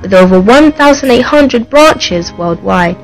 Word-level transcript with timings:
with 0.00 0.14
over 0.14 0.40
1,800 0.40 1.70
branches 1.70 2.32
worldwide. 2.32 2.96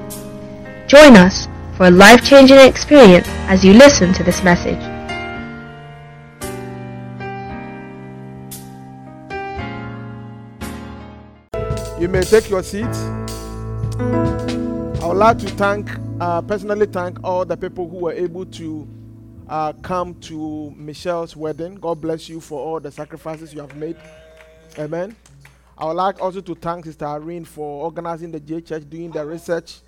Join 0.88 1.16
us 1.16 1.48
for 1.76 1.86
a 1.86 1.90
life-changing 1.90 2.58
experience 2.58 3.26
as 3.48 3.64
you 3.64 3.72
listen 3.72 4.12
to 4.14 4.22
this 4.22 4.42
message. 4.42 4.80
You 12.00 12.08
may 12.08 12.22
take 12.22 12.50
your 12.50 12.62
seat. 12.62 12.84
I 15.02 15.06
would 15.06 15.16
like 15.16 15.38
to 15.38 15.48
thank, 15.50 15.88
uh, 16.20 16.42
personally 16.42 16.86
thank 16.86 17.22
all 17.22 17.44
the 17.44 17.56
people 17.56 17.88
who 17.88 17.98
were 17.98 18.12
able 18.12 18.44
to 18.46 18.88
uh, 19.48 19.72
come 19.82 20.14
to 20.20 20.72
Michelle's 20.76 21.36
wedding. 21.36 21.76
God 21.76 22.00
bless 22.00 22.28
you 22.28 22.40
for 22.40 22.60
all 22.60 22.80
the 22.80 22.90
sacrifices 22.90 23.54
you 23.54 23.60
have 23.60 23.76
made. 23.76 23.96
Amen. 24.78 25.14
I 25.76 25.86
would 25.86 25.96
like 25.96 26.20
also 26.20 26.40
to 26.40 26.54
thank 26.54 26.84
Sister 26.84 27.06
Irene 27.06 27.44
for 27.44 27.84
organizing 27.84 28.30
the 28.30 28.40
J 28.40 28.60
Church, 28.60 28.88
doing 28.88 29.10
the 29.10 29.24
research 29.24 29.80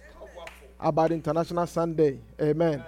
about 0.80 1.12
International 1.12 1.66
Sunday. 1.66 2.18
Amen. 2.40 2.82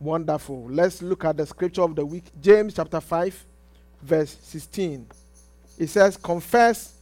Wonderful. 0.00 0.68
Let's 0.70 1.02
look 1.02 1.24
at 1.24 1.36
the 1.36 1.46
scripture 1.46 1.82
of 1.82 1.96
the 1.96 2.06
week. 2.06 2.24
James 2.40 2.74
chapter 2.74 3.00
5, 3.00 3.44
verse 4.02 4.36
16. 4.42 5.06
It 5.78 5.88
says, 5.88 6.16
Confess 6.16 6.94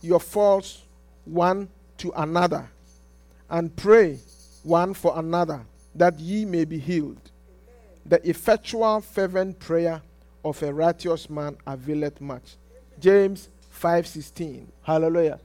your 0.00 0.20
faults 0.20 0.82
one 1.24 1.68
to 1.98 2.10
another, 2.16 2.68
and 3.50 3.74
pray 3.76 4.18
one 4.62 4.94
for 4.94 5.18
another, 5.18 5.60
that 5.94 6.18
ye 6.18 6.44
may 6.44 6.64
be 6.64 6.78
healed. 6.78 7.20
The 8.06 8.26
effectual, 8.28 9.02
fervent 9.02 9.58
prayer 9.58 10.00
of 10.44 10.62
a 10.62 10.72
righteous 10.72 11.28
man 11.28 11.56
availeth 11.66 12.20
much. 12.20 12.56
James 12.98 13.48
5:16. 13.78 14.66
Hallelujah. 14.82 15.38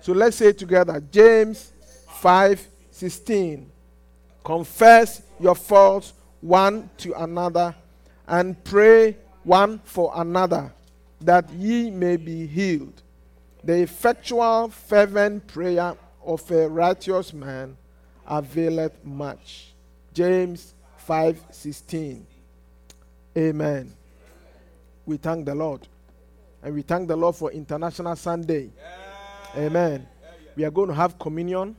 So 0.00 0.12
let's 0.12 0.36
say 0.36 0.52
together 0.52 1.02
James 1.10 1.72
5:16. 2.20 3.70
Confess 4.44 5.22
your 5.38 5.54
faults 5.54 6.12
one 6.40 6.90
to 6.98 7.12
another 7.22 7.74
and 8.26 8.62
pray 8.64 9.16
one 9.44 9.80
for 9.84 10.12
another 10.16 10.72
that 11.20 11.50
ye 11.50 11.90
may 11.90 12.16
be 12.16 12.46
healed. 12.46 13.02
The 13.64 13.82
effectual 13.82 14.68
fervent 14.68 15.46
prayer 15.46 15.94
of 16.24 16.50
a 16.50 16.68
righteous 16.68 17.32
man 17.32 17.76
availeth 18.26 19.04
much. 19.04 19.74
James 20.12 20.74
5:16. 20.96 22.26
Amen. 23.36 23.92
We 25.06 25.16
thank 25.16 25.46
the 25.46 25.54
Lord. 25.54 25.88
And 26.62 26.74
we 26.74 26.82
thank 26.82 27.08
the 27.08 27.16
Lord 27.16 27.34
for 27.34 27.50
International 27.50 28.14
Sunday. 28.14 28.70
Yeah. 28.76 29.64
Amen. 29.64 30.06
Yeah, 30.22 30.28
yeah. 30.44 30.50
We 30.56 30.64
are 30.64 30.70
going 30.70 30.88
to 30.88 30.94
have 30.94 31.18
communion. 31.18 31.74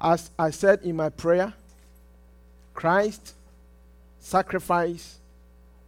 As 0.00 0.30
I 0.38 0.50
said 0.50 0.80
in 0.82 0.96
my 0.96 1.08
prayer, 1.08 1.52
Christ's 2.74 3.34
sacrifice 4.20 5.18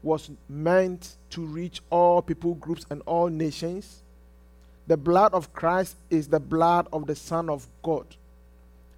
was 0.02 0.30
meant 0.48 1.16
to 1.30 1.40
reach 1.42 1.80
all 1.90 2.20
people 2.20 2.54
groups 2.54 2.84
and 2.90 3.02
all 3.06 3.28
nations. 3.28 4.02
The 4.86 4.96
blood 4.96 5.32
of 5.32 5.52
Christ 5.52 5.96
is 6.10 6.28
the 6.28 6.40
blood 6.40 6.88
of 6.92 7.06
the 7.06 7.14
Son 7.14 7.48
of 7.48 7.66
God. 7.82 8.06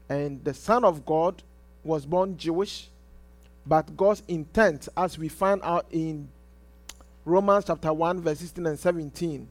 And 0.09 0.43
the 0.45 0.55
Son 0.55 0.85
of 0.85 1.07
God 1.07 1.43
was 1.85 2.05
born 2.05 2.37
Jewish, 2.37 2.89
but 3.65 3.97
God's 3.97 4.23
intent, 4.27 4.89
as 4.97 5.19
we 5.19 5.29
find 5.29 5.61
out 5.63 5.87
in 5.91 6.29
Romans 7.27 7.65
chapter 7.67 7.93
1, 7.93 8.21
verse 8.21 8.39
16 8.39 8.67
and 8.67 8.79
17. 8.79 9.49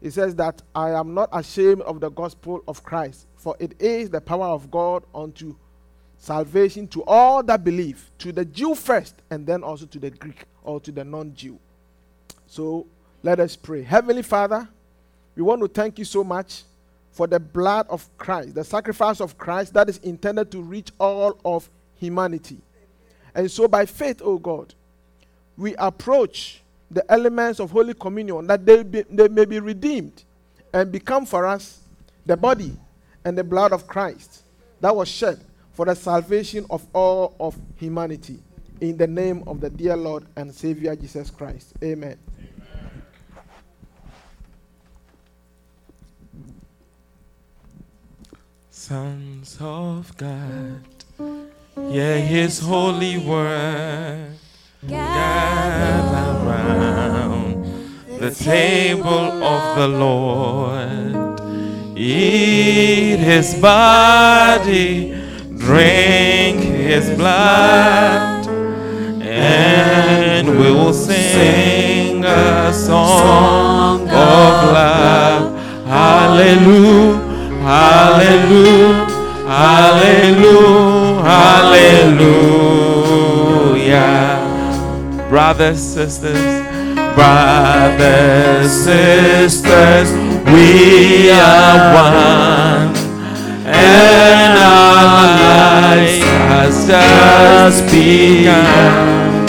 It 0.00 0.12
says 0.12 0.36
that 0.36 0.62
I 0.72 0.90
am 0.90 1.14
not 1.14 1.28
ashamed 1.32 1.82
of 1.82 1.98
the 1.98 2.10
gospel 2.10 2.62
of 2.68 2.84
Christ, 2.84 3.26
for 3.34 3.56
it 3.58 3.74
is 3.82 4.08
the 4.08 4.20
power 4.20 4.46
of 4.46 4.70
God 4.70 5.02
unto 5.12 5.56
salvation 6.16 6.86
to 6.88 7.02
all 7.02 7.42
that 7.42 7.64
believe, 7.64 8.08
to 8.18 8.30
the 8.30 8.44
Jew 8.44 8.76
first, 8.76 9.16
and 9.30 9.44
then 9.44 9.64
also 9.64 9.84
to 9.86 9.98
the 9.98 10.10
Greek 10.10 10.44
or 10.62 10.78
to 10.78 10.92
the 10.92 11.04
non 11.04 11.34
Jew. 11.34 11.58
So 12.46 12.86
let 13.24 13.40
us 13.40 13.56
pray. 13.56 13.82
Heavenly 13.82 14.22
Father, 14.22 14.68
we 15.34 15.42
want 15.42 15.62
to 15.62 15.68
thank 15.68 15.98
you 15.98 16.04
so 16.04 16.22
much 16.22 16.62
for 17.10 17.26
the 17.26 17.40
blood 17.40 17.88
of 17.88 18.08
Christ, 18.16 18.54
the 18.54 18.62
sacrifice 18.62 19.20
of 19.20 19.36
Christ 19.36 19.74
that 19.74 19.88
is 19.88 19.98
intended 19.98 20.52
to 20.52 20.62
reach 20.62 20.92
all 21.00 21.36
of 21.44 21.68
humanity. 21.96 22.58
And 23.34 23.50
so 23.50 23.66
by 23.66 23.86
faith, 23.86 24.22
O 24.22 24.34
oh 24.34 24.38
God, 24.38 24.72
we 25.56 25.74
approach 25.76 26.62
the 26.90 27.10
elements 27.10 27.60
of 27.60 27.70
Holy 27.70 27.94
Communion, 27.94 28.46
that 28.46 28.64
they, 28.64 28.82
be, 28.82 29.02
they 29.10 29.28
may 29.28 29.44
be 29.44 29.60
redeemed 29.60 30.24
and 30.72 30.92
become 30.92 31.26
for 31.26 31.46
us 31.46 31.80
the 32.24 32.36
body 32.36 32.72
and 33.24 33.36
the 33.36 33.44
blood 33.44 33.72
of 33.72 33.86
Christ 33.86 34.42
that 34.80 34.94
was 34.94 35.08
shed 35.08 35.40
for 35.72 35.86
the 35.86 35.94
salvation 35.94 36.66
of 36.70 36.86
all 36.92 37.34
of 37.40 37.56
humanity. 37.76 38.38
In 38.80 38.96
the 38.96 39.06
name 39.06 39.42
of 39.46 39.60
the 39.60 39.70
dear 39.70 39.96
Lord 39.96 40.26
and 40.36 40.54
Savior 40.54 40.94
Jesus 40.94 41.30
Christ. 41.30 41.72
Amen. 41.82 42.18
Amen. 42.38 43.02
Sons 48.70 49.56
of 49.60 50.14
God, 50.16 50.82
hear 51.90 52.20
his 52.20 52.60
holy 52.60 53.16
word 53.18 54.36
gather 54.88 56.46
round 56.46 57.64
the 58.20 58.30
table 58.30 59.42
of 59.42 59.76
the 59.76 59.88
Lord. 59.88 61.40
Eat 61.96 63.18
his 63.18 63.54
body, 63.60 65.10
drink 65.56 66.60
his 66.60 67.10
blood, 67.16 68.46
and 69.22 70.48
we 70.48 70.70
will 70.70 70.92
sing 70.92 72.24
a 72.24 72.72
song 72.72 74.02
of 74.02 74.08
love. 74.08 75.56
Hallelujah, 75.86 77.18
hallelujah, 77.62 79.06
hallelujah, 79.46 81.22
hallelujah 81.22 82.66
brothers, 85.28 85.80
sisters, 85.80 86.38
brothers, 87.14 88.70
sisters, 88.70 90.12
we 90.52 91.30
are 91.30 91.94
one, 91.94 92.94
and 93.66 94.58
our 94.58 95.26
lives 95.96 96.86
just 96.86 97.82
begun. 97.90 99.46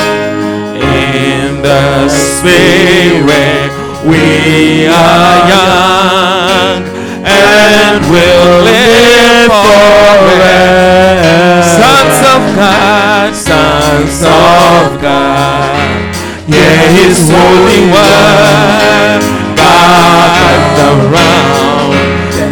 In 0.81 1.61
the 1.61 2.09
Spirit, 2.09 3.71
we 4.05 4.88
are 4.88 5.38
young, 5.47 6.83
and 7.23 8.01
we'll 8.09 8.63
live 8.63 9.51
forever. 9.63 10.57
Sons 11.77 12.19
of 12.33 12.41
God, 12.56 13.35
sons 13.35 14.21
of 14.24 15.01
God. 15.01 15.56
Yeah, 16.49 16.79
his 16.95 17.27
holy 17.29 17.91
word 17.91 19.19
God 19.57 20.79
around 20.79 21.91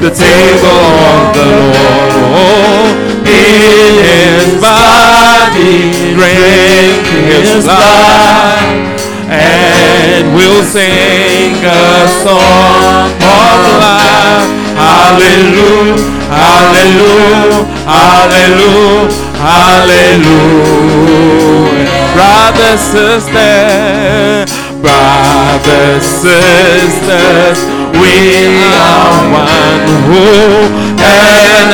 the 0.03 0.09
table 0.11 0.83
of 1.15 1.31
the 1.31 1.47
Lord. 1.71 2.91
In 3.23 3.95
his 4.03 4.59
body, 4.59 6.11
drink 6.11 7.07
his 7.23 7.63
blood, 7.63 8.99
and 9.31 10.35
we'll 10.35 10.63
sing 10.63 11.55
a 11.63 12.05
song 12.19 13.15
of 13.15 13.79
life. 13.79 14.64
Hallelujah, 14.75 15.95
hallelujah, 16.27 17.63
hallelujah, 17.87 19.07
hallelujah. 19.39 20.75
Brothers, 22.15 22.83
sisters, 22.91 24.51
brothers, 24.83 26.03
sisters, 26.03 27.59
we 27.95 28.59
are 28.75 29.23
one 29.31 29.87
who 30.11 30.27
and 30.99 31.71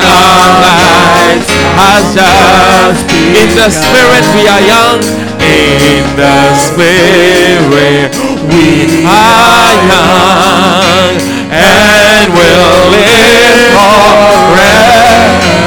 has 1.74 2.06
just 2.14 3.02
In 3.42 3.50
the 3.58 3.70
spirit 3.70 4.26
we 4.36 4.44
are 4.48 4.62
young. 4.62 5.31
In 5.42 6.16
the 6.16 6.56
spirit 6.56 8.14
we 8.48 9.06
are 9.06 9.74
young. 9.90 11.18
And 11.52 12.32
will 12.32 12.74
live 12.94 13.74
forever. 13.76 14.72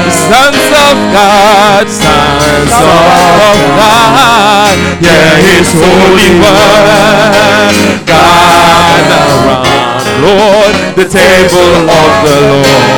Sons 0.09 0.65
of 0.87 0.97
God, 1.13 1.85
sons 1.87 2.73
of 2.73 3.57
God. 3.77 4.73
Yeah, 5.01 5.37
his 5.43 5.69
holy 5.75 6.31
word. 6.41 7.75
God 8.07 9.05
around, 9.11 10.05
Lord, 10.23 10.75
the 10.95 11.05
table 11.05 11.89
of 11.89 12.11
the 12.25 12.37
Lord 12.49 12.95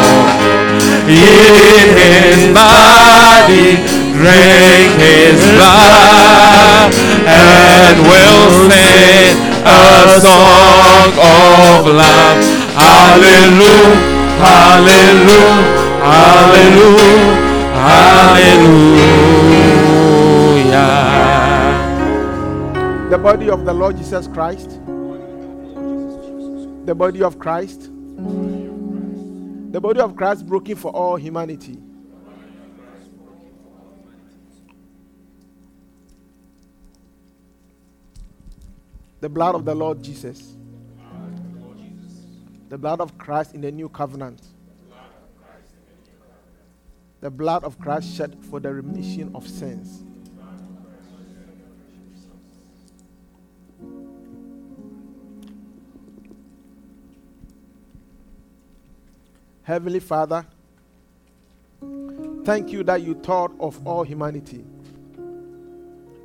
eat 1.10 1.88
his 1.96 2.54
body, 2.54 3.80
drink 4.28 5.00
his 5.00 5.40
blood, 5.56 6.92
and 7.24 7.96
will 8.04 8.68
sing 8.68 9.40
a 9.64 10.20
song 10.20 11.12
of 11.16 11.88
love. 11.88 12.44
Hallelujah, 12.76 13.96
hallelujah, 14.44 15.64
hallelujah, 16.04 17.32
hallelujah. 17.88 18.68
The 23.10 23.18
body 23.18 23.50
of 23.50 23.64
the 23.64 23.74
Lord 23.74 23.98
Jesus 23.98 24.28
Christ. 24.28 24.82
The 26.86 26.96
body 26.96 27.22
of 27.22 27.38
Christ 27.40 27.90
the 29.70 29.82
body 29.82 30.00
of 30.00 30.16
Christ 30.16 30.48
broken 30.48 30.76
for 30.76 30.92
all 30.92 31.18
humanity. 31.18 31.78
The 39.20 39.30
blood 39.30 39.56
of 39.56 39.66
the 39.66 39.74
Lord 39.74 40.04
Jesus. 40.04 40.56
The 42.70 42.78
blood 42.78 43.02
of 43.02 43.18
Christ 43.18 43.56
in 43.56 43.62
the 43.62 43.72
new 43.72 43.90
covenant. 43.90 44.42
The 47.22 47.32
blood 47.32 47.64
of 47.64 47.80
Christ 47.80 48.16
shed 48.16 48.38
for 48.46 48.60
the 48.60 48.72
remission 48.74 49.32
of 49.34 49.48
sins. 49.48 50.04
Heavenly 59.64 60.00
Father, 60.00 60.46
thank 62.46 62.72
you 62.72 62.84
that 62.84 63.02
you 63.02 63.16
thought 63.16 63.52
of 63.60 63.86
all 63.86 64.04
humanity 64.04 64.64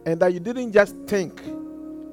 and 0.07 0.21
that 0.21 0.33
you 0.33 0.39
didn't 0.39 0.73
just 0.73 0.95
think, 1.07 1.43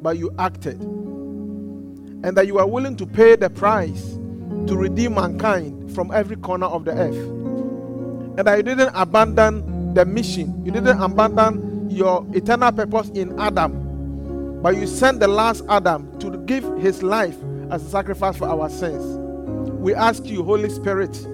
but 0.01 0.17
you 0.17 0.33
acted, 0.39 0.79
and 0.81 2.35
that 2.35 2.47
you 2.47 2.57
are 2.59 2.67
willing 2.67 2.95
to 2.97 3.05
pay 3.05 3.35
the 3.35 3.49
price 3.49 4.17
to 4.67 4.75
redeem 4.75 5.15
mankind 5.15 5.93
from 5.93 6.11
every 6.11 6.35
corner 6.35 6.67
of 6.67 6.85
the 6.85 6.91
earth, 6.91 7.15
and 8.37 8.45
that 8.45 8.57
you 8.57 8.63
didn't 8.63 8.91
abandon 8.93 9.93
the 9.93 10.05
mission, 10.05 10.63
you 10.65 10.71
didn't 10.71 11.01
abandon 11.01 11.89
your 11.89 12.25
eternal 12.33 12.71
purpose 12.71 13.09
in 13.09 13.37
Adam, 13.39 14.61
but 14.61 14.75
you 14.75 14.85
sent 14.85 15.19
the 15.19 15.27
last 15.27 15.63
Adam 15.69 16.17
to 16.19 16.37
give 16.45 16.63
his 16.79 17.01
life 17.01 17.37
as 17.71 17.83
a 17.85 17.89
sacrifice 17.89 18.37
for 18.37 18.47
our 18.47 18.69
sins. 18.69 19.17
We 19.79 19.93
ask 19.95 20.25
you, 20.25 20.43
Holy 20.43 20.69
Spirit, 20.69 21.25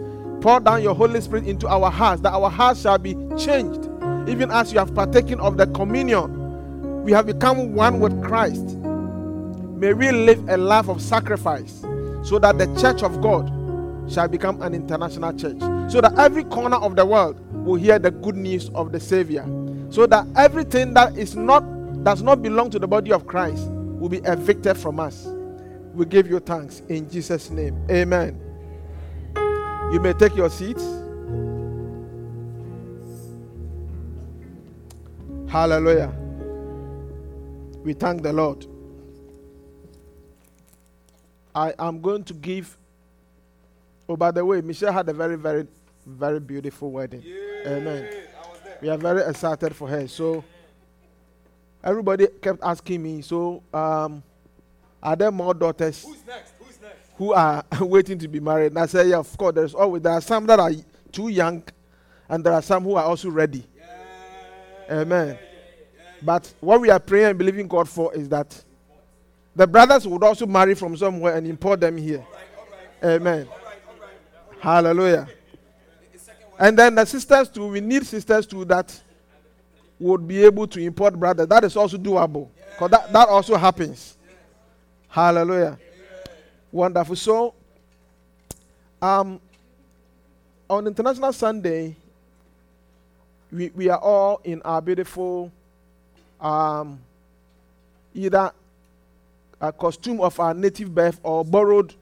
pour 0.42 0.60
down 0.60 0.84
your 0.84 0.94
Holy 0.94 1.20
Spirit 1.22 1.46
into 1.46 1.68
our 1.68 1.90
hearts, 1.90 2.22
that 2.22 2.34
our 2.34 2.50
hearts 2.50 2.82
shall 2.82 2.98
be 2.98 3.16
changed. 3.38 3.90
Even 4.30 4.52
as 4.52 4.72
you 4.72 4.80
have 4.80 4.94
partaken 4.94 5.40
of 5.40 5.58
the 5.58 5.68
communion, 5.68 6.45
we 7.06 7.12
have 7.12 7.28
become 7.28 7.76
one 7.76 8.00
with 8.00 8.20
Christ. 8.24 8.66
May 8.66 9.94
we 9.94 10.12
live 10.12 10.50
a 10.50 10.58
life 10.58 10.90
of 10.90 11.00
sacrifice 11.00 11.82
so 12.24 12.40
that 12.40 12.58
the 12.58 12.66
church 12.82 13.04
of 13.04 13.22
God 13.22 13.48
shall 14.12 14.28
become 14.28 14.60
an 14.64 14.74
international 14.74 15.32
church. 15.38 15.60
So 15.92 16.02
that 16.02 16.18
every 16.18 16.44
corner 16.46 16.78
of 16.78 16.96
the 16.96 17.06
world 17.06 17.40
will 17.64 17.76
hear 17.76 18.00
the 18.00 18.10
good 18.10 18.36
news 18.36 18.70
of 18.70 18.92
the 18.92 19.00
Savior. 19.00 19.46
So 19.92 20.08
that 20.08 20.26
everything 20.36 20.96
that 20.96 21.16
is 21.16 21.36
not 21.36 21.62
does 22.04 22.24
not 22.24 22.42
belong 22.42 22.72
to 22.72 22.80
the 22.80 22.88
body 22.88 23.12
of 23.12 23.28
Christ 23.28 23.68
will 23.70 24.10
be 24.10 24.22
evicted 24.26 24.76
from 24.76 25.00
us. 25.00 25.28
We 25.94 26.08
give 26.08 26.28
you 26.28 26.40
thanks 26.40 26.82
in 26.90 27.08
Jesus' 27.08 27.52
name. 27.52 27.86
Amen. 27.92 28.42
You 29.94 30.00
may 30.00 30.14
take 30.14 30.36
your 30.36 30.50
seats. 30.50 30.84
Hallelujah. 35.48 36.25
We 37.86 37.94
thank 37.94 38.24
the 38.24 38.34
Lord. 38.34 38.66
I 41.54 41.72
am 41.78 42.02
going 42.02 42.24
to 42.24 42.34
give. 42.34 42.76
Oh, 44.10 44.18
by 44.18 44.32
the 44.32 44.44
way, 44.44 44.60
Michelle 44.62 44.92
had 44.92 45.08
a 45.08 45.14
very, 45.14 45.38
very, 45.38 45.68
very 46.04 46.40
beautiful 46.40 46.92
wedding. 46.92 47.22
Yeah, 47.24 47.74
Amen. 47.74 48.10
We 48.82 48.90
are 48.90 48.98
very 48.98 49.22
excited 49.30 49.76
for 49.76 49.88
her. 49.88 50.08
So, 50.08 50.44
everybody 51.84 52.26
kept 52.42 52.60
asking 52.64 53.04
me. 53.04 53.22
So, 53.22 53.62
um, 53.72 54.24
are 55.04 55.16
there 55.16 55.32
more 55.32 55.54
daughters 55.54 56.04
Who's 56.04 56.26
next? 56.26 56.54
Who's 56.60 56.82
next? 56.82 57.10
who 57.18 57.34
are 57.34 57.64
waiting 57.82 58.18
to 58.18 58.28
be 58.28 58.40
married? 58.40 58.72
And 58.72 58.80
I 58.80 58.88
said, 58.88 59.08
yeah, 59.08 59.18
of 59.18 59.38
course. 59.38 59.54
There's 59.54 59.76
always 59.76 60.02
there 60.02 60.14
are 60.14 60.22
some 60.22 60.48
that 60.48 60.60
are 60.60 60.72
too 61.12 61.28
young, 61.28 61.62
and 62.28 62.44
there 62.44 62.54
are 62.54 62.64
some 62.64 62.84
who 62.84 62.96
are 62.96 63.06
also 63.06 63.30
ready. 63.30 63.64
Yeah. 63.78 65.02
Amen. 65.02 65.38
Yeah, 65.40 65.55
But 66.22 66.52
what 66.60 66.82
we 66.82 66.90
are 66.90 67.00
praying 67.00 67.26
and 67.28 67.38
believing 67.38 67.68
God 67.68 67.88
for 67.88 68.14
is 68.14 68.30
that 68.30 68.64
the 69.56 69.68
brothers 69.68 70.08
would 70.08 70.24
also 70.24 70.46
marry 70.46 70.76
from 70.76 70.98
somewhere 70.98 71.36
and 71.36 71.48
import 71.48 71.80
them 71.80 71.98
here. 71.98 72.26
Amen. 73.04 73.48
Hallelujah. 74.60 75.28
And 76.58 76.78
then 76.78 76.96
the 76.96 77.06
sisters 77.06 77.50
too, 77.50 77.68
we 77.68 77.82
need 77.82 78.06
sisters 78.06 78.46
too 78.46 78.66
that 78.66 79.02
would 80.00 80.28
be 80.28 80.44
able 80.44 80.68
to 80.68 80.80
import 80.80 81.18
brothers. 81.20 81.48
That 81.48 81.64
is 81.64 81.76
also 81.76 81.98
doable. 81.98 82.50
Because 82.72 82.92
that, 82.92 83.14
that 83.14 83.30
also 83.30 83.56
happens. 83.56 84.18
Hallelujah. 85.08 85.78
Wonderful. 86.72 87.16
So, 87.16 87.54
um, 89.02 89.40
on 90.70 90.88
International 90.88 91.32
Sunday, 91.32 91.96
we, 93.52 93.70
we 93.70 93.90
are 93.90 94.00
all 94.00 94.42
in 94.44 94.62
our 94.64 94.82
beautiful, 94.82 95.52
um, 96.40 97.00
either 98.14 98.52
a 99.62 99.72
costume 99.72 100.22
of 100.22 100.40
our 100.40 100.54
native 100.54 100.94
birth 100.94 101.20
or 101.24 101.44
borrowed 101.44 101.94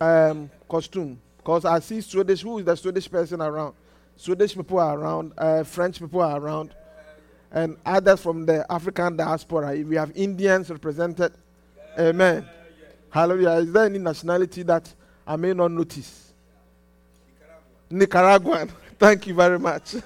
um, 0.00 0.50
costume. 0.68 1.20
Because 1.38 1.64
I 1.64 1.78
see 1.80 2.00
Swedish, 2.00 2.42
who 2.42 2.58
is 2.58 2.64
the 2.64 2.76
Swedish 2.76 3.10
person 3.10 3.40
around? 3.40 3.74
Swedish 4.16 4.54
people 4.54 4.78
are 4.78 4.98
around, 4.98 5.32
uh, 5.36 5.64
French 5.64 5.98
people 5.98 6.22
are 6.22 6.38
around, 6.40 6.74
and 7.50 7.76
others 7.84 8.20
from 8.20 8.46
the 8.46 8.64
African 8.70 9.16
diaspora. 9.16 9.76
We 9.84 9.96
have 9.96 10.12
Indians 10.14 10.70
represented. 10.70 11.32
Amen. 11.98 12.46
Hallelujah. 13.10 13.60
Is 13.60 13.72
there 13.72 13.84
any 13.84 13.98
nationality 13.98 14.62
that 14.64 14.92
I 15.26 15.36
may 15.36 15.52
not 15.52 15.70
notice? 15.70 16.32
Nicaraguan. 17.90 18.70
Thank 18.98 19.26
you 19.26 19.34
very 19.34 19.58
much. 19.58 19.94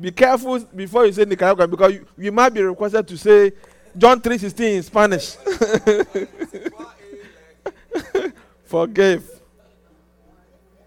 be 0.00 0.10
careful 0.10 0.58
before 0.60 1.06
you 1.06 1.12
say 1.12 1.24
Nicaragua 1.24 1.68
because 1.68 1.92
you, 1.92 2.06
you 2.16 2.32
might 2.32 2.50
be 2.50 2.62
requested 2.62 3.06
to 3.08 3.18
say 3.18 3.52
John 3.96 4.20
3:16 4.20 4.76
in 4.76 4.82
Spanish. 4.82 5.36
Forgive. 8.64 9.40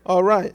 All 0.05 0.23
right. 0.23 0.53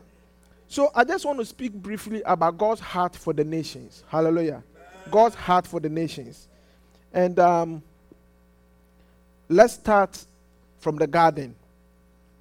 So 0.68 0.90
I 0.94 1.04
just 1.04 1.24
want 1.24 1.38
to 1.38 1.44
speak 1.44 1.72
briefly 1.72 2.22
about 2.26 2.58
God's 2.58 2.80
heart 2.80 3.16
for 3.16 3.32
the 3.32 3.44
nations. 3.44 4.04
Hallelujah. 4.08 4.62
God's 5.10 5.34
heart 5.34 5.66
for 5.66 5.80
the 5.80 5.88
nations. 5.88 6.48
And 7.12 7.38
um, 7.38 7.82
let's 9.48 9.74
start 9.74 10.24
from 10.78 10.96
the 10.96 11.06
garden. 11.06 11.54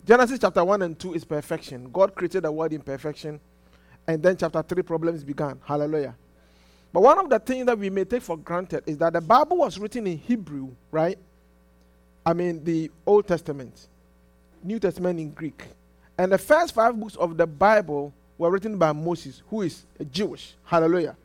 Genesis 0.05 0.39
chapter 0.39 0.63
1 0.63 0.81
and 0.81 1.00
2 1.00 1.13
is 1.13 1.25
perfection. 1.25 1.89
God 1.91 2.15
created 2.15 2.43
the 2.43 2.51
world 2.51 2.74
in 2.74 2.81
perfection. 2.81 3.39
And 4.07 4.23
then 4.23 4.37
chapter 4.37 4.63
3, 4.63 4.83
problems 4.83 5.23
began. 5.23 5.59
Hallelujah. 5.65 6.15
But 6.93 7.01
one 7.01 7.19
of 7.19 7.29
the 7.29 7.39
things 7.39 7.65
that 7.65 7.77
we 7.77 7.89
may 7.89 8.05
take 8.05 8.21
for 8.21 8.37
granted 8.37 8.83
is 8.85 8.97
that 8.99 9.13
the 9.13 9.21
Bible 9.21 9.57
was 9.57 9.77
written 9.77 10.07
in 10.07 10.17
Hebrew, 10.17 10.69
right? 10.89 11.19
I 12.25 12.33
mean, 12.33 12.63
the 12.63 12.89
Old 13.05 13.27
Testament, 13.27 13.87
New 14.63 14.79
Testament 14.79 15.19
in 15.19 15.31
Greek. 15.31 15.63
And 16.17 16.31
the 16.31 16.37
first 16.37 16.73
five 16.73 16.99
books 16.99 17.15
of 17.17 17.37
the 17.37 17.45
Bible 17.45 18.13
were 18.37 18.49
written 18.49 18.77
by 18.77 18.91
Moses, 18.91 19.43
who 19.49 19.61
is 19.63 19.85
a 19.99 20.05
Jewish. 20.05 20.55
Hallelujah. 20.63 21.15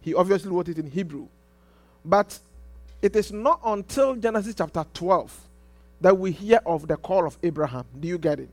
He 0.00 0.14
obviously 0.14 0.50
wrote 0.50 0.68
it 0.68 0.78
in 0.78 0.90
Hebrew. 0.90 1.28
But 2.04 2.38
it 3.02 3.16
is 3.16 3.32
not 3.32 3.60
until 3.64 4.14
Genesis 4.16 4.54
chapter 4.56 4.84
12 4.94 5.40
that 6.00 6.16
we 6.16 6.30
hear 6.30 6.60
of 6.66 6.86
the 6.86 6.96
call 6.96 7.26
of 7.26 7.38
Abraham. 7.42 7.84
Do 7.98 8.08
you 8.08 8.18
get 8.18 8.40
it? 8.40 8.50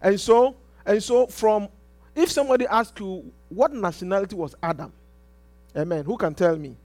And 0.00 0.20
so, 0.20 0.56
and 0.84 1.02
so 1.02 1.26
from 1.26 1.68
if 2.14 2.30
somebody 2.30 2.66
asks 2.66 2.98
you 3.00 3.32
what 3.48 3.72
nationality 3.72 4.34
was 4.36 4.54
Adam, 4.62 4.92
amen, 5.76 6.04
who 6.04 6.16
can 6.16 6.34
tell 6.34 6.56
me? 6.56 6.76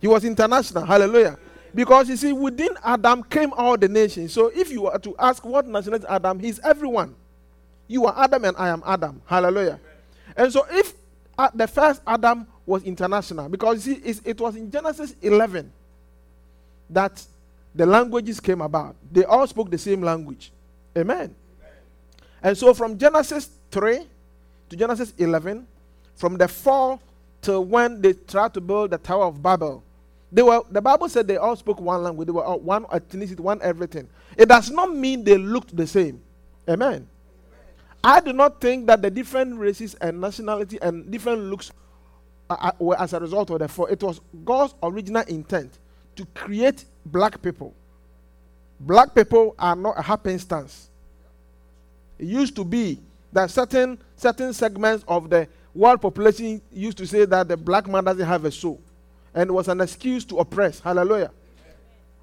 He 0.00 0.08
was 0.08 0.24
international. 0.24 0.84
Hallelujah. 0.84 1.38
Because 1.74 2.08
you 2.08 2.16
see, 2.16 2.32
within 2.32 2.70
Adam 2.82 3.22
came 3.22 3.52
all 3.52 3.76
the 3.76 3.88
nations. 3.88 4.32
So 4.32 4.50
if 4.54 4.70
you 4.70 4.82
were 4.82 4.98
to 4.98 5.14
ask 5.18 5.44
what 5.44 5.66
nationality 5.66 6.06
Adam, 6.08 6.38
he's 6.38 6.58
everyone. 6.60 7.14
You 7.86 8.06
are 8.06 8.14
Adam 8.16 8.44
and 8.44 8.56
I 8.56 8.68
am 8.68 8.82
Adam. 8.86 9.22
Hallelujah. 9.26 9.78
And 10.36 10.52
so 10.52 10.66
if 10.70 10.94
uh, 11.38 11.50
the 11.54 11.66
first 11.68 12.02
Adam 12.06 12.46
was 12.66 12.82
international, 12.82 13.48
because 13.48 13.86
you 13.86 13.96
see, 14.02 14.20
it 14.24 14.40
was 14.40 14.56
in 14.56 14.70
Genesis 14.70 15.14
11 15.22 15.70
that 16.88 17.24
the 17.74 17.86
languages 17.86 18.40
came 18.40 18.60
about. 18.60 18.96
They 19.12 19.24
all 19.24 19.46
spoke 19.46 19.70
the 19.70 19.78
same 19.78 20.02
language. 20.02 20.50
Amen. 20.96 21.34
And 22.42 22.56
so 22.56 22.74
from 22.74 22.98
Genesis 22.98 23.50
3 23.70 24.06
to 24.68 24.76
Genesis 24.76 25.12
11, 25.18 25.66
from 26.16 26.36
the 26.36 26.48
fall 26.48 27.00
till 27.42 27.64
when 27.64 28.00
they 28.00 28.12
tried 28.12 28.54
to 28.54 28.60
build 28.60 28.90
the 28.90 28.98
Tower 28.98 29.26
of 29.26 29.42
Babel, 29.42 29.82
they 30.32 30.42
were 30.42 30.62
the 30.70 30.80
Bible 30.80 31.08
said 31.08 31.26
they 31.26 31.36
all 31.36 31.56
spoke 31.56 31.80
one 31.80 32.02
language. 32.02 32.26
They 32.26 32.32
were 32.32 32.44
all 32.44 32.60
one 32.60 32.84
ethnicity, 32.84 33.40
one 33.40 33.60
everything. 33.62 34.08
It 34.36 34.48
does 34.48 34.70
not 34.70 34.94
mean 34.94 35.24
they 35.24 35.36
looked 35.36 35.76
the 35.76 35.86
same. 35.86 36.20
Amen. 36.68 37.08
I 38.02 38.20
do 38.20 38.32
not 38.32 38.60
think 38.60 38.86
that 38.86 39.02
the 39.02 39.10
different 39.10 39.58
races 39.58 39.94
and 39.94 40.20
nationality 40.20 40.78
and 40.80 41.10
different 41.10 41.42
looks 41.42 41.72
uh, 42.48 42.72
were 42.78 42.98
as 43.00 43.12
a 43.12 43.20
result 43.20 43.50
of 43.50 43.58
the 43.58 43.68
fall. 43.68 43.86
It 43.86 44.02
was 44.02 44.20
God's 44.44 44.74
original 44.82 45.22
intent 45.22 45.78
to 46.16 46.24
create 46.34 46.84
black 47.04 47.42
people. 47.42 47.74
Black 48.78 49.14
people 49.14 49.54
are 49.58 49.76
not 49.76 49.98
a 49.98 50.02
happenstance. 50.02 50.88
It 52.18 52.26
used 52.26 52.56
to 52.56 52.64
be 52.64 52.98
that 53.32 53.50
certain 53.50 53.98
certain 54.16 54.52
segments 54.52 55.04
of 55.06 55.30
the 55.30 55.48
world 55.74 56.00
population 56.00 56.60
used 56.72 56.98
to 56.98 57.06
say 57.06 57.24
that 57.24 57.48
the 57.48 57.56
black 57.56 57.88
man 57.88 58.04
doesn't 58.04 58.26
have 58.26 58.44
a 58.44 58.50
soul, 58.50 58.80
and 59.34 59.50
was 59.50 59.68
an 59.68 59.80
excuse 59.80 60.24
to 60.26 60.38
oppress. 60.38 60.80
Hallelujah. 60.80 61.30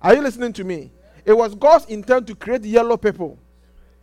Are 0.02 0.16
you 0.16 0.22
listening 0.22 0.54
to 0.54 0.64
me? 0.64 0.92
It 1.26 1.36
was 1.36 1.56
God's 1.56 1.86
intent 1.86 2.28
to 2.28 2.36
create 2.36 2.64
yellow 2.64 2.98
people, 2.98 3.38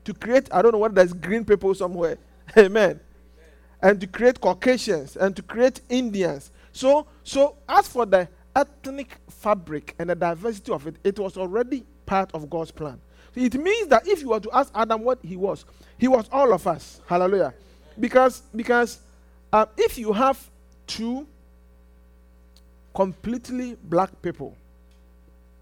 to 0.04 0.14
create 0.14 0.48
I 0.52 0.62
don't 0.62 0.72
know 0.72 0.78
what 0.78 0.94
there's 0.94 1.12
green 1.12 1.44
people 1.44 1.74
somewhere. 1.74 2.18
Amen. 2.56 3.00
And 3.80 4.00
to 4.00 4.06
create 4.06 4.40
Caucasians 4.40 5.16
and 5.16 5.36
to 5.36 5.42
create 5.42 5.80
Indians. 5.88 6.50
So 6.72 7.06
so 7.22 7.56
as 7.68 7.88
for 7.88 8.06
the 8.06 8.28
ethnic 8.56 9.18
fabric 9.28 9.94
and 9.98 10.10
the 10.10 10.14
diversity 10.14 10.72
of 10.72 10.86
it, 10.86 10.96
it 11.04 11.18
was 11.18 11.36
already 11.36 11.84
part 12.06 12.30
of 12.34 12.48
God's 12.48 12.70
plan. 12.70 13.00
It 13.34 13.54
means 13.54 13.88
that 13.88 14.06
if 14.06 14.20
you 14.20 14.30
were 14.30 14.40
to 14.40 14.50
ask 14.52 14.70
Adam 14.74 15.02
what 15.02 15.18
he 15.22 15.36
was, 15.36 15.64
he 15.98 16.08
was 16.08 16.28
all 16.30 16.52
of 16.52 16.66
us. 16.66 17.00
Hallelujah. 17.06 17.52
Because 17.98 18.42
because 18.54 19.00
uh, 19.52 19.66
if 19.76 19.98
you 19.98 20.12
have 20.12 20.38
two 20.86 21.26
completely 22.94 23.76
black 23.84 24.10
people, 24.22 24.56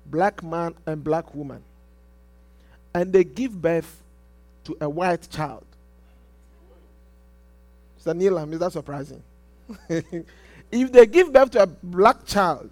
black 0.06 0.42
man 0.42 0.74
and 0.86 1.02
black 1.02 1.34
woman, 1.34 1.62
and 2.94 3.12
they 3.12 3.24
give 3.24 3.60
birth 3.60 4.02
to 4.64 4.76
a 4.80 4.88
white 4.88 5.28
child. 5.30 5.64
Mr. 7.98 8.14
Neelam, 8.14 8.52
is 8.52 8.58
that 8.58 8.72
surprising? 8.72 9.22
if 9.88 10.92
they 10.92 11.06
give 11.06 11.32
birth 11.32 11.50
to 11.52 11.62
a 11.62 11.66
black 11.66 12.24
child, 12.26 12.70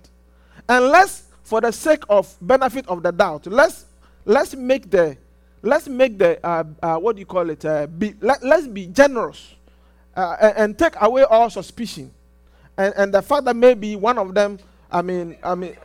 and 0.69 0.87
let's, 0.87 1.25
for 1.43 1.61
the 1.61 1.73
sake 1.73 2.03
of 2.09 2.35
benefit 2.41 2.87
of 2.89 3.03
the 3.03 3.11
doubt, 3.11 3.47
let's 3.47 3.87
let's 4.25 4.55
make 4.55 4.91
the 4.91 5.17
let's 5.63 5.89
make 5.89 6.19
the 6.19 6.45
uh, 6.47 6.65
uh, 6.83 6.97
what 6.97 7.17
do 7.17 7.21
you 7.21 7.27
call 7.27 7.49
it? 7.51 7.65
Uh, 7.65 7.87
be, 7.87 8.15
let, 8.21 8.43
let's 8.43 8.67
be 8.67 8.87
generous 8.87 9.55
uh, 10.17 10.37
and, 10.41 10.57
and 10.57 10.79
take 10.79 10.95
away 11.01 11.23
all 11.25 11.51
suspicion, 11.51 12.13
and 12.77 12.95
and 12.97 13.15
the 13.15 13.23
fact 13.23 13.45
that 13.45 13.57
maybe 13.57 13.97
one 13.97 14.19
of 14.19 14.35
them, 14.35 14.59
I 14.91 15.03
mean, 15.03 15.37
I 15.43 15.55
mean, 15.55 15.77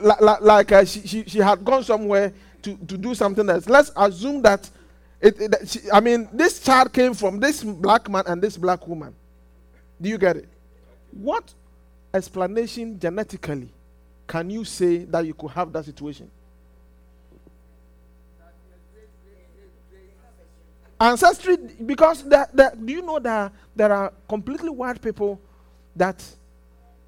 li- 0.00 0.12
li- 0.20 0.40
like 0.40 0.72
uh, 0.72 0.84
she, 0.84 1.06
she 1.06 1.24
she 1.24 1.38
had 1.38 1.64
gone 1.64 1.84
somewhere 1.84 2.32
to 2.62 2.76
to 2.76 2.96
do 2.98 3.14
something 3.14 3.48
else. 3.48 3.68
Let's 3.68 3.90
assume 3.96 4.42
that. 4.42 4.68
It, 5.20 5.40
it, 5.40 5.68
she, 5.70 5.80
I 5.90 6.00
mean, 6.00 6.28
this 6.34 6.60
child 6.60 6.92
came 6.92 7.14
from 7.14 7.40
this 7.40 7.64
black 7.64 8.10
man 8.10 8.24
and 8.26 8.42
this 8.42 8.58
black 8.58 8.86
woman. 8.86 9.14
Do 9.98 10.10
you 10.10 10.18
get 10.18 10.36
it? 10.36 10.48
What 11.12 11.54
explanation 12.12 12.98
genetically 12.98 13.70
can 14.26 14.50
you 14.50 14.64
say 14.64 15.04
that 15.04 15.24
you 15.24 15.32
could 15.32 15.52
have 15.52 15.72
that 15.72 15.86
situation? 15.86 16.30
Ancestry, 21.00 21.56
because 21.84 22.22
the, 22.24 22.72
do 22.84 22.92
you 22.92 23.02
know 23.02 23.18
that 23.18 23.52
there 23.74 23.92
are 23.92 24.12
completely 24.28 24.70
white 24.70 25.00
people 25.02 25.40
that 25.96 26.24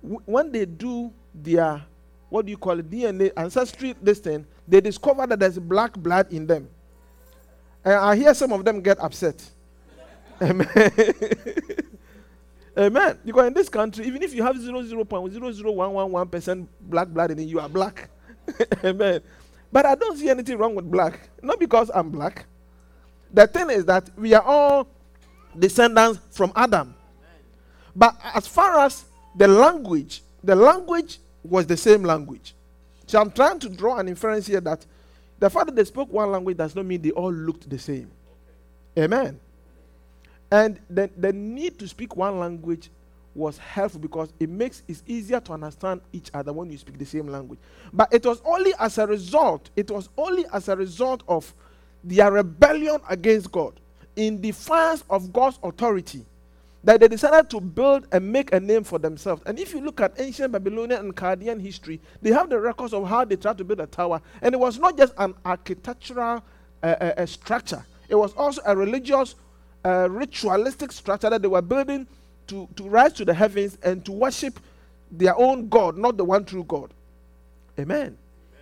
w- 0.03 0.21
when 0.27 0.51
they 0.53 0.65
do 0.67 1.13
their, 1.35 1.83
what 2.29 2.45
do 2.47 2.51
you 2.51 2.57
call 2.59 2.79
it, 2.79 2.91
DNA, 2.91 3.33
ancestry, 3.37 3.95
this 4.03 4.19
thing, 4.19 4.45
they 4.67 4.81
discover 4.81 5.27
that 5.27 5.39
there's 5.39 5.59
black 5.59 5.95
blood 5.97 6.33
in 6.33 6.47
them. 6.47 6.69
And 7.85 7.95
I 7.95 8.17
hear 8.17 8.35
some 8.35 8.53
of 8.53 8.65
them 8.65 8.81
get 8.81 8.99
upset. 9.01 9.43
Amen. 10.43 10.69
Amen. 12.77 13.19
Because 13.25 13.47
in 13.47 13.55
this 13.55 13.69
country, 13.69 14.05
even 14.07 14.21
if 14.23 14.35
you 14.35 14.43
have 14.43 14.57
0.00111% 14.57 16.67
black 16.81 17.09
blood 17.09 17.31
in 17.31 17.39
it, 17.39 17.45
you 17.45 17.61
are 17.61 17.69
black. 17.69 18.11
Amen. 18.85 19.21
But 19.73 19.87
I 19.87 19.95
don't 19.95 20.19
see 20.19 20.29
anything 20.29 20.59
wrong 20.59 20.75
with 20.75 20.91
black. 20.91 21.31
Not 21.43 21.59
because 21.61 21.91
I'm 21.95 22.11
black. 22.11 22.47
The 23.37 23.47
thing 23.47 23.69
is 23.69 23.85
that 23.85 24.09
we 24.17 24.33
are 24.33 24.41
all 24.43 24.89
descendants 25.59 26.21
from 26.31 26.53
Adam. 26.57 26.95
But 27.95 28.17
as 28.33 28.47
far 28.47 28.79
as 28.81 29.05
the 29.37 29.47
language, 29.47 30.23
the 30.43 30.57
language 30.57 31.19
was 31.45 31.67
the 31.67 31.77
same 31.77 32.03
language. 32.03 32.55
So 33.07 33.21
I'm 33.21 33.31
trying 33.31 33.59
to 33.59 33.69
draw 33.69 33.99
an 33.99 34.09
inference 34.09 34.47
here 34.47 34.63
that 34.63 34.87
the 35.39 35.51
fact 35.51 35.67
that 35.67 35.77
they 35.77 35.85
spoke 35.85 36.11
one 36.11 36.33
language 36.33 36.57
does 36.57 36.75
not 36.75 36.87
mean 36.87 37.03
they 37.03 37.11
all 37.11 37.31
looked 37.31 37.69
the 37.69 37.79
same. 37.79 38.11
Amen. 38.99 39.39
And 40.51 40.81
the, 40.89 41.11
the 41.19 41.35
need 41.35 41.79
to 41.81 41.89
speak 41.89 42.17
one 42.17 42.39
language 42.39 42.89
was 43.35 43.59
helpful 43.59 44.01
because 44.01 44.33
it 44.41 44.49
makes 44.49 44.83
it 44.89 45.03
easier 45.07 45.41
to 45.41 45.53
understand 45.53 46.01
each 46.11 46.31
other 46.33 46.55
when 46.55 46.71
you 46.71 46.79
speak 46.79 46.97
the 46.97 47.05
same 47.05 47.27
language. 47.27 47.59
But 47.93 48.15
it 48.15 48.25
was 48.25 48.41
only 48.47 48.73
as 48.79 48.97
a 48.97 49.07
result, 49.07 49.69
it 49.77 49.91
was 49.91 50.09
only 50.17 50.47
as 50.55 50.71
a 50.71 50.77
result 50.77 51.23
of 51.29 51.53
their 52.07 52.31
rebellion 52.31 53.01
against 53.11 53.51
God 53.51 53.81
in 54.15 54.41
defiance 54.41 55.05
of 55.11 55.33
God's 55.33 55.59
authority 55.63 56.25
that 56.85 57.01
they 57.01 57.09
decided 57.09 57.51
to 57.51 57.61
build 57.61 58.07
and 58.13 58.33
make 58.33 58.53
a 58.53 58.61
name 58.61 58.85
for 58.85 59.01
themselves. 59.01 59.43
And 59.45 59.59
if 59.59 59.75
you 59.75 59.81
look 59.81 60.01
at 60.01 60.19
ancient 60.21 60.53
Babylonian 60.53 61.01
and 61.01 61.19
Chaldean 61.19 61.59
history, 61.59 62.01
they 62.23 62.31
have 62.31 62.49
the 62.49 62.61
records 62.61 62.95
of 62.95 63.09
how 63.09 63.25
they 63.25 63.35
tried 63.35 63.59
to 63.59 63.65
build 63.65 63.81
a 63.81 63.87
tower. 63.87 64.23
And 64.41 64.55
it 64.55 64.59
was 64.59 64.79
not 64.79 64.97
just 64.97 65.13
an 65.19 65.35
architectural 65.45 66.45
uh, 66.83 66.87
uh, 66.87 67.15
uh, 67.19 67.27
structure, 67.27 67.85
it 68.09 68.15
was 68.15 68.33
also 68.35 68.63
a 68.65 68.77
religious, 68.77 69.35
uh, 69.85 70.07
ritualistic 70.09 70.93
structure 70.93 71.29
that 71.29 71.43
they 71.43 71.49
were 71.49 71.63
building 71.63 72.07
to, 72.47 72.69
to 72.77 72.89
rise 72.89 73.13
to 73.15 73.25
the 73.25 73.35
heavens 73.35 73.77
and 73.83 74.05
to 74.05 74.13
worship 74.13 74.61
their 75.11 75.37
own 75.37 75.69
God, 75.69 75.99
not 75.99 76.17
the 76.17 76.25
one 76.25 76.45
true 76.45 76.63
God. 76.63 76.95
Amen. 77.81 78.17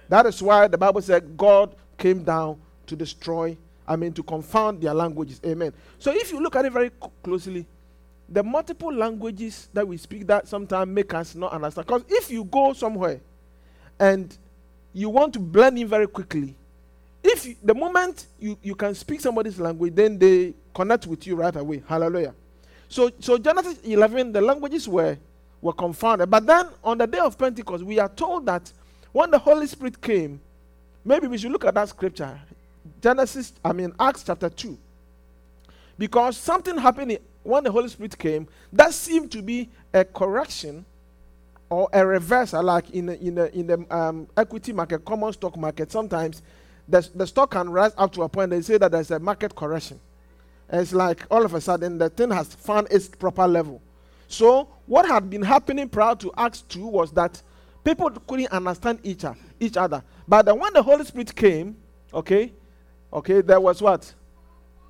That 0.08 0.24
is 0.24 0.42
why 0.42 0.66
the 0.66 0.78
Bible 0.78 1.02
said 1.02 1.36
God 1.36 1.74
came 1.98 2.22
down 2.24 2.58
to 2.86 2.96
destroy, 2.96 3.56
I 3.86 3.96
mean, 3.96 4.12
to 4.14 4.22
confound 4.22 4.80
their 4.80 4.94
languages. 4.94 5.40
Amen. 5.44 5.72
So 5.98 6.12
if 6.12 6.30
you 6.30 6.40
look 6.40 6.56
at 6.56 6.64
it 6.64 6.72
very 6.72 6.90
closely, 7.22 7.66
the 8.28 8.42
multiple 8.42 8.92
languages 8.92 9.68
that 9.72 9.86
we 9.86 9.96
speak 9.96 10.26
that 10.26 10.48
sometimes 10.48 10.90
make 10.90 11.12
us 11.14 11.34
not 11.34 11.52
understand. 11.52 11.86
Because 11.86 12.04
if 12.08 12.30
you 12.30 12.44
go 12.44 12.72
somewhere 12.72 13.20
and 13.98 14.36
you 14.92 15.10
want 15.10 15.32
to 15.34 15.38
blend 15.38 15.78
in 15.78 15.86
very 15.86 16.06
quickly, 16.06 16.54
if 17.22 17.46
you, 17.46 17.56
the 17.62 17.74
moment 17.74 18.26
you, 18.38 18.58
you 18.62 18.74
can 18.74 18.94
speak 18.94 19.20
somebody's 19.20 19.58
language, 19.58 19.94
then 19.94 20.18
they 20.18 20.54
connect 20.74 21.06
with 21.06 21.26
you 21.26 21.36
right 21.36 21.54
away. 21.54 21.82
Hallelujah. 21.86 22.34
So 22.88 23.10
so 23.18 23.38
Genesis 23.38 23.78
11, 23.82 24.32
the 24.32 24.40
languages 24.40 24.88
were 24.88 25.16
were 25.60 25.72
confounded. 25.72 26.30
But 26.30 26.46
then 26.46 26.68
on 26.82 26.98
the 26.98 27.06
day 27.06 27.18
of 27.18 27.36
Pentecost, 27.38 27.82
we 27.82 27.98
are 27.98 28.08
told 28.08 28.46
that 28.46 28.70
when 29.12 29.30
the 29.30 29.38
Holy 29.38 29.66
Spirit 29.66 30.00
came, 30.00 30.40
maybe 31.04 31.26
we 31.26 31.38
should 31.38 31.50
look 31.50 31.64
at 31.64 31.74
that 31.74 31.88
scripture. 31.88 32.38
Genesis, 33.04 33.52
I 33.62 33.74
mean 33.74 33.92
Acts 34.00 34.22
chapter 34.22 34.48
2. 34.48 34.78
Because 35.98 36.38
something 36.38 36.78
happened 36.78 37.18
when 37.42 37.62
the 37.62 37.70
Holy 37.70 37.88
Spirit 37.90 38.18
came 38.18 38.48
that 38.72 38.94
seemed 38.94 39.30
to 39.32 39.42
be 39.42 39.68
a 39.92 40.06
correction 40.06 40.86
or 41.68 41.86
a 41.92 42.04
reversal, 42.04 42.62
like 42.62 42.88
in 42.92 43.04
the, 43.04 43.20
in 43.20 43.34
the, 43.34 43.54
in 43.54 43.66
the 43.66 43.94
um, 43.94 44.26
equity 44.38 44.72
market, 44.72 45.04
common 45.04 45.34
stock 45.34 45.54
market. 45.58 45.92
Sometimes 45.92 46.40
the, 46.88 47.06
the 47.14 47.26
stock 47.26 47.50
can 47.50 47.68
rise 47.68 47.92
up 47.98 48.10
to 48.14 48.22
a 48.22 48.28
point 48.28 48.48
they 48.48 48.62
say 48.62 48.78
that 48.78 48.90
there's 48.90 49.10
a 49.10 49.18
market 49.18 49.54
correction. 49.54 50.00
It's 50.72 50.94
like 50.94 51.26
all 51.30 51.44
of 51.44 51.52
a 51.52 51.60
sudden 51.60 51.98
the 51.98 52.08
thing 52.08 52.30
has 52.30 52.54
found 52.54 52.88
its 52.90 53.08
proper 53.08 53.46
level. 53.46 53.82
So 54.28 54.66
what 54.86 55.06
had 55.06 55.28
been 55.28 55.42
happening 55.42 55.90
prior 55.90 56.14
to 56.16 56.32
Acts 56.38 56.62
2 56.62 56.86
was 56.86 57.12
that 57.12 57.42
people 57.84 58.08
couldn't 58.26 58.50
understand 58.50 59.00
each, 59.02 59.26
each 59.60 59.76
other. 59.76 60.02
But 60.26 60.46
then 60.46 60.58
when 60.58 60.72
the 60.72 60.82
Holy 60.82 61.04
Spirit 61.04 61.36
came, 61.36 61.76
okay, 62.14 62.54
okay, 63.14 63.40
there 63.40 63.60
was 63.60 63.80
what? 63.80 64.12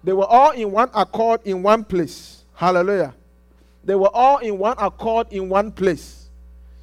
They 0.03 0.13
were 0.13 0.27
all 0.27 0.51
in 0.51 0.71
one 0.71 0.91
accord 0.95 1.41
in 1.45 1.63
one 1.63 1.85
place. 1.85 2.45
Hallelujah. 2.55 3.15
They 3.85 3.95
were 3.95 4.15
all 4.15 4.39
in 4.39 4.59
one 4.59 4.77
accord 4.79 5.29
in 5.31 5.49
one 5.49 5.71
place. 5.71 6.29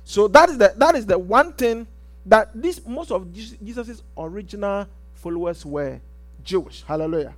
So 0.04 0.28
that 0.30 0.50
is 0.50 0.58
the 0.58 0.74
that 0.78 0.96
is 0.96 1.06
the 1.06 1.18
one 1.18 1.54
thing 1.54 1.88
that 2.26 2.50
this 2.54 2.86
most 2.86 3.12
of 3.12 3.32
Jesus' 3.34 4.04
original 4.18 4.88
followers 5.14 5.66
were 5.66 6.00
Jewish. 6.44 6.84
Hallelujah. 6.84 7.36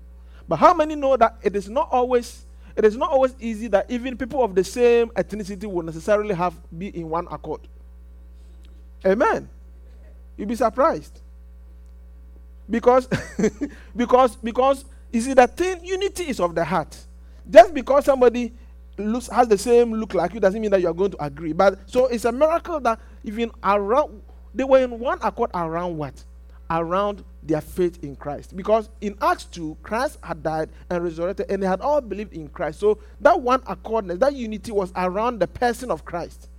But 0.48 0.58
how 0.58 0.74
many 0.74 0.96
know 0.96 1.16
that 1.18 1.38
it 1.42 1.56
is 1.56 1.70
not 1.70 1.90
always 1.92 2.46
it 2.76 2.86
is 2.86 2.98
not 2.98 3.12
always 3.12 3.36
easy 3.40 3.68
that 3.68 3.90
even 3.90 4.18
people 4.18 4.44
of 4.44 4.56
the 4.56 4.64
same 4.64 5.10
ethnicity 5.10 5.66
will 5.66 5.84
necessarily 5.84 6.34
have 6.34 6.56
be 6.76 6.88
in 6.88 7.10
one 7.10 7.28
accord. 7.30 7.62
Amen. 9.06 9.50
You'll 10.38 10.48
be 10.48 10.56
surprised. 10.56 11.20
Because 12.70 13.08
because 13.96 14.36
because 14.38 14.86
you 15.12 15.22
see 15.22 15.34
the 15.34 15.48
thing 15.48 15.84
unity 15.84 16.24
is 16.30 16.40
of 16.40 16.56
the 16.56 16.64
heart. 16.64 16.98
Just 17.50 17.74
because 17.74 18.06
somebody 18.06 18.54
looks 18.98 19.28
has 19.28 19.48
the 19.48 19.58
same 19.58 19.94
look 19.94 20.14
like 20.14 20.34
you 20.34 20.40
doesn't 20.40 20.62
mean 20.62 20.72
that 20.72 20.82
you 20.82 20.88
are 20.88 20.94
going 20.94 21.12
to 21.12 21.24
agree. 21.24 21.54
But 21.54 21.80
so 21.90 22.08
it's 22.08 22.26
a 22.26 22.32
miracle 22.32 22.80
that 22.82 23.00
even 23.24 23.52
around 23.64 24.22
they 24.54 24.64
were 24.64 24.80
in 24.80 25.00
one 25.00 25.20
accord 25.22 25.52
around 25.54 25.98
what? 25.98 26.24
Around 26.70 27.24
their 27.42 27.62
faith 27.62 28.04
in 28.04 28.16
Christ. 28.16 28.56
Because 28.56 28.90
in 29.02 29.18
Acts 29.22 29.46
2, 29.46 29.78
Christ 29.84 30.18
had 30.24 30.44
died 30.44 30.70
and 30.90 31.04
resurrected, 31.04 31.48
and 31.50 31.62
they 31.62 31.68
had 31.68 31.82
all 31.82 32.02
believed 32.02 32.34
in 32.34 32.48
Christ. 32.48 32.80
So 32.80 33.00
that 33.20 33.42
one 33.42 33.62
accordness, 33.68 34.20
that 34.20 34.34
unity 34.34 34.72
was 34.72 34.92
around 34.96 35.40
the 35.40 35.48
person 35.48 35.92
of 35.92 36.06
Christ. 36.06 36.50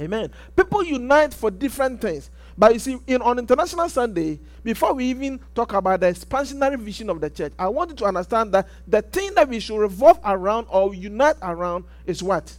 Amen. 0.00 0.30
People 0.56 0.82
unite 0.82 1.34
for 1.34 1.50
different 1.50 2.00
things. 2.00 2.30
But 2.56 2.72
you 2.72 2.78
see, 2.78 2.98
in 3.06 3.22
on 3.22 3.38
International 3.38 3.88
Sunday, 3.88 4.40
before 4.62 4.94
we 4.94 5.06
even 5.06 5.40
talk 5.54 5.72
about 5.72 6.00
the 6.00 6.06
expansionary 6.06 6.78
vision 6.78 7.10
of 7.10 7.20
the 7.20 7.30
church, 7.30 7.52
I 7.58 7.68
want 7.68 7.90
you 7.90 7.96
to 7.96 8.04
understand 8.06 8.52
that 8.52 8.68
the 8.86 9.02
thing 9.02 9.34
that 9.34 9.48
we 9.48 9.60
should 9.60 9.78
revolve 9.78 10.18
around 10.24 10.66
or 10.70 10.94
unite 10.94 11.36
around 11.42 11.84
is 12.06 12.22
what? 12.22 12.54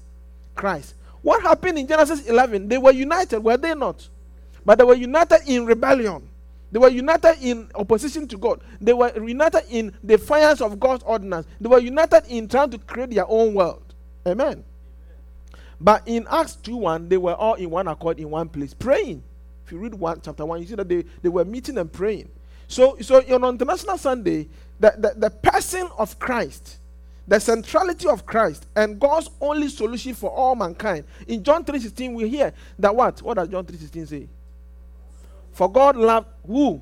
Christ. 0.56 0.96
What 1.22 1.42
happened 1.42 1.80
in 1.80 1.88
Genesis 1.88 2.25
11? 2.28 2.68
They 2.68 2.78
were 2.78 2.92
united, 2.92 3.40
were 3.40 3.58
they 3.58 3.74
not? 3.74 4.08
But 4.66 4.78
they 4.78 4.84
were 4.84 4.96
united 4.96 5.42
in 5.48 5.66
rebellion. 5.66 6.28
They 6.72 6.80
were 6.80 6.90
united 6.90 7.38
in 7.42 7.70
opposition 7.75 8.28
to 8.30 8.38
God. 8.38 8.62
They 8.82 8.94
were 8.94 9.12
united 9.24 9.63
in 9.70 9.94
defiance 10.04 10.60
of 10.60 10.80
God's 10.80 11.04
ordinance. 11.04 11.46
They 11.62 11.70
were 11.70 11.80
united 11.80 12.24
in 12.28 12.48
trying 12.48 12.72
to 12.72 12.80
create 12.80 13.12
their 13.12 13.28
own 13.28 13.54
world. 13.54 13.94
Amen. 14.28 14.63
But 15.84 16.08
in 16.08 16.25
Acts 16.32 16.56
2 16.56 16.78
1, 16.78 17.10
they 17.10 17.18
were 17.18 17.36
all 17.36 17.56
in 17.56 17.70
one 17.70 17.90
accord 17.90 18.18
in 18.18 18.30
one 18.30 18.48
place, 18.48 18.74
praying. 18.74 19.22
If 19.66 19.72
you 19.74 19.80
read 19.80 19.94
one 19.94 20.22
chapter 20.24 20.46
1, 20.46 20.62
you 20.62 20.68
see 20.68 20.75
that 20.75 20.88
they, 20.88 21.04
they 21.22 21.28
were 21.28 21.44
meeting 21.44 21.78
and 21.78 21.92
praying. 21.92 22.30
So, 22.70 22.98
so 23.02 23.18
on 23.18 23.44
International 23.44 23.98
Sunday, 23.98 24.48
the, 24.80 24.94
the, 24.98 25.13
the 25.18 25.30
person 25.30 25.90
of 25.98 26.18
Christ, 26.20 26.78
the 27.28 27.38
centrality 27.38 28.08
of 28.08 28.25
Christ, 28.25 28.66
and 28.78 28.98
God's 28.98 29.30
only 29.42 29.68
solution 29.68 30.13
for 30.13 30.32
all 30.32 30.56
mankind. 30.56 31.04
In 31.28 31.44
John 31.44 31.66
3.16, 31.66 32.13
we 32.13 32.30
hear 32.30 32.54
that 32.80 32.96
what? 32.96 33.22
What 33.22 33.34
does 33.36 33.50
John 33.50 33.66
3.16 33.66 34.08
say? 34.08 34.30
For 35.52 35.70
God 35.70 35.98
loved 35.98 36.28
who? 36.48 36.82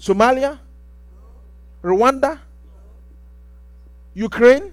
Somalia? 0.00 0.58
Rwanda? 1.82 2.38
Ukraine? 4.14 4.72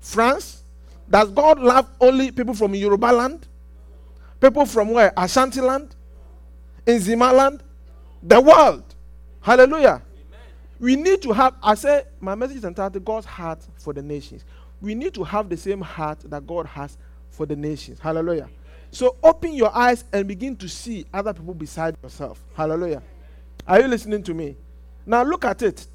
France? 0.00 0.63
Does 1.10 1.30
God 1.30 1.60
love 1.60 1.88
only 2.00 2.30
people 2.30 2.54
from 2.54 2.74
Yoruba 2.74 3.06
land? 3.06 3.46
People 4.40 4.66
from 4.66 4.90
where? 4.90 5.12
Ashanti 5.16 5.60
land? 5.60 5.94
in 6.86 7.00
Nzima 7.00 7.60
The 8.22 8.40
world. 8.40 8.94
Hallelujah. 9.40 10.02
Amen. 10.02 10.02
We 10.80 10.96
need 10.96 11.22
to 11.22 11.32
have, 11.32 11.54
I 11.62 11.74
say, 11.74 12.04
my 12.20 12.34
message 12.34 12.58
is 12.58 12.64
entitled 12.64 13.04
God's 13.04 13.26
heart 13.26 13.60
for 13.78 13.92
the 13.92 14.02
nations. 14.02 14.44
We 14.80 14.94
need 14.94 15.14
to 15.14 15.24
have 15.24 15.48
the 15.48 15.56
same 15.56 15.80
heart 15.80 16.20
that 16.30 16.46
God 16.46 16.66
has 16.66 16.96
for 17.30 17.46
the 17.46 17.56
nations. 17.56 17.98
Hallelujah. 18.00 18.48
So 18.90 19.16
open 19.22 19.54
your 19.54 19.74
eyes 19.74 20.04
and 20.12 20.26
begin 20.28 20.56
to 20.56 20.68
see 20.68 21.04
other 21.12 21.32
people 21.32 21.54
beside 21.54 21.96
yourself. 22.02 22.40
Hallelujah. 22.54 23.02
Are 23.66 23.80
you 23.80 23.88
listening 23.88 24.22
to 24.24 24.34
me? 24.34 24.56
Now 25.04 25.22
look 25.22 25.44
at 25.44 25.62
it. 25.62 25.86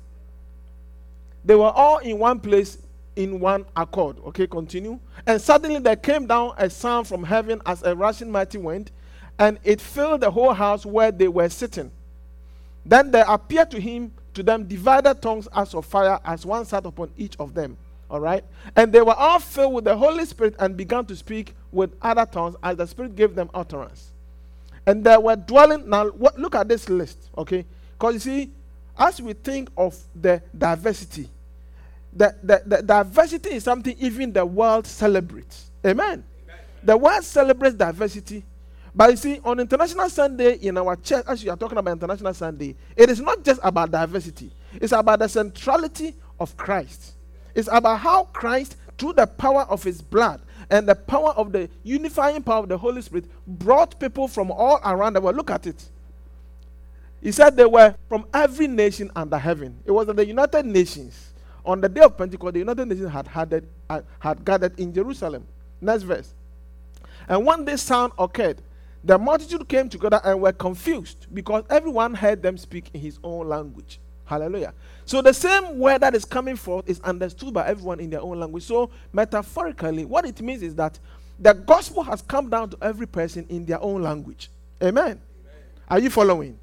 They 1.45 1.55
were 1.55 1.71
all 1.71 1.99
in 1.99 2.19
one 2.19 2.39
place 2.39 2.77
in 3.19 3.37
one 3.41 3.65
accord. 3.75 4.15
Okay, 4.27 4.47
continue. 4.47 4.97
And 5.27 5.41
suddenly 5.41 5.77
there 5.79 5.97
came 5.97 6.25
down 6.25 6.53
a 6.57 6.69
sound 6.69 7.05
from 7.05 7.25
heaven 7.25 7.61
as 7.65 7.83
a 7.83 7.93
rushing 7.93 8.31
mighty 8.31 8.57
wind, 8.57 8.91
and 9.37 9.59
it 9.65 9.81
filled 9.81 10.21
the 10.21 10.31
whole 10.31 10.53
house 10.53 10.85
where 10.85 11.11
they 11.11 11.27
were 11.27 11.49
sitting. 11.49 11.91
Then 12.85 13.11
there 13.11 13.25
appeared 13.27 13.71
to 13.71 13.81
him 13.81 14.13
to 14.35 14.41
them 14.41 14.63
divided 14.63 15.21
tongues 15.21 15.49
as 15.53 15.75
of 15.75 15.85
fire, 15.85 16.17
as 16.23 16.45
one 16.45 16.63
sat 16.63 16.85
upon 16.85 17.11
each 17.17 17.35
of 17.39 17.53
them. 17.53 17.75
All 18.09 18.21
right? 18.21 18.43
And 18.77 18.93
they 18.93 19.01
were 19.01 19.13
all 19.13 19.39
filled 19.39 19.73
with 19.73 19.83
the 19.83 19.97
Holy 19.97 20.23
Spirit 20.23 20.55
and 20.57 20.77
began 20.77 21.05
to 21.07 21.15
speak 21.15 21.53
with 21.73 21.93
other 22.01 22.25
tongues 22.25 22.55
as 22.63 22.77
the 22.77 22.87
Spirit 22.87 23.17
gave 23.17 23.35
them 23.35 23.49
utterance. 23.53 24.11
And 24.85 25.03
they 25.03 25.17
were 25.17 25.35
dwelling. 25.35 25.89
Now, 25.89 26.07
what, 26.07 26.39
look 26.39 26.55
at 26.55 26.69
this 26.69 26.87
list, 26.87 27.29
okay? 27.37 27.65
Because 27.97 28.13
you 28.13 28.19
see, 28.21 28.51
as 28.97 29.21
we 29.21 29.33
think 29.33 29.69
of 29.77 29.97
the 30.15 30.41
diversity, 30.57 31.29
the, 32.19 32.61
the, 32.65 32.81
diversity 32.83 33.51
is 33.51 33.63
something 33.63 33.95
even 33.97 34.33
the 34.33 34.45
world 34.45 34.85
celebrates. 34.85 35.71
Amen. 35.85 36.05
Amen. 36.43 36.59
The 36.83 36.97
world 36.97 37.23
celebrates 37.23 37.75
diversity. 37.75 38.43
But 38.93 39.11
you 39.11 39.15
see, 39.15 39.39
on 39.45 39.59
International 39.59 40.09
Sunday 40.09 40.55
in 40.55 40.77
our 40.77 40.97
church, 40.97 41.23
as 41.27 41.41
you 41.43 41.51
are 41.51 41.55
talking 41.55 41.77
about 41.77 41.91
International 41.91 42.33
Sunday, 42.33 42.75
it 42.97 43.09
is 43.09 43.21
not 43.21 43.43
just 43.45 43.61
about 43.63 43.91
diversity, 43.91 44.51
it's 44.73 44.91
about 44.91 45.19
the 45.19 45.29
centrality 45.29 46.15
of 46.39 46.57
Christ. 46.57 47.13
It's 47.55 47.69
about 47.71 47.99
how 47.99 48.25
Christ, 48.25 48.75
through 48.97 49.13
the 49.13 49.25
power 49.25 49.61
of 49.63 49.81
his 49.83 50.01
blood 50.01 50.41
and 50.69 50.87
the 50.87 50.95
power 50.95 51.31
of 51.31 51.53
the 51.53 51.69
unifying 51.83 52.43
power 52.43 52.63
of 52.63 52.69
the 52.69 52.77
Holy 52.77 53.01
Spirit, 53.01 53.25
brought 53.47 53.97
people 53.97 54.27
from 54.27 54.51
all 54.51 54.79
around 54.83 55.13
the 55.13 55.21
world. 55.21 55.37
Look 55.37 55.51
at 55.51 55.67
it. 55.67 55.89
He 57.21 57.31
said 57.31 57.55
they 57.55 57.65
were 57.65 57.95
from 58.09 58.25
every 58.33 58.67
nation 58.67 59.09
under 59.15 59.37
heaven. 59.37 59.79
It 59.85 59.91
was 59.91 60.07
the 60.07 60.25
United 60.25 60.65
Nations. 60.65 61.28
On 61.69 61.79
the 61.79 61.87
day 61.87 62.01
of 62.01 62.17
Pentecost, 62.17 62.53
the 62.53 62.61
United 62.61 62.87
Nations 62.87 63.11
had, 63.11 63.27
had, 63.27 63.63
had 64.17 64.43
gathered 64.43 64.79
in 64.79 64.91
Jerusalem. 64.91 65.45
Next 65.79 66.01
verse. 66.01 66.33
And 67.27 67.45
when 67.45 67.63
this 67.63 67.83
sound 67.83 68.11
occurred, 68.17 68.59
the 69.03 69.19
multitude 69.19 69.67
came 69.67 69.87
together 69.87 70.19
and 70.23 70.41
were 70.41 70.51
confused 70.51 71.27
because 71.31 71.65
everyone 71.69 72.15
heard 72.15 72.41
them 72.41 72.57
speak 72.57 72.89
in 72.95 72.99
his 72.99 73.19
own 73.23 73.47
language. 73.47 73.99
Hallelujah. 74.25 74.73
So 75.05 75.21
the 75.21 75.31
same 75.31 75.77
word 75.77 76.01
that 76.01 76.15
is 76.15 76.25
coming 76.25 76.55
forth 76.55 76.89
is 76.89 76.99
understood 77.01 77.53
by 77.53 77.67
everyone 77.67 77.99
in 77.99 78.09
their 78.09 78.21
own 78.21 78.39
language. 78.39 78.63
So 78.63 78.89
metaphorically, 79.13 80.05
what 80.05 80.25
it 80.25 80.41
means 80.41 80.63
is 80.63 80.73
that 80.73 80.97
the 81.37 81.53
gospel 81.53 82.01
has 82.01 82.23
come 82.23 82.49
down 82.49 82.71
to 82.71 82.77
every 82.81 83.05
person 83.05 83.45
in 83.47 83.67
their 83.67 83.79
own 83.79 84.01
language. 84.01 84.49
Amen. 84.81 85.03
Amen. 85.03 85.21
Are 85.87 85.99
you 85.99 86.09
following? 86.09 86.57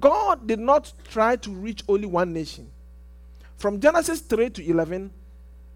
God 0.00 0.48
did 0.48 0.58
not 0.58 0.92
try 1.08 1.36
to 1.36 1.50
reach 1.52 1.84
only 1.86 2.06
one 2.06 2.32
nation. 2.32 2.71
From 3.62 3.78
Genesis 3.78 4.18
3 4.22 4.50
to 4.50 4.70
11, 4.70 5.08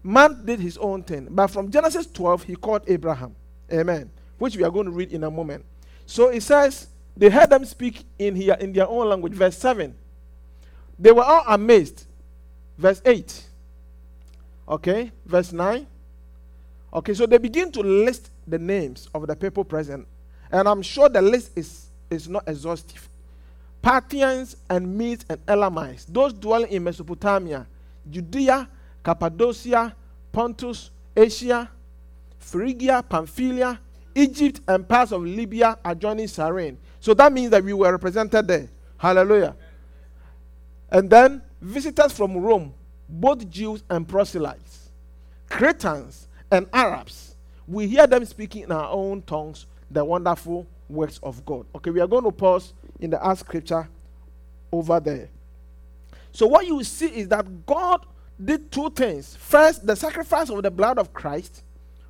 man 0.03 0.43
did 0.43 0.59
his 0.59 0.77
own 0.77 1.03
thing. 1.03 1.29
But 1.31 1.47
from 1.47 1.71
Genesis 1.71 2.05
12, 2.07 2.43
he 2.43 2.55
called 2.57 2.81
Abraham. 2.85 3.33
Amen. 3.71 4.09
Which 4.37 4.57
we 4.57 4.65
are 4.65 4.69
going 4.69 4.87
to 4.87 4.91
read 4.91 5.13
in 5.13 5.23
a 5.23 5.31
moment. 5.31 5.63
So 6.05 6.27
it 6.27 6.43
says, 6.43 6.87
they 7.15 7.29
heard 7.29 7.49
them 7.49 7.63
speak 7.63 8.03
in 8.19 8.35
here 8.35 8.57
in 8.59 8.73
their 8.73 8.89
own 8.89 9.07
language. 9.07 9.31
Verse 9.31 9.57
7. 9.57 9.95
They 10.99 11.13
were 11.13 11.23
all 11.23 11.45
amazed. 11.47 12.03
Verse 12.77 13.01
8. 13.05 13.45
Okay, 14.67 15.09
verse 15.25 15.53
9. 15.53 15.87
Okay, 16.93 17.13
so 17.13 17.25
they 17.25 17.37
begin 17.37 17.71
to 17.71 17.79
list 17.79 18.31
the 18.45 18.59
names 18.59 19.07
of 19.13 19.27
the 19.27 19.35
people 19.37 19.63
present. 19.63 20.05
And 20.51 20.67
I'm 20.67 20.81
sure 20.81 21.07
the 21.07 21.21
list 21.21 21.51
is, 21.55 21.85
is 22.09 22.27
not 22.27 22.43
exhaustive. 22.49 23.07
Parthians 23.81 24.57
and 24.69 24.97
Medes 24.97 25.23
and 25.29 25.39
Elamites, 25.47 26.03
those 26.03 26.33
dwelling 26.33 26.69
in 26.69 26.83
Mesopotamia, 26.83 27.65
Judea, 28.09 28.67
Cappadocia, 29.03 29.95
Pontus, 30.31 30.91
Asia, 31.15 31.69
Phrygia, 32.39 33.03
Pamphylia, 33.07 33.79
Egypt, 34.15 34.61
and 34.67 34.87
parts 34.87 35.11
of 35.11 35.21
Libya 35.21 35.77
adjoining 35.83 36.27
Cyrene. 36.27 36.77
So 36.99 37.13
that 37.13 37.31
means 37.31 37.51
that 37.51 37.63
we 37.63 37.73
were 37.73 37.91
represented 37.91 38.47
there. 38.47 38.69
Hallelujah. 38.97 39.55
And 40.89 41.09
then 41.09 41.41
visitors 41.61 42.11
from 42.11 42.37
Rome, 42.37 42.73
both 43.07 43.49
Jews 43.49 43.83
and 43.89 44.07
proselytes, 44.07 44.89
Cretans 45.49 46.27
and 46.51 46.67
Arabs, 46.73 47.35
we 47.67 47.87
hear 47.87 48.07
them 48.07 48.25
speaking 48.25 48.63
in 48.63 48.71
our 48.71 48.89
own 48.89 49.21
tongues 49.23 49.65
the 49.91 50.03
wonderful 50.03 50.65
works 50.89 51.19
of 51.23 51.45
God. 51.45 51.65
Okay, 51.75 51.91
we 51.91 51.99
are 51.99 52.07
going 52.07 52.23
to 52.23 52.31
pause 52.31 52.73
in 52.99 53.09
the 53.09 53.25
Acts 53.25 53.41
scripture 53.41 53.87
over 54.71 54.99
there. 54.99 55.29
So, 56.37 56.45
what 56.45 56.67
you 56.67 56.83
see 56.83 57.07
is 57.07 57.29
that 57.29 57.65
God 57.65 58.05
did 58.45 58.71
two 58.71 58.91
things. 58.91 59.35
First, 59.35 59.87
the 59.87 59.95
sacrifice 59.95 60.51
of 60.51 60.61
the 60.61 60.69
blood 60.69 60.99
of 60.99 61.11
Christ, 61.11 61.63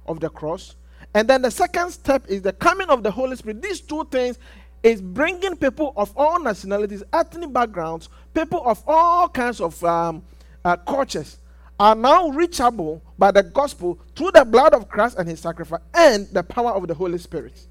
of 0.05 0.19
the 0.19 0.27
cross. 0.27 0.75
And 1.13 1.29
then 1.29 1.41
the 1.41 1.49
second 1.49 1.91
step 1.91 2.25
is 2.27 2.41
the 2.41 2.51
coming 2.51 2.89
of 2.89 3.03
the 3.03 3.09
Holy 3.09 3.37
Spirit. 3.37 3.61
These 3.61 3.79
two 3.79 4.03
things 4.11 4.37
is 4.83 5.01
bringing 5.01 5.55
people 5.55 5.93
of 5.95 6.11
all 6.17 6.41
nationalities, 6.41 7.03
ethnic 7.13 7.53
backgrounds, 7.53 8.09
people 8.33 8.61
of 8.65 8.83
all 8.85 9.29
kinds 9.29 9.61
of 9.61 9.81
um, 9.85 10.25
uh, 10.65 10.75
cultures 10.75 11.37
are 11.79 11.95
now 11.95 12.27
reachable 12.27 13.01
by 13.17 13.31
the 13.31 13.43
gospel 13.43 13.97
through 14.13 14.31
the 14.31 14.43
blood 14.43 14.73
of 14.73 14.89
Christ 14.89 15.15
and 15.17 15.29
his 15.29 15.39
sacrifice 15.39 15.79
and 15.93 16.27
the 16.33 16.43
power 16.43 16.73
of 16.73 16.85
the 16.89 16.93
Holy 16.93 17.17
Spirit. 17.17 17.65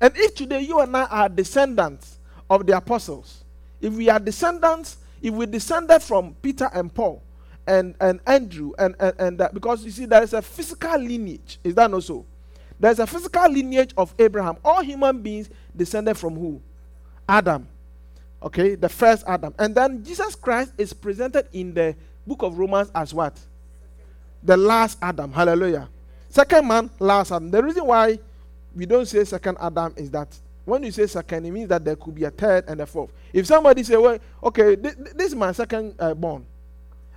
And 0.00 0.12
if 0.16 0.36
today 0.36 0.60
you 0.60 0.78
and 0.78 0.96
I 0.96 1.06
are 1.06 1.28
descendants 1.28 2.20
of 2.48 2.64
the 2.64 2.76
apostles, 2.76 3.42
if 3.80 3.92
we 3.92 4.08
are 4.08 4.20
descendants, 4.20 4.98
if 5.26 5.34
we 5.34 5.44
descended 5.44 6.00
from 6.02 6.36
Peter 6.40 6.70
and 6.72 6.94
Paul 6.94 7.20
and, 7.66 7.96
and 8.00 8.20
Andrew, 8.28 8.72
and, 8.78 8.94
and, 9.00 9.12
and 9.18 9.48
because 9.52 9.84
you 9.84 9.90
see, 9.90 10.04
there 10.04 10.22
is 10.22 10.32
a 10.32 10.40
physical 10.40 10.96
lineage, 11.00 11.58
is 11.64 11.74
that 11.74 11.90
not 11.90 12.04
so? 12.04 12.24
There's 12.78 13.00
a 13.00 13.08
physical 13.08 13.50
lineage 13.50 13.92
of 13.96 14.14
Abraham. 14.20 14.56
All 14.64 14.84
human 14.84 15.20
beings 15.20 15.50
descended 15.76 16.16
from 16.16 16.36
who? 16.36 16.62
Adam. 17.28 17.66
Okay, 18.40 18.76
the 18.76 18.88
first 18.88 19.24
Adam. 19.26 19.52
And 19.58 19.74
then 19.74 20.04
Jesus 20.04 20.36
Christ 20.36 20.74
is 20.78 20.92
presented 20.92 21.48
in 21.52 21.74
the 21.74 21.96
book 22.24 22.42
of 22.42 22.56
Romans 22.56 22.92
as 22.94 23.12
what? 23.12 23.36
The 24.44 24.56
last 24.56 24.96
Adam. 25.02 25.32
Hallelujah. 25.32 25.88
Second 26.28 26.68
man, 26.68 26.88
last 27.00 27.32
Adam. 27.32 27.50
The 27.50 27.64
reason 27.64 27.84
why 27.84 28.20
we 28.76 28.86
don't 28.86 29.06
say 29.06 29.24
second 29.24 29.56
Adam 29.60 29.92
is 29.96 30.08
that 30.12 30.28
when 30.66 30.82
you 30.82 30.90
say 30.90 31.06
second, 31.06 31.46
it 31.46 31.52
means 31.52 31.68
that 31.68 31.84
there 31.84 31.94
could 31.94 32.14
be 32.14 32.24
a 32.24 32.30
third 32.30 32.64
and 32.66 32.80
a 32.80 32.86
fourth. 32.86 33.10
If 33.32 33.46
somebody 33.46 33.84
say, 33.84 33.96
"Well, 33.96 34.18
okay, 34.42 34.74
this, 34.74 34.96
this 35.14 35.28
is 35.28 35.34
my 35.36 35.52
second 35.52 35.94
uh, 35.98 36.12
born," 36.12 36.44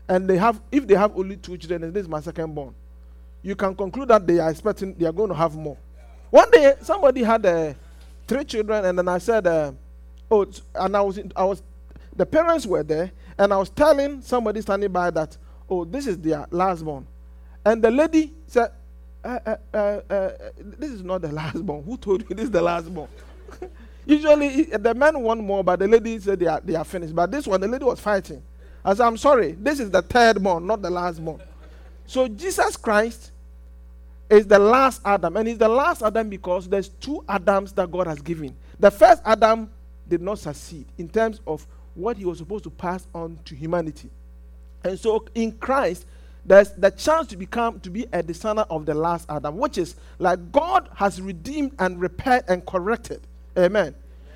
and 0.07 0.29
they 0.29 0.38
have, 0.38 0.62
if 0.71 0.88
they 0.88 0.93
have 0.93 1.17
only 1.17 1.35
two 1.35 1.57
children, 1.57 1.91
this 1.91 2.03
is 2.03 2.07
my 2.07 2.21
second 2.21 2.53
born, 2.53 2.75
you 3.41 3.55
can 3.55 3.75
conclude 3.75 4.07
that 4.09 4.25
they 4.25 4.38
are 4.39 4.51
expecting 4.51 4.93
they 4.93 5.07
are 5.07 5.12
going 5.12 5.29
to 5.29 5.35
have 5.35 5.55
more. 5.55 5.77
One 6.29 6.49
day, 6.51 6.75
somebody 6.81 7.23
had 7.23 7.43
uh, 7.43 7.73
three 8.27 8.43
children, 8.45 8.85
and 8.85 8.99
then 8.99 9.07
I 9.07 9.17
said, 9.17 9.47
uh, 9.47 9.71
"Oh," 10.29 10.45
and 10.75 10.95
I 10.95 11.01
was, 11.01 11.17
in, 11.17 11.31
I 11.35 11.43
was, 11.43 11.63
the 12.15 12.27
parents 12.27 12.67
were 12.67 12.83
there, 12.83 13.12
and 13.35 13.51
I 13.51 13.57
was 13.57 13.71
telling 13.71 14.21
somebody 14.21 14.62
standing 14.62 14.91
by 14.91 15.09
that, 15.09 15.35
"Oh, 15.67 15.85
this 15.85 16.05
is 16.05 16.19
their 16.19 16.45
last 16.51 16.85
born," 16.85 17.07
and 17.65 17.81
the 17.81 17.89
lady 17.89 18.31
said, 18.45 18.73
uh, 19.23 19.39
uh, 19.43 19.55
uh, 19.73 19.77
uh, 19.77 20.31
"This 20.77 20.91
is 20.91 21.01
not 21.01 21.23
the 21.23 21.31
last 21.31 21.65
born. 21.65 21.83
Who 21.83 21.97
told 21.97 22.29
you 22.29 22.35
this 22.35 22.45
is 22.45 22.51
the 22.51 22.62
last 22.62 22.93
born?" 22.93 23.09
Usually, 24.05 24.63
the 24.63 24.93
men 24.93 25.19
want 25.21 25.41
more, 25.41 25.63
but 25.63 25.79
the 25.79 25.88
lady 25.88 26.17
said 26.19 26.39
they 26.39 26.47
are, 26.47 26.62
they 26.63 26.75
are 26.75 26.83
finished. 26.83 27.15
But 27.15 27.31
this 27.31 27.45
one, 27.45 27.62
the 27.62 27.67
lady 27.67 27.85
was 27.85 27.99
fighting. 27.99 28.41
I 28.83 28.93
said, 28.93 29.05
I'm 29.05 29.17
sorry, 29.17 29.51
this 29.51 29.79
is 29.79 29.91
the 29.91 30.01
third 30.01 30.41
born, 30.41 30.65
not 30.65 30.81
the 30.81 30.89
last 30.89 31.23
born. 31.23 31.41
So 32.05 32.27
Jesus 32.27 32.75
Christ 32.75 33.31
is 34.29 34.47
the 34.47 34.59
last 34.59 35.01
Adam, 35.05 35.38
and 35.38 35.47
he's 35.47 35.57
the 35.57 35.69
last 35.69 36.01
Adam 36.01 36.29
because 36.29 36.67
there's 36.67 36.89
two 36.89 37.23
Adams 37.27 37.73
that 37.73 37.91
God 37.91 38.07
has 38.07 38.21
given. 38.21 38.55
The 38.79 38.91
first 38.91 39.21
Adam 39.25 39.69
did 40.07 40.21
not 40.21 40.39
succeed 40.39 40.85
in 40.97 41.09
terms 41.09 41.41
of 41.45 41.65
what 41.95 42.17
he 42.17 42.25
was 42.25 42.38
supposed 42.38 42.63
to 42.63 42.69
pass 42.69 43.05
on 43.13 43.39
to 43.45 43.55
humanity. 43.55 44.09
And 44.83 44.99
so 44.99 45.25
in 45.35 45.51
Christ, 45.53 46.05
there's 46.45 46.71
the 46.71 46.89
chance 46.89 47.27
to 47.27 47.38
become 47.38 47.79
to 47.81 47.89
be 47.89 48.07
a 48.13 48.23
descendant 48.23 48.69
of 48.71 48.85
the 48.85 48.93
last 48.93 49.29
Adam, 49.29 49.57
which 49.57 49.77
is 49.77 49.95
like 50.17 50.51
God 50.51 50.89
has 50.95 51.21
redeemed 51.21 51.73
and 51.79 51.99
repaired 51.99 52.45
and 52.47 52.65
corrected. 52.65 53.21
Amen. 53.60 53.93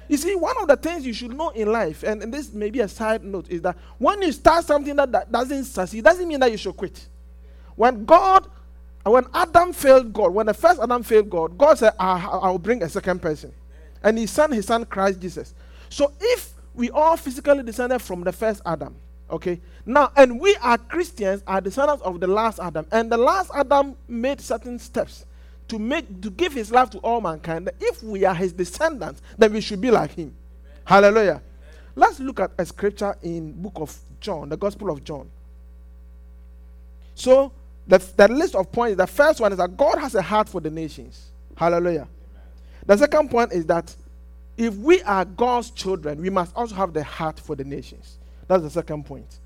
You 0.10 0.18
see, 0.18 0.36
one 0.36 0.56
of 0.62 0.68
the 0.68 0.76
things 0.76 1.06
you 1.06 1.14
should 1.14 1.36
know 1.36 1.50
in 1.50 1.72
life, 1.72 2.04
and, 2.04 2.22
and 2.22 2.34
this 2.34 2.54
may 2.54 2.70
be 2.70 2.82
a 2.82 2.88
side 2.88 3.24
note, 3.24 3.50
is 3.50 3.62
that 3.62 3.78
when 3.98 4.22
you 4.22 4.32
start 4.32 4.66
something 4.66 4.96
that, 4.98 5.12
that 5.12 5.32
doesn't 5.32 5.64
succeed, 5.64 6.04
doesn't 6.04 6.28
mean 6.28 6.40
that 6.42 6.52
you 6.52 6.58
should 6.58 6.76
quit. 6.76 7.08
When 7.76 8.04
God, 8.04 8.48
when 9.04 9.26
Adam 9.34 9.72
failed 9.72 10.12
God, 10.14 10.34
when 10.34 10.46
the 10.46 10.54
first 10.54 10.82
Adam 10.82 11.04
failed 11.04 11.30
God, 11.30 11.58
God 11.58 11.78
said, 11.78 11.94
I, 11.98 12.50
will 12.50 12.60
bring 12.60 12.84
a 12.84 12.90
second 12.90 13.22
person. 13.22 13.54
And 14.04 14.18
he 14.18 14.28
sent 14.28 14.54
his 14.54 14.66
son 14.66 14.86
Christ 14.86 15.22
Jesus. 15.22 15.56
So 15.90 16.12
if 16.20 16.54
we 16.74 16.90
all 16.92 17.16
physically 17.16 17.64
descended 17.64 18.02
from 18.02 18.24
the 18.24 18.34
first 18.34 18.62
Adam, 18.66 18.96
okay, 19.32 19.62
now, 19.86 20.12
and 20.18 20.40
we 20.40 20.56
are 20.58 20.78
Christians, 20.78 21.44
are 21.48 21.62
descendants 21.62 22.04
of 22.04 22.20
the 22.20 22.28
last 22.28 22.60
Adam, 22.60 22.86
and 22.92 23.10
the 23.10 23.18
last 23.18 23.52
Adam 23.56 23.96
made 24.08 24.42
certain 24.42 24.78
steps 24.78 25.26
to 25.74 25.80
make 25.80 26.22
to 26.22 26.30
give 26.30 26.54
his 26.54 26.72
life 26.72 26.92
to 26.92 27.00
all 27.00 27.20
mankind 27.20 27.68
if 27.80 28.04
we 28.04 28.24
are 28.26 28.36
his 28.36 28.54
descendants 28.54 29.24
then 29.40 29.52
we 29.52 29.60
should 29.60 29.82
be 29.82 29.90
like 29.90 30.12
him 30.12 30.28
Amen. 30.28 30.82
hallelujah 30.86 31.32
Amen. 31.32 31.42
let's 31.96 32.20
look 32.20 32.40
at 32.40 32.52
a 32.60 32.64
scripture 32.64 33.16
in 33.24 33.52
book 33.54 33.74
of 33.78 33.98
john 34.22 34.50
the 34.50 34.58
gospel 34.58 34.92
of 34.92 35.04
john 35.04 35.28
so 37.16 37.52
the, 37.88 37.98
the 38.18 38.28
list 38.28 38.54
of 38.54 38.72
points 38.72 38.98
the 38.98 39.08
first 39.08 39.40
one 39.42 39.52
is 39.52 39.58
that 39.58 39.76
god 39.76 39.98
has 39.98 40.14
a 40.14 40.22
heart 40.22 40.48
for 40.48 40.62
the 40.62 40.70
nations 40.70 41.32
hallelujah 41.58 42.02
Amen. 42.02 42.44
the 42.86 42.98
second 42.98 43.32
point 43.32 43.52
is 43.52 43.66
that 43.66 43.96
if 44.56 44.76
we 44.76 45.02
are 45.02 45.26
god's 45.26 45.72
children 45.72 46.22
we 46.22 46.30
must 46.30 46.56
also 46.56 46.76
have 46.76 46.94
the 46.94 47.04
heart 47.04 47.40
for 47.40 47.56
the 47.56 47.64
nations 47.64 48.20
that's 48.48 48.62
the 48.62 48.70
second 48.70 49.08
point 49.08 49.40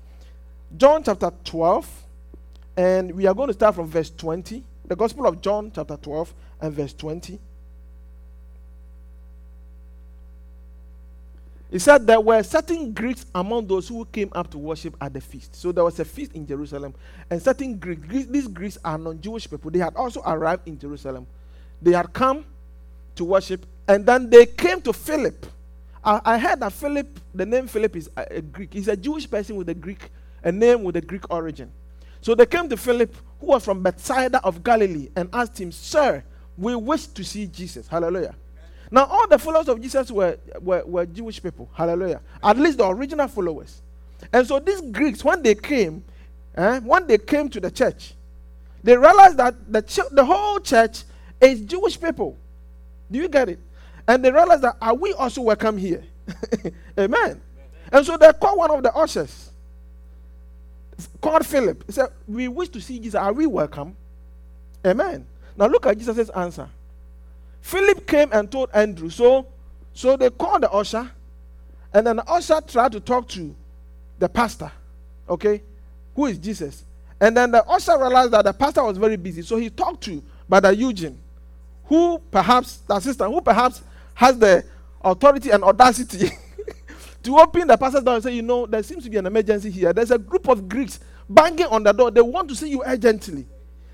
john 0.76 1.02
chapter 1.02 1.32
12 1.44 2.02
and 2.76 3.12
we 3.12 3.26
are 3.26 3.32
going 3.32 3.48
to 3.48 3.54
start 3.54 3.74
from 3.74 3.86
verse 3.86 4.10
20 4.10 4.62
the 4.88 4.96
Gospel 4.96 5.26
of 5.26 5.40
John, 5.42 5.70
chapter 5.74 5.96
12, 5.96 6.34
and 6.62 6.72
verse 6.72 6.94
20. 6.94 7.38
He 11.70 11.78
said 11.78 12.06
there 12.06 12.20
were 12.20 12.42
certain 12.42 12.94
Greeks 12.94 13.26
among 13.34 13.66
those 13.66 13.88
who 13.88 14.06
came 14.06 14.30
up 14.32 14.50
to 14.52 14.58
worship 14.58 14.96
at 15.02 15.12
the 15.12 15.20
feast. 15.20 15.54
So 15.54 15.70
there 15.70 15.84
was 15.84 16.00
a 16.00 16.04
feast 16.06 16.32
in 16.32 16.46
Jerusalem, 16.46 16.94
and 17.28 17.42
certain 17.42 17.76
Greeks, 17.76 18.26
these 18.26 18.48
Greeks 18.48 18.78
are 18.82 18.96
non 18.96 19.20
Jewish 19.20 19.48
people, 19.48 19.70
they 19.70 19.78
had 19.78 19.94
also 19.94 20.22
arrived 20.24 20.66
in 20.66 20.78
Jerusalem. 20.78 21.26
They 21.82 21.92
had 21.92 22.10
come 22.14 22.46
to 23.16 23.24
worship, 23.24 23.66
and 23.86 24.06
then 24.06 24.30
they 24.30 24.46
came 24.46 24.80
to 24.82 24.94
Philip. 24.94 25.44
I, 26.02 26.20
I 26.24 26.38
heard 26.38 26.60
that 26.60 26.72
Philip, 26.72 27.20
the 27.34 27.44
name 27.44 27.66
Philip 27.66 27.94
is 27.96 28.08
a, 28.16 28.26
a 28.36 28.40
Greek. 28.40 28.72
He's 28.72 28.88
a 28.88 28.96
Jewish 28.96 29.30
person 29.30 29.56
with 29.56 29.68
a 29.68 29.74
Greek, 29.74 30.10
a 30.42 30.50
name 30.50 30.82
with 30.82 30.96
a 30.96 31.02
Greek 31.02 31.30
origin. 31.30 31.70
So 32.20 32.34
they 32.34 32.46
came 32.46 32.68
to 32.68 32.76
Philip, 32.76 33.14
who 33.40 33.46
was 33.46 33.64
from 33.64 33.82
Bethsaida 33.82 34.40
of 34.44 34.62
Galilee, 34.62 35.08
and 35.16 35.28
asked 35.32 35.60
him, 35.60 35.72
Sir, 35.72 36.22
we 36.56 36.74
wish 36.74 37.06
to 37.06 37.24
see 37.24 37.46
Jesus. 37.46 37.86
Hallelujah. 37.88 38.34
Now, 38.90 39.04
all 39.04 39.28
the 39.28 39.38
followers 39.38 39.68
of 39.68 39.80
Jesus 39.80 40.10
were, 40.10 40.38
were, 40.60 40.82
were 40.84 41.06
Jewish 41.06 41.42
people. 41.42 41.68
Hallelujah. 41.74 42.20
At 42.42 42.56
least 42.56 42.78
the 42.78 42.88
original 42.88 43.28
followers. 43.28 43.82
And 44.32 44.46
so 44.46 44.58
these 44.58 44.80
Greeks, 44.80 45.22
when 45.24 45.42
they 45.42 45.54
came, 45.54 46.02
eh, 46.56 46.80
when 46.80 47.06
they 47.06 47.18
came 47.18 47.48
to 47.50 47.60
the 47.60 47.70
church, 47.70 48.14
they 48.82 48.96
realized 48.96 49.36
that 49.36 49.54
the, 49.70 49.82
ch- 49.82 50.08
the 50.10 50.24
whole 50.24 50.58
church 50.60 51.04
is 51.40 51.60
Jewish 51.60 52.00
people. 52.00 52.36
Do 53.10 53.18
you 53.18 53.28
get 53.28 53.48
it? 53.48 53.58
And 54.06 54.24
they 54.24 54.32
realized 54.32 54.62
that 54.62 54.76
are 54.80 54.94
we 54.94 55.12
also 55.12 55.42
welcome 55.42 55.76
here? 55.76 56.02
Amen. 56.64 56.74
Amen. 56.98 57.40
And 57.92 58.06
so 58.06 58.16
they 58.16 58.32
called 58.32 58.58
one 58.58 58.70
of 58.70 58.82
the 58.82 58.94
ushers 58.94 59.47
called 61.20 61.46
Philip. 61.46 61.84
He 61.86 61.92
said, 61.92 62.08
We 62.26 62.48
wish 62.48 62.68
to 62.70 62.80
see 62.80 62.98
Jesus. 62.98 63.14
Are 63.14 63.32
we 63.32 63.46
welcome? 63.46 63.96
Amen. 64.86 65.26
Now 65.56 65.66
look 65.66 65.86
at 65.86 65.98
Jesus' 65.98 66.28
answer. 66.30 66.68
Philip 67.60 68.06
came 68.06 68.30
and 68.32 68.50
told 68.50 68.70
Andrew. 68.72 69.10
So, 69.10 69.46
so 69.92 70.16
they 70.16 70.30
called 70.30 70.62
the 70.62 70.70
usher, 70.70 71.10
and 71.92 72.06
then 72.06 72.16
the 72.16 72.30
usher 72.30 72.60
tried 72.66 72.92
to 72.92 73.00
talk 73.00 73.28
to 73.28 73.54
the 74.18 74.28
pastor. 74.28 74.70
Okay, 75.28 75.62
who 76.14 76.26
is 76.26 76.38
Jesus? 76.38 76.84
And 77.20 77.36
then 77.36 77.50
the 77.50 77.64
usher 77.64 77.98
realized 77.98 78.30
that 78.30 78.44
the 78.44 78.52
pastor 78.52 78.84
was 78.84 78.96
very 78.96 79.16
busy, 79.16 79.42
so 79.42 79.56
he 79.56 79.70
talked 79.70 80.02
to 80.04 80.22
Brother 80.48 80.72
Eugene, 80.72 81.18
who 81.84 82.20
perhaps 82.30 82.78
the 82.78 82.94
assistant, 82.94 83.32
who 83.32 83.40
perhaps 83.40 83.82
has 84.14 84.38
the 84.38 84.64
authority 85.02 85.50
and 85.50 85.64
audacity 85.64 86.30
to 87.28 87.38
open 87.38 87.68
the 87.68 87.76
pastor's 87.76 88.02
door 88.02 88.14
and 88.14 88.22
say, 88.24 88.32
you 88.32 88.40
know, 88.40 88.64
there 88.64 88.82
seems 88.82 89.04
to 89.04 89.10
be 89.10 89.18
an 89.18 89.26
emergency 89.26 89.70
here. 89.70 89.92
There's 89.92 90.10
a 90.10 90.16
group 90.16 90.48
of 90.48 90.66
Greeks 90.66 90.98
banging 91.28 91.66
on 91.66 91.82
the 91.82 91.92
door. 91.92 92.10
They 92.10 92.22
want 92.22 92.48
to 92.48 92.54
see 92.54 92.70
you 92.70 92.82
urgently. 92.86 93.46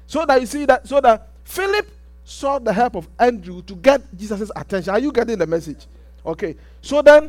So 0.07 0.25
that 0.25 0.41
you 0.41 0.47
see 0.47 0.65
that, 0.67 0.87
so 0.87 1.01
that 1.01 1.31
Philip 1.43 1.91
sought 2.23 2.65
the 2.65 2.73
help 2.73 2.95
of 2.95 3.09
Andrew 3.19 3.61
to 3.63 3.75
get 3.75 4.03
Jesus' 4.17 4.53
attention. 4.55 4.91
Are 4.93 5.01
you 5.01 5.11
getting 5.11 5.37
the 5.37 5.49
message? 5.49 5.87
Okay. 6.25 6.55
So 6.81 7.03
then, 7.03 7.29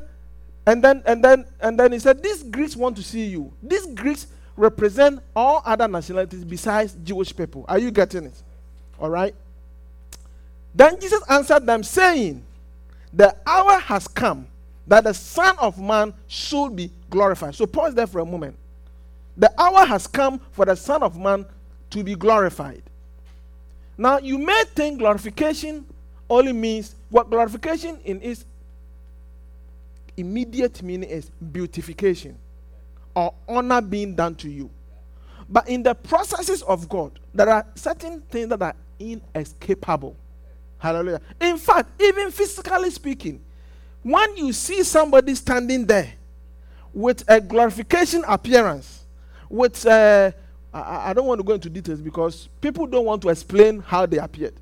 and 0.68 0.84
then, 0.84 1.02
and 1.08 1.24
then, 1.24 1.44
and 1.60 1.80
then 1.80 1.92
he 1.92 1.98
said, 1.98 2.22
These 2.22 2.44
Greeks 2.44 2.76
want 2.76 2.96
to 2.98 3.04
see 3.04 3.26
you. 3.26 3.52
These 3.64 3.88
Greeks 3.88 4.28
represent 4.56 5.24
all 5.36 5.64
other 5.66 5.88
nationalities 5.88 6.46
besides 6.46 6.96
Jewish 7.04 7.36
people. 7.36 7.66
Are 7.68 7.80
you 7.80 7.90
getting 7.90 8.26
it? 8.26 8.44
All 9.00 9.10
right. 9.10 9.34
Then 10.76 11.00
Jesus 11.00 11.24
answered 11.28 11.66
them, 11.66 11.82
saying, 11.82 12.44
The 13.12 13.36
hour 13.48 13.80
has 13.80 14.08
come 14.08 14.50
that 14.88 15.04
the 15.04 15.14
Son 15.14 15.56
of 15.60 15.80
Man 15.80 16.14
should 16.28 16.76
be 16.76 16.92
glorified. 17.10 17.56
So 17.56 17.66
pause 17.66 17.96
there 17.96 18.08
for 18.08 18.20
a 18.20 18.26
moment. 18.26 18.58
The 19.38 19.52
hour 19.60 19.86
has 19.86 20.08
come 20.08 20.40
for 20.52 20.66
the 20.66 20.76
Son 20.76 21.04
of 21.04 21.18
Man 21.18 21.46
to 21.90 22.04
be 22.04 22.16
glorified. 22.16 22.84
Now, 23.98 24.20
you 24.20 24.38
may 24.38 24.64
think 24.76 25.00
glorification 25.00 25.86
only 26.30 26.54
means 26.54 26.96
what 27.10 27.30
glorification 27.30 28.00
in 28.04 28.22
its 28.22 28.46
immediate 30.18 30.82
meaning 30.82 31.10
is 31.10 31.30
beautification 31.52 32.38
or 33.16 33.34
honor 33.48 33.82
being 33.82 34.16
done 34.16 34.36
to 34.36 34.50
you. 34.50 34.70
But 35.48 35.70
in 35.70 35.84
the 35.84 35.94
processes 35.94 36.62
of 36.64 36.90
God, 36.90 37.20
there 37.34 37.50
are 37.50 37.66
certain 37.76 38.22
things 38.22 38.50
that 38.50 38.62
are 38.62 38.76
inescapable. 39.00 40.16
Hallelujah. 40.78 41.22
In 41.40 41.58
fact, 41.58 42.02
even 42.02 42.32
physically 42.32 42.90
speaking, 42.90 43.42
when 44.06 44.38
you 44.38 44.54
see 44.54 44.84
somebody 44.84 45.34
standing 45.34 45.84
there 45.84 46.14
with 46.94 47.24
a 47.28 47.42
glorification 47.42 48.24
appearance, 48.28 49.04
with 49.50 49.84
uh, 49.84 50.32
I, 50.72 51.10
I 51.10 51.14
don't 51.14 51.26
want 51.26 51.40
to 51.40 51.44
go 51.44 51.54
into 51.54 51.72
details 51.72 52.02
because 52.02 52.48
people 52.62 52.86
don't 52.86 53.06
want 53.06 53.24
to 53.24 53.30
explain 53.30 53.80
how 53.80 54.06
they 54.06 54.20
appeared. 54.20 54.54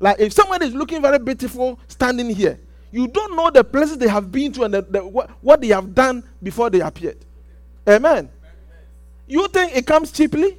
Like 0.00 0.18
if 0.18 0.32
somebody 0.32 0.66
is 0.66 0.74
looking 0.74 1.00
very 1.00 1.20
beautiful 1.20 1.78
standing 1.86 2.28
here, 2.34 2.58
you 2.90 3.06
don't 3.06 3.36
know 3.36 3.48
the 3.48 3.62
places 3.62 3.96
they 3.96 4.08
have 4.08 4.32
been 4.32 4.50
to 4.54 4.64
and 4.64 4.74
the, 4.74 4.82
the, 4.82 5.06
what, 5.06 5.30
what 5.40 5.60
they 5.60 5.68
have 5.68 5.94
done 5.94 6.24
before 6.42 6.68
they 6.68 6.80
appeared. 6.80 7.18
Amen. 7.88 8.28
You 9.28 9.46
think 9.46 9.76
it 9.76 9.86
comes 9.86 10.10
cheaply? 10.10 10.58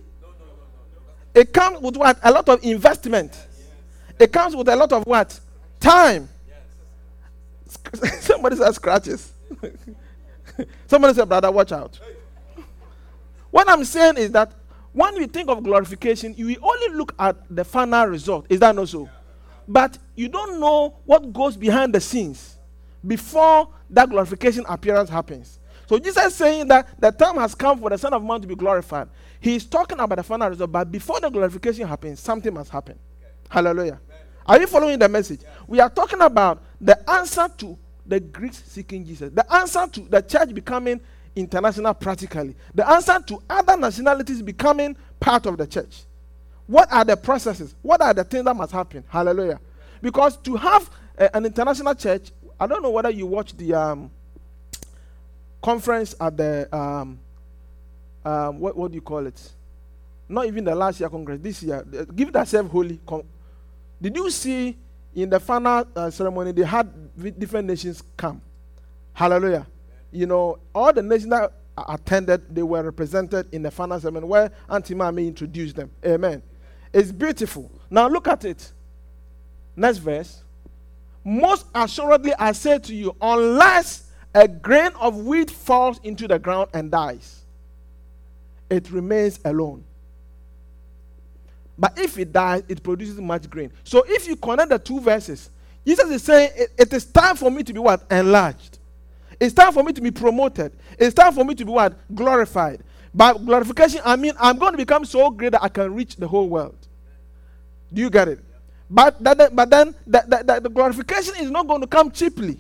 It 1.34 1.52
comes 1.52 1.82
with 1.82 1.98
what? 1.98 2.18
A 2.24 2.32
lot 2.32 2.48
of 2.48 2.64
investment. 2.64 3.38
It 4.18 4.32
comes 4.32 4.56
with 4.56 4.70
a 4.70 4.76
lot 4.78 4.94
of 4.94 5.06
what? 5.06 5.38
Time. 5.82 6.30
Somebody 8.20 8.56
said 8.56 8.72
scratches. 8.74 9.34
Somebody 10.88 11.14
said, 11.14 11.28
brother, 11.28 11.52
watch 11.52 11.72
out. 11.72 12.00
What 13.52 13.70
I'm 13.70 13.84
saying 13.86 14.18
is 14.18 14.32
that 14.32 14.52
when 14.92 15.16
we 15.16 15.28
think 15.28 15.50
of 15.50 15.64
glorification, 15.64 16.34
you 16.38 16.56
only 16.62 16.96
look 16.96 17.14
at 17.20 17.38
the 17.50 17.64
final 17.66 18.06
result. 18.08 18.46
Is 18.50 18.60
that 18.62 18.76
not 18.76 18.90
so? 18.90 19.10
But 19.68 19.98
you 20.16 20.30
don't 20.30 20.60
know 20.60 20.96
what 21.06 21.34
goes 21.34 21.58
behind 21.58 21.94
the 21.94 22.00
scenes 22.00 22.58
before 23.06 23.70
that 23.90 24.10
glorification 24.10 24.66
appearance 24.68 25.10
happens. 25.10 25.60
So 25.88 26.00
Jesus 26.00 26.26
is 26.26 26.36
saying 26.36 26.68
that 26.70 27.00
the 27.00 27.12
time 27.12 27.36
has 27.36 27.54
come 27.54 27.80
for 27.80 27.90
the 27.90 27.98
Son 27.98 28.14
of 28.14 28.24
Man 28.24 28.42
to 28.42 28.48
be 28.48 28.56
glorified. 28.56 29.10
He 29.40 29.56
is 29.56 29.66
talking 29.66 30.00
about 30.00 30.18
the 30.18 30.24
final 30.24 30.50
result, 30.50 30.72
but 30.72 30.92
before 30.92 31.20
the 31.20 31.30
glorification 31.30 31.88
happens, 31.88 32.20
something 32.20 32.54
must 32.54 32.72
happen. 32.72 32.98
Hallelujah. 33.50 34.00
Are 34.46 34.60
you 34.60 34.68
following 34.68 35.00
the 35.00 35.10
message? 35.10 35.42
We 35.68 35.80
are 35.80 35.90
talking 35.90 36.22
about 36.22 36.62
the 36.80 37.10
answer 37.10 37.48
to 37.58 37.78
the 38.06 38.20
Greeks 38.20 38.64
seeking 38.68 39.06
Jesus, 39.06 39.32
the 39.34 39.52
answer 39.54 39.88
to 39.88 40.02
the 40.02 40.22
church 40.22 40.54
becoming 40.54 41.02
international 41.36 41.94
practically, 41.96 42.56
the 42.74 42.88
answer 42.88 43.20
to 43.28 43.42
other 43.50 43.76
nationalities 43.76 44.42
becoming 44.42 44.96
part 45.20 45.48
of 45.48 45.58
the 45.58 45.66
church. 45.66 46.04
What 46.68 46.92
are 46.92 47.04
the 47.04 47.18
processes? 47.18 47.74
What 47.82 48.02
are 48.02 48.14
the 48.14 48.24
things 48.24 48.46
that 48.46 48.56
must 48.56 48.72
happen? 48.72 49.04
Hallelujah. 49.08 49.60
Because 50.02 50.38
to 50.38 50.56
have 50.56 50.90
a, 51.18 51.36
an 51.36 51.46
international 51.46 51.96
church, 51.96 52.32
I 52.60 52.68
don't 52.68 52.84
know 52.84 52.92
whether 52.92 53.10
you 53.10 53.26
watch 53.26 53.58
the 53.58 53.74
um, 53.74 54.12
conference 55.62 56.16
at 56.22 56.38
the 56.38 56.70
um, 56.76 57.20
um, 58.24 58.60
what, 58.60 58.76
what 58.78 58.92
do 58.92 58.96
you 58.96 59.02
call 59.02 59.26
it? 59.26 59.52
Not 60.30 60.46
even 60.48 60.64
the 60.64 60.74
last 60.76 61.00
year 61.00 61.10
congress. 61.10 61.40
This 61.42 61.62
year, 61.64 61.84
give 62.16 62.32
yourself 62.34 62.68
holy. 62.72 63.00
Con- 63.06 63.24
Did 64.02 64.16
you 64.16 64.30
see 64.30 64.78
in 65.14 65.30
the 65.30 65.40
final 65.40 65.86
uh, 65.96 66.10
ceremony 66.10 66.52
they 66.52 66.64
had 66.64 66.90
different 67.40 67.68
nations 67.68 68.04
come? 68.18 68.42
Hallelujah. 69.14 69.66
You 70.12 70.26
know, 70.28 70.60
all 70.74 70.92
the 70.94 71.02
nations 71.02 71.30
that 71.32 71.54
attended, 71.78 72.54
they 72.54 72.64
were 72.64 72.84
represented 72.84 73.48
in 73.54 73.62
the 73.64 73.72
final 73.72 74.00
ceremony 74.00 74.28
where 74.28 74.52
Auntie 74.70 74.96
Mami 74.96 75.28
introduced 75.28 75.76
them. 75.76 75.92
Amen. 76.06 76.42
It's 76.94 77.12
beautiful. 77.12 77.72
Now 77.90 78.08
look 78.08 78.28
at 78.28 78.46
it. 78.46 78.72
Next 79.76 79.98
verse. 79.98 80.44
Most 81.24 81.66
assuredly, 81.74 82.34
I 82.38 82.52
say 82.52 82.80
to 82.80 82.96
you, 82.96 83.16
unless 83.20 84.10
a 84.34 84.48
grain 84.48 84.92
of 85.00 85.18
wheat 85.26 85.50
falls 85.50 86.00
into 86.04 86.28
the 86.28 86.38
ground 86.38 86.70
and 86.74 86.92
dies, 86.92 87.46
it 88.70 88.92
remains 88.92 89.40
alone. 89.44 89.84
But 91.78 91.98
if 91.98 92.18
it 92.18 92.32
dies, 92.32 92.64
it 92.68 92.82
produces 92.82 93.20
much 93.20 93.50
grain. 93.50 93.72
So 93.84 94.04
if 94.08 94.28
you 94.28 94.36
connect 94.36 94.70
the 94.70 94.80
two 94.80 95.00
verses, 95.00 95.50
Jesus 95.86 96.10
is 96.10 96.24
saying 96.24 96.52
it, 96.56 96.72
it 96.78 96.94
is 96.94 97.06
time 97.06 97.36
for 97.36 97.52
me 97.52 97.64
to 97.64 97.74
be 97.74 97.80
what? 97.80 98.06
Enlarged. 98.10 98.80
It's 99.40 99.54
time 99.54 99.74
for 99.74 99.84
me 99.84 99.92
to 99.94 100.02
be 100.02 100.12
promoted. 100.12 100.72
It's 100.98 101.14
time 101.14 101.34
for 101.34 101.44
me 101.44 101.54
to 101.56 101.66
be 101.66 101.72
what? 101.72 101.98
Glorified. 102.16 102.82
By 103.14 103.34
glorification, 103.34 104.02
I 104.06 104.16
mean 104.16 104.34
I'm 104.40 104.58
going 104.58 104.72
to 104.72 104.78
become 104.78 105.06
so 105.06 105.30
great 105.30 105.52
that 105.52 105.64
I 105.64 105.70
can 105.70 105.94
reach 105.94 106.16
the 106.16 106.28
whole 106.28 106.50
world. 106.50 106.78
Do 107.94 108.02
you 108.02 108.10
get 108.10 108.28
it? 108.28 108.40
But, 108.90 109.22
that, 109.24 109.56
but 109.56 109.70
then 109.70 109.96
the, 110.06 110.44
the, 110.46 110.60
the 110.62 110.70
glorification 110.70 111.36
is 111.40 111.50
not 111.50 111.68
going 111.68 111.82
to 111.82 111.88
come 111.88 112.12
cheaply. 112.12 112.58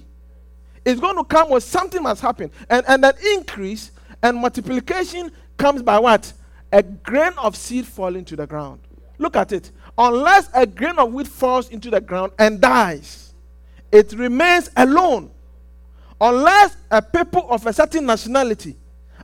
It's 0.83 0.99
going 0.99 1.17
to 1.17 1.23
come 1.23 1.49
when 1.49 1.61
something 1.61 2.01
must 2.01 2.21
happen. 2.21 2.51
And, 2.69 2.85
and 2.87 3.03
that 3.03 3.23
increase 3.23 3.91
and 4.21 4.37
multiplication 4.37 5.31
comes 5.57 5.81
by 5.81 5.99
what? 5.99 6.31
A 6.71 6.83
grain 6.83 7.33
of 7.37 7.55
seed 7.55 7.85
falling 7.85 8.25
to 8.25 8.35
the 8.35 8.45
ground. 8.45 8.79
Look 9.17 9.35
at 9.35 9.51
it. 9.51 9.71
Unless 9.97 10.49
a 10.53 10.65
grain 10.65 10.97
of 10.99 11.13
wheat 11.13 11.27
falls 11.27 11.69
into 11.69 11.89
the 11.89 12.01
ground 12.01 12.33
and 12.37 12.59
dies, 12.59 13.33
it 13.91 14.13
remains 14.13 14.69
alone. 14.75 15.31
Unless 16.19 16.77
a 16.91 17.01
people 17.01 17.45
of 17.49 17.65
a 17.65 17.73
certain 17.73 18.05
nationality 18.05 18.75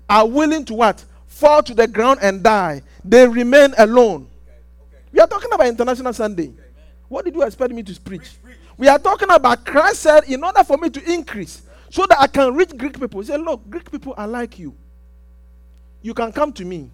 are 0.10 0.28
willing 0.28 0.66
to 0.66 0.74
what? 0.74 1.04
Fall 1.26 1.64
to 1.64 1.74
the 1.74 1.88
ground 1.88 2.20
and 2.22 2.44
die, 2.44 2.82
they 3.04 3.28
remain 3.28 3.74
alone. 3.78 4.28
We 5.12 5.20
are 5.20 5.28
talking 5.28 5.52
about 5.52 5.68
International 5.68 6.14
Sunday. 6.14 6.54
What 7.08 7.26
did 7.26 7.36
you 7.36 7.44
expect 7.44 7.74
me 7.74 7.84
to 7.84 8.00
preach? 8.02 8.32
We 8.78 8.88
are 8.88 9.00
talking 9.00 9.30
about 9.30 9.66
Christ 9.66 10.02
said, 10.02 10.24
in 10.26 10.44
order 10.44 10.64
for 10.64 10.78
me 10.78 10.90
to 10.90 11.12
increase, 11.12 11.62
so 11.90 12.06
that 12.08 12.20
I 12.20 12.28
can 12.28 12.56
reach 12.56 12.76
Greek 12.78 13.00
people. 13.00 13.20
He 13.20 13.28
said, 13.28 13.42
Look, 13.42 13.70
Greek 13.70 13.92
people 13.92 14.14
are 14.18 14.28
like 14.28 14.58
you. 14.58 14.76
You 16.02 16.14
can 16.14 16.32
come 16.32 16.54
to 16.54 16.66
me, 16.66 16.90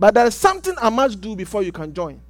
but 0.00 0.14
there 0.14 0.26
is 0.26 0.34
something 0.34 0.74
I 0.80 0.88
must 0.88 1.20
do 1.20 1.36
before 1.36 1.62
you 1.62 1.72
can 1.72 1.92
join. 1.92 2.22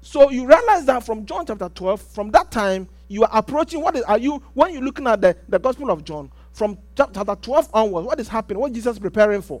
So 0.00 0.30
you 0.30 0.46
realize 0.46 0.86
that 0.86 1.04
from 1.04 1.26
John 1.26 1.44
chapter 1.44 1.68
12, 1.68 2.00
from 2.00 2.30
that 2.30 2.52
time, 2.52 2.88
you 3.08 3.24
are 3.24 3.30
approaching 3.32 3.82
what 3.82 3.96
is 3.96 4.02
are 4.02 4.18
you 4.18 4.40
when 4.54 4.72
you're 4.72 4.82
looking 4.82 5.08
at 5.08 5.20
the, 5.20 5.36
the 5.48 5.58
Gospel 5.58 5.90
of 5.90 6.04
John, 6.04 6.30
from 6.52 6.78
chapter 6.96 7.24
12 7.24 7.70
onwards, 7.74 8.06
what 8.06 8.20
is 8.20 8.28
happening? 8.28 8.60
What 8.60 8.72
Jesus 8.72 9.00
preparing 9.00 9.42
for? 9.42 9.60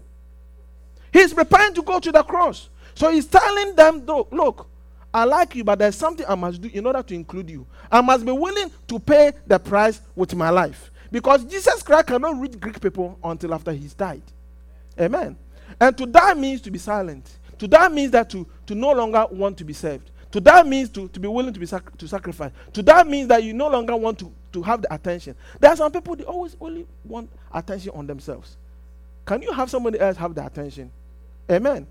He's 1.12 1.34
preparing 1.34 1.74
to 1.74 1.82
go 1.82 1.98
to 1.98 2.12
the 2.12 2.22
cross. 2.22 2.68
So 2.94 3.10
he's 3.10 3.26
telling 3.26 3.74
them, 3.74 4.06
look, 4.06 4.28
look, 4.30 4.70
I 5.12 5.24
like 5.24 5.56
you, 5.56 5.64
but 5.64 5.80
there's 5.80 5.96
something 5.96 6.26
I 6.28 6.36
must 6.36 6.60
do 6.60 6.70
in 6.72 6.86
order 6.86 7.02
to 7.02 7.14
include 7.14 7.50
you. 7.50 7.66
I 7.90 8.02
must 8.02 8.24
be 8.24 8.30
willing 8.30 8.70
to 8.86 8.98
pay 9.00 9.32
the 9.48 9.58
price 9.58 10.00
with 10.14 10.32
my 10.36 10.50
life. 10.50 10.92
Because 11.10 11.44
Jesus 11.44 11.82
Christ 11.82 12.06
cannot 12.06 12.40
reach 12.40 12.60
Greek 12.60 12.80
people 12.80 13.18
until 13.24 13.52
after 13.52 13.72
he's 13.72 13.94
died. 13.94 14.22
Amen. 15.00 15.36
And 15.80 15.96
to 15.98 16.06
die 16.06 16.34
means 16.34 16.60
to 16.62 16.70
be 16.70 16.78
silent. 16.78 17.38
To 17.58 17.68
die 17.68 17.88
means 17.88 18.12
that 18.12 18.30
to, 18.30 18.46
to 18.66 18.74
no 18.74 18.92
longer 18.92 19.26
want 19.30 19.56
to 19.58 19.64
be 19.64 19.72
saved. 19.72 20.10
To 20.32 20.40
die 20.40 20.62
means 20.62 20.90
to, 20.90 21.08
to 21.08 21.20
be 21.20 21.28
willing 21.28 21.54
to 21.54 21.60
be 21.60 21.66
sac- 21.66 21.96
to 21.96 22.06
sacrifice. 22.06 22.52
To 22.74 22.82
die 22.82 23.02
means 23.04 23.28
that 23.28 23.42
you 23.42 23.52
no 23.54 23.68
longer 23.68 23.96
want 23.96 24.18
to, 24.18 24.32
to 24.52 24.62
have 24.62 24.82
the 24.82 24.94
attention. 24.94 25.34
There 25.58 25.70
are 25.70 25.76
some 25.76 25.90
people 25.90 26.16
they 26.16 26.24
always 26.24 26.56
only 26.60 26.86
want 27.04 27.30
attention 27.52 27.92
on 27.94 28.06
themselves. 28.06 28.56
Can 29.24 29.42
you 29.42 29.52
have 29.52 29.70
somebody 29.70 29.98
else 29.98 30.16
have 30.16 30.34
the 30.34 30.44
attention? 30.44 30.90
Amen. 31.50 31.86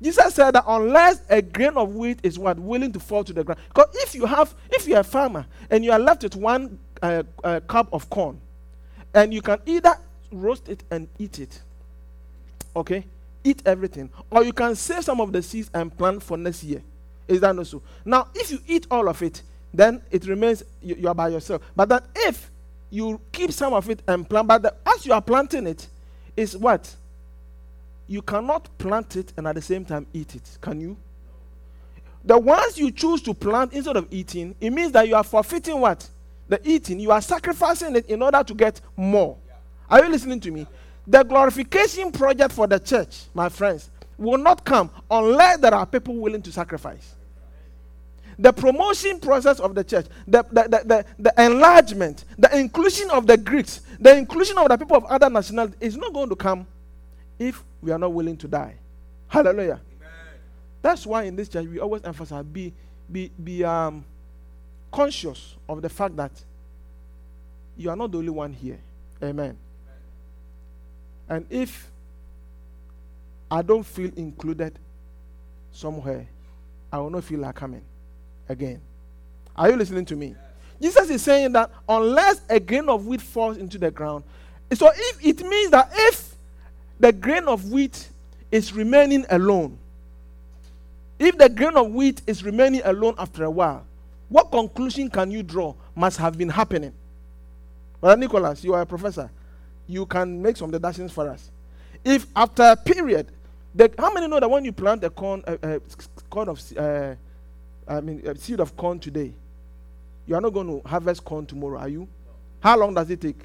Jesus 0.00 0.34
said 0.34 0.50
that 0.52 0.64
unless 0.66 1.22
a 1.30 1.40
grain 1.40 1.76
of 1.76 1.94
wheat 1.94 2.20
is 2.22 2.38
what 2.38 2.58
willing 2.58 2.92
to 2.92 3.00
fall 3.00 3.24
to 3.24 3.32
the 3.32 3.42
ground, 3.44 3.60
because 3.68 3.88
if 3.94 4.14
you 4.14 4.26
have, 4.26 4.54
if 4.70 4.86
you're 4.86 5.00
a 5.00 5.04
farmer 5.04 5.46
and 5.70 5.84
you 5.84 5.92
are 5.92 5.98
left 5.98 6.22
with 6.22 6.36
one 6.36 6.78
uh, 7.02 7.22
uh, 7.42 7.60
cup 7.60 7.88
of 7.92 8.08
corn, 8.10 8.38
and 9.14 9.32
you 9.32 9.40
can 9.40 9.58
either 9.64 9.94
roast 10.30 10.68
it 10.68 10.84
and 10.90 11.08
eat 11.18 11.38
it, 11.38 11.62
okay, 12.76 13.04
eat 13.42 13.62
everything, 13.66 14.10
or 14.30 14.44
you 14.44 14.52
can 14.52 14.76
save 14.76 15.04
some 15.04 15.20
of 15.20 15.32
the 15.32 15.42
seeds 15.42 15.70
and 15.74 15.96
plant 15.96 16.22
for 16.22 16.36
next 16.36 16.62
year. 16.62 16.82
Is 17.26 17.40
that 17.40 17.56
not 17.56 17.66
so? 17.66 17.82
Now, 18.04 18.28
if 18.34 18.50
you 18.50 18.60
eat 18.66 18.86
all 18.90 19.08
of 19.08 19.20
it, 19.22 19.42
then 19.74 20.00
it 20.10 20.26
remains 20.26 20.62
you, 20.80 20.94
you 20.94 21.08
are 21.08 21.14
by 21.14 21.28
yourself. 21.28 21.62
But 21.74 21.88
that 21.88 22.04
if 22.14 22.50
you 22.90 23.20
keep 23.32 23.50
some 23.50 23.72
of 23.74 23.90
it 23.90 24.02
and 24.06 24.28
plant, 24.28 24.46
but 24.46 24.62
the, 24.62 24.74
as 24.86 25.04
you 25.04 25.12
are 25.12 25.22
planting 25.22 25.66
it, 25.66 25.88
is 26.36 26.56
what 26.56 26.94
you 28.06 28.22
cannot 28.22 28.68
plant 28.78 29.16
it 29.16 29.32
and 29.36 29.48
at 29.48 29.54
the 29.54 29.62
same 29.62 29.84
time 29.84 30.06
eat 30.12 30.34
it. 30.36 30.58
Can 30.60 30.80
you? 30.80 30.96
The 32.24 32.38
ones 32.38 32.78
you 32.78 32.90
choose 32.90 33.22
to 33.22 33.34
plant 33.34 33.72
instead 33.72 33.96
of 33.96 34.06
eating, 34.10 34.54
it 34.60 34.70
means 34.70 34.92
that 34.92 35.08
you 35.08 35.14
are 35.14 35.24
forfeiting 35.24 35.80
what? 35.80 36.08
The 36.48 36.60
eating. 36.68 37.00
You 37.00 37.10
are 37.10 37.20
sacrificing 37.20 37.96
it 37.96 38.06
in 38.06 38.22
order 38.22 38.42
to 38.42 38.54
get 38.54 38.80
more. 38.96 39.36
Are 39.88 40.04
you 40.04 40.10
listening 40.10 40.40
to 40.40 40.50
me? 40.50 40.66
The 41.06 41.22
glorification 41.22 42.10
project 42.10 42.52
for 42.52 42.66
the 42.66 42.78
church, 42.78 43.24
my 43.34 43.48
friends, 43.48 43.90
will 44.18 44.38
not 44.38 44.64
come 44.64 44.90
unless 45.10 45.58
there 45.58 45.74
are 45.74 45.86
people 45.86 46.16
willing 46.16 46.42
to 46.42 46.52
sacrifice. 46.52 47.14
The 48.38 48.52
promotion 48.52 49.18
process 49.18 49.60
of 49.60 49.74
the 49.74 49.82
church, 49.82 50.06
the, 50.26 50.42
the, 50.50 50.82
the, 50.84 51.04
the, 51.18 51.42
enlargement, 51.42 52.24
the 52.36 52.54
inclusion 52.58 53.10
of 53.10 53.26
the 53.26 53.36
Greeks, 53.36 53.80
the 53.98 54.14
inclusion 54.16 54.58
of 54.58 54.68
the 54.68 54.76
people 54.76 54.96
of 54.96 55.04
other 55.04 55.30
nationalities 55.30 55.78
is 55.80 55.96
not 55.96 56.12
going 56.12 56.28
to 56.28 56.36
come 56.36 56.66
if 57.38 57.62
we 57.80 57.92
are 57.92 57.98
not 57.98 58.12
willing 58.12 58.36
to 58.36 58.48
die. 58.48 58.74
Hallelujah. 59.28 59.80
That's 60.82 61.06
why 61.06 61.22
in 61.24 61.34
this 61.34 61.48
church 61.48 61.66
we 61.66 61.80
always 61.80 62.02
emphasize 62.04 62.44
be 62.44 62.72
be 63.10 63.30
be 63.42 63.64
um 63.64 64.04
conscious 64.92 65.56
of 65.68 65.82
the 65.82 65.88
fact 65.88 66.16
that 66.16 66.30
you 67.76 67.90
are 67.90 67.96
not 67.96 68.12
the 68.12 68.18
only 68.18 68.30
one 68.30 68.52
here. 68.52 68.78
Amen. 69.22 69.56
And 71.28 71.46
if 71.50 71.90
I 73.50 73.62
don't 73.62 73.84
feel 73.84 74.10
included 74.16 74.78
somewhere, 75.72 76.26
I 76.92 76.98
will 76.98 77.10
not 77.10 77.24
feel 77.24 77.40
like 77.40 77.54
coming 77.54 77.82
again. 78.48 78.80
Are 79.56 79.70
you 79.70 79.76
listening 79.76 80.04
to 80.06 80.16
me? 80.16 80.34
Jesus 80.80 81.08
is 81.10 81.22
saying 81.22 81.52
that 81.52 81.70
unless 81.88 82.40
a 82.48 82.60
grain 82.60 82.88
of 82.88 83.06
wheat 83.06 83.20
falls 83.20 83.56
into 83.56 83.78
the 83.78 83.90
ground, 83.90 84.24
so 84.72 84.90
if 84.94 85.24
it 85.24 85.46
means 85.46 85.70
that 85.70 85.90
if 85.92 86.34
the 86.98 87.12
grain 87.12 87.44
of 87.44 87.70
wheat 87.70 88.08
is 88.50 88.72
remaining 88.72 89.24
alone, 89.30 89.78
if 91.18 91.38
the 91.38 91.48
grain 91.48 91.76
of 91.76 91.90
wheat 91.90 92.20
is 92.26 92.44
remaining 92.44 92.82
alone 92.84 93.14
after 93.18 93.44
a 93.44 93.50
while, 93.50 93.84
what 94.28 94.50
conclusion 94.50 95.08
can 95.08 95.30
you 95.30 95.42
draw 95.42 95.74
must 95.94 96.18
have 96.18 96.36
been 96.36 96.48
happening? 96.48 96.92
Brother 98.00 98.20
Nicholas, 98.20 98.62
you 98.62 98.74
are 98.74 98.82
a 98.82 98.86
professor. 98.86 99.30
You 99.86 100.06
can 100.06 100.40
make 100.42 100.56
some 100.56 100.70
deductions 100.70 101.12
for 101.12 101.28
us. 101.28 101.50
If 102.04 102.26
after 102.34 102.62
a 102.62 102.76
period, 102.76 103.28
the, 103.74 103.92
how 103.98 104.12
many 104.12 104.26
know 104.26 104.40
that 104.40 104.50
when 104.50 104.64
you 104.64 104.72
plant 104.72 105.04
a 105.04 105.10
corn, 105.10 105.42
uh, 105.46 105.56
uh, 105.62 105.78
corn 106.30 106.48
of, 106.48 106.60
uh, 106.76 107.14
I 107.86 108.00
mean, 108.00 108.26
a 108.26 108.34
seed 108.36 108.60
of 108.60 108.76
corn 108.76 108.98
today, 108.98 109.32
you 110.26 110.34
are 110.34 110.40
not 110.40 110.52
going 110.52 110.66
to 110.66 110.88
harvest 110.88 111.24
corn 111.24 111.46
tomorrow, 111.46 111.78
are 111.78 111.88
you? 111.88 112.08
How 112.60 112.76
long 112.78 112.94
does 112.94 113.10
it 113.10 113.20
take? 113.20 113.38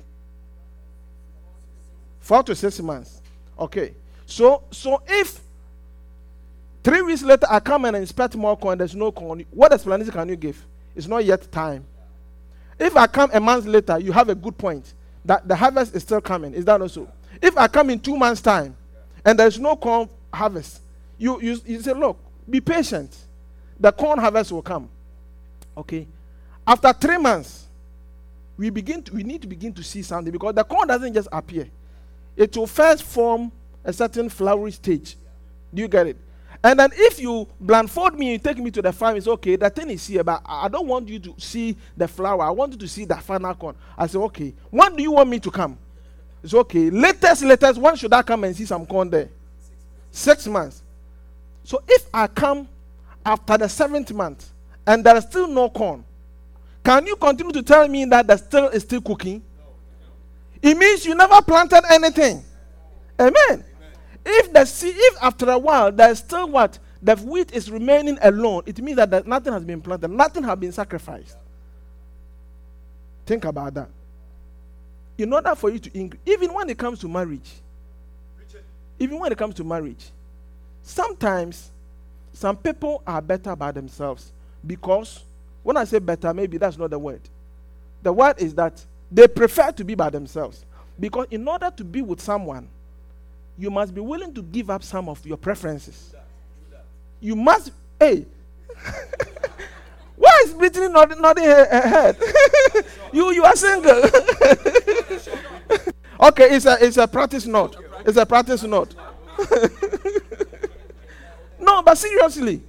Four 2.20 2.44
to 2.44 2.56
six 2.56 2.80
months. 2.80 3.22
Okay. 3.58 3.94
So, 4.26 4.64
so 4.72 5.02
if 5.08 5.42
three 6.84 7.02
weeks 7.02 7.24
later 7.24 7.46
I 7.50 7.60
come 7.60 7.86
and 7.86 7.98
inspect 7.98 8.36
more 8.36 8.56
corn, 8.56 8.78
there's 8.78 8.96
no 8.96 9.12
corn. 9.12 9.46
What 9.52 9.74
explanation 9.74 10.12
can 10.12 10.30
you 10.30 10.36
give? 10.36 10.66
It's 10.96 11.08
not 11.08 11.26
yet 11.26 11.52
time. 11.52 11.86
If 12.80 12.96
I 12.96 13.08
come 13.08 13.30
a 13.34 13.40
month 13.40 13.66
later, 13.66 14.00
you 14.00 14.12
have 14.12 14.30
a 14.30 14.36
good 14.36 14.58
point 14.58 14.94
that 15.26 15.48
the 15.48 15.56
harvest 15.56 15.96
is 15.96 16.04
still 16.04 16.22
coming. 16.22 16.54
Is 16.54 16.66
that 16.66 16.82
also? 16.82 17.08
If 17.42 17.58
I 17.58 17.68
come 17.68 17.90
in 17.90 18.00
two 18.00 18.18
months' 18.18 18.42
time 18.42 18.76
and 19.24 19.38
there's 19.38 19.60
no 19.60 19.76
corn 19.76 20.10
harvest, 20.34 20.82
you, 21.18 21.42
you, 21.42 21.60
you 21.66 21.82
say, 21.82 21.94
look, 21.94 22.18
be 22.50 22.60
patient. 22.60 23.16
The 23.80 23.92
corn 23.92 24.20
harvest 24.20 24.52
will 24.52 24.62
come. 24.62 24.90
Okay. 25.78 26.08
After 26.66 26.94
three 26.94 27.18
months, 27.18 27.66
we 28.58 28.70
begin 28.70 29.02
to, 29.04 29.14
we 29.14 29.24
need 29.24 29.42
to 29.42 29.48
begin 29.48 29.74
to 29.74 29.84
see 29.84 30.04
something 30.04 30.32
because 30.32 30.54
the 30.54 30.64
corn 30.64 30.88
doesn't 30.88 31.14
just 31.14 31.28
appear. 31.32 31.68
It 32.36 32.56
will 32.56 32.68
first 32.68 33.04
form 33.04 33.52
a 33.84 33.92
certain 33.92 34.30
flowery 34.30 34.72
stage. 34.72 35.16
Do 35.74 35.82
you 35.82 35.88
get 35.88 36.08
it? 36.08 36.18
And 36.64 36.80
then 36.80 36.92
if 36.94 37.20
you 37.20 37.48
blindfold 37.60 38.18
me 38.20 38.36
and 38.36 38.44
take 38.44 38.58
me 38.58 38.70
to 38.72 38.82
the 38.82 38.94
farm, 38.94 39.18
it's 39.18 39.28
okay. 39.28 39.56
The 39.56 39.70
thing 39.70 39.90
is 39.90 40.06
here, 40.06 40.24
but 40.24 40.42
I 40.46 40.68
don't 40.68 40.88
want 40.88 41.08
you 41.08 41.18
to 41.20 41.34
see 41.38 41.76
the 41.98 42.08
flower. 42.08 42.44
I 42.44 42.52
want 42.52 42.74
you 42.74 42.78
to 42.78 42.88
see 42.88 43.06
the 43.06 43.16
final 43.16 43.54
corn. 43.56 43.76
I 43.98 44.06
say, 44.06 44.20
okay. 44.20 44.54
When 44.70 44.96
do 44.96 45.02
you 45.02 45.14
want 45.14 45.30
me 45.30 45.40
to 45.40 45.50
come? 45.50 45.78
It's 46.44 46.54
okay. 46.54 46.92
Latest, 46.92 47.44
latest. 47.44 47.80
When 47.80 47.96
should 47.96 48.14
I 48.14 48.22
come 48.22 48.44
and 48.44 48.56
see 48.56 48.66
some 48.66 48.86
corn 48.86 49.10
there? 49.10 49.30
Six 50.12 50.48
months. 50.48 50.84
So 51.64 51.82
if 51.88 52.06
I 52.14 52.28
come 52.28 52.68
after 53.26 53.58
the 53.58 53.68
seventh 53.68 54.12
month 54.14 54.50
and 54.86 55.04
there 55.04 55.16
is 55.16 55.24
still 55.24 55.48
no 55.48 55.70
corn, 55.70 56.04
can 56.84 57.06
you 57.08 57.16
continue 57.16 57.54
to 57.54 57.64
tell 57.64 57.88
me 57.88 58.06
that 58.06 58.28
the 58.28 58.38
still 58.38 58.68
is 58.68 58.84
still 58.84 59.02
cooking? 59.02 59.42
It 60.62 60.78
means 60.78 61.06
you 61.06 61.16
never 61.16 61.42
planted 61.42 61.84
anything. 61.92 62.44
Amen. 63.20 63.64
If 64.26 64.54
the 64.54 64.66
seed, 64.66 64.94
if 64.96 65.24
after 65.24 65.50
a 65.50 65.58
while 65.58 65.92
there's 65.92 66.20
still 66.20 66.48
what 66.48 66.78
the 67.02 67.16
wheat 67.16 67.52
is 67.54 67.72
remaining 67.72 68.18
alone, 68.22 68.64
it 68.66 68.80
means 68.80 68.98
that 68.98 69.26
nothing 69.26 69.54
has 69.54 69.64
been 69.64 69.82
planted, 69.82 70.10
nothing 70.10 70.44
has 70.44 70.58
been 70.58 70.72
sacrificed. 70.72 71.38
Think 73.26 73.46
about 73.46 73.74
that. 73.74 73.90
In 75.18 75.32
order 75.34 75.56
for 75.56 75.70
you 75.70 75.80
to 75.80 75.98
increase, 75.98 76.22
even 76.26 76.54
when 76.54 76.70
it 76.70 76.78
comes 76.78 77.00
to 77.00 77.08
marriage, 77.08 77.50
even 79.00 79.20
when 79.20 79.32
it 79.32 79.38
comes 79.38 79.56
to 79.56 79.64
marriage, 79.64 80.12
sometimes 80.84 81.72
some 82.34 82.56
people 82.56 83.02
are 83.06 83.22
better 83.22 83.56
by 83.56 83.72
themselves 83.72 84.32
because 84.66 85.24
when 85.64 85.78
I 85.78 85.84
say 85.86 86.00
better, 86.00 86.34
maybe 86.34 86.58
that's 86.58 86.78
not 86.78 86.90
the 86.90 87.00
word. 87.00 87.22
The 88.04 88.14
word 88.14 88.40
is 88.40 88.54
that 88.56 88.84
they 89.12 89.28
prefer 89.28 89.72
to 89.72 89.84
be 89.84 89.96
by 89.96 90.10
themselves 90.10 90.66
because 91.00 91.28
in 91.32 91.48
order 91.48 91.72
to 91.76 91.84
be 91.84 92.02
with 92.02 92.22
someone, 92.22 92.68
you 93.58 93.70
must 93.70 93.94
be 93.94 94.02
willing 94.02 94.34
to 94.34 94.42
give 94.42 94.70
up 94.70 94.84
some 94.84 95.08
of 95.10 95.26
your 95.26 95.38
preferences. 95.38 96.14
You 97.20 97.36
must, 97.36 97.72
hey, 98.00 98.26
why 100.16 100.42
is 100.46 100.54
Brittany 100.54 100.90
not 100.90 101.18
nodding 101.20 101.44
her, 101.44 101.66
her 101.66 101.88
head? 101.88 102.18
you 103.14 103.32
you 103.32 103.44
are 103.44 103.56
single. 103.56 103.92
okay, 106.22 106.56
it's 106.56 106.66
a 106.66 106.78
it's 106.84 106.98
a 106.98 107.08
practice 107.08 107.46
note. 107.46 107.76
It's 108.06 108.18
a 108.18 108.26
practice 108.26 108.64
note. 108.64 108.96
no, 111.60 111.82
but 111.84 111.98
seriously, 111.98 112.62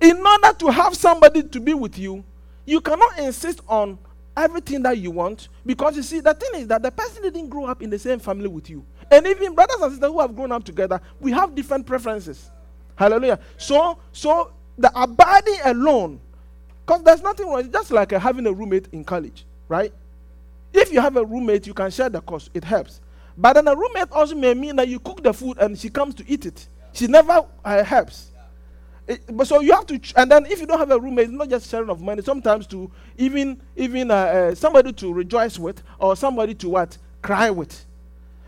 in 0.00 0.16
order 0.26 0.52
to 0.58 0.68
have 0.68 0.94
somebody 0.94 1.42
to 1.42 1.60
be 1.60 1.74
with 1.74 1.98
you, 1.98 2.24
you 2.64 2.80
cannot 2.80 3.18
insist 3.18 3.60
on 3.68 3.98
everything 4.36 4.82
that 4.82 4.98
you 4.98 5.10
want. 5.10 5.48
Because 5.64 5.96
you 5.96 6.02
see 6.02 6.20
the 6.20 6.34
thing 6.34 6.62
is 6.62 6.66
that 6.68 6.82
the 6.82 6.90
person 6.90 7.22
didn't 7.22 7.48
grow 7.48 7.66
up 7.66 7.82
in 7.82 7.90
the 7.90 7.98
same 7.98 8.18
family 8.18 8.48
with 8.48 8.68
you. 8.70 8.84
And 9.10 9.26
even 9.26 9.54
brothers 9.54 9.76
and 9.80 9.92
sisters 9.92 10.10
who 10.10 10.20
have 10.20 10.34
grown 10.34 10.52
up 10.52 10.64
together 10.64 11.00
we 11.20 11.32
have 11.32 11.54
different 11.54 11.86
preferences. 11.86 12.50
Hallelujah. 12.96 13.38
So 13.56 13.98
so 14.12 14.52
the 14.78 14.90
abiding 14.94 15.58
alone 15.64 16.20
because 16.86 17.02
there's 17.02 17.22
nothing 17.22 17.46
wrong. 17.48 17.60
It's 17.60 17.68
just 17.68 17.90
like 17.90 18.12
uh, 18.12 18.18
having 18.18 18.46
a 18.46 18.52
roommate 18.52 18.88
in 18.92 19.04
college 19.04 19.44
right? 19.68 19.92
If 20.72 20.92
you 20.92 21.00
have 21.00 21.16
a 21.16 21.24
roommate 21.24 21.66
you 21.66 21.74
can 21.74 21.90
share 21.90 22.08
the 22.08 22.20
cost 22.20 22.50
it 22.54 22.64
helps. 22.64 23.00
But 23.36 23.54
then 23.54 23.66
a 23.68 23.74
roommate 23.74 24.10
also 24.12 24.34
may 24.34 24.54
mean 24.54 24.76
that 24.76 24.88
you 24.88 25.00
cook 25.00 25.22
the 25.22 25.32
food 25.32 25.58
and 25.58 25.78
she 25.78 25.90
comes 25.90 26.14
to 26.16 26.24
eat 26.28 26.46
it. 26.46 26.68
She 26.92 27.08
never 27.08 27.44
uh, 27.64 27.82
helps 27.82 28.30
it- 29.06 29.22
so 29.46 29.60
you 29.60 29.72
have 29.72 29.86
to, 29.86 29.98
ch- 29.98 30.14
and 30.16 30.30
then 30.30 30.46
if 30.46 30.60
you 30.60 30.66
don't 30.66 30.78
have 30.78 30.90
a 30.90 30.98
roommate, 30.98 31.24
it's 31.26 31.32
not 31.34 31.48
just 31.50 31.70
sharing 31.70 31.90
of 31.90 32.00
money. 32.00 32.22
Sometimes 32.22 32.66
to 32.68 32.90
even 33.18 33.60
even 33.76 34.10
uh, 34.10 34.14
uh, 34.14 34.54
somebody 34.54 34.92
to 34.94 35.12
rejoice 35.12 35.58
with, 35.58 35.82
or 35.98 36.16
somebody 36.16 36.54
to 36.54 36.68
what 36.70 36.96
cry 37.22 37.50
with. 37.50 37.84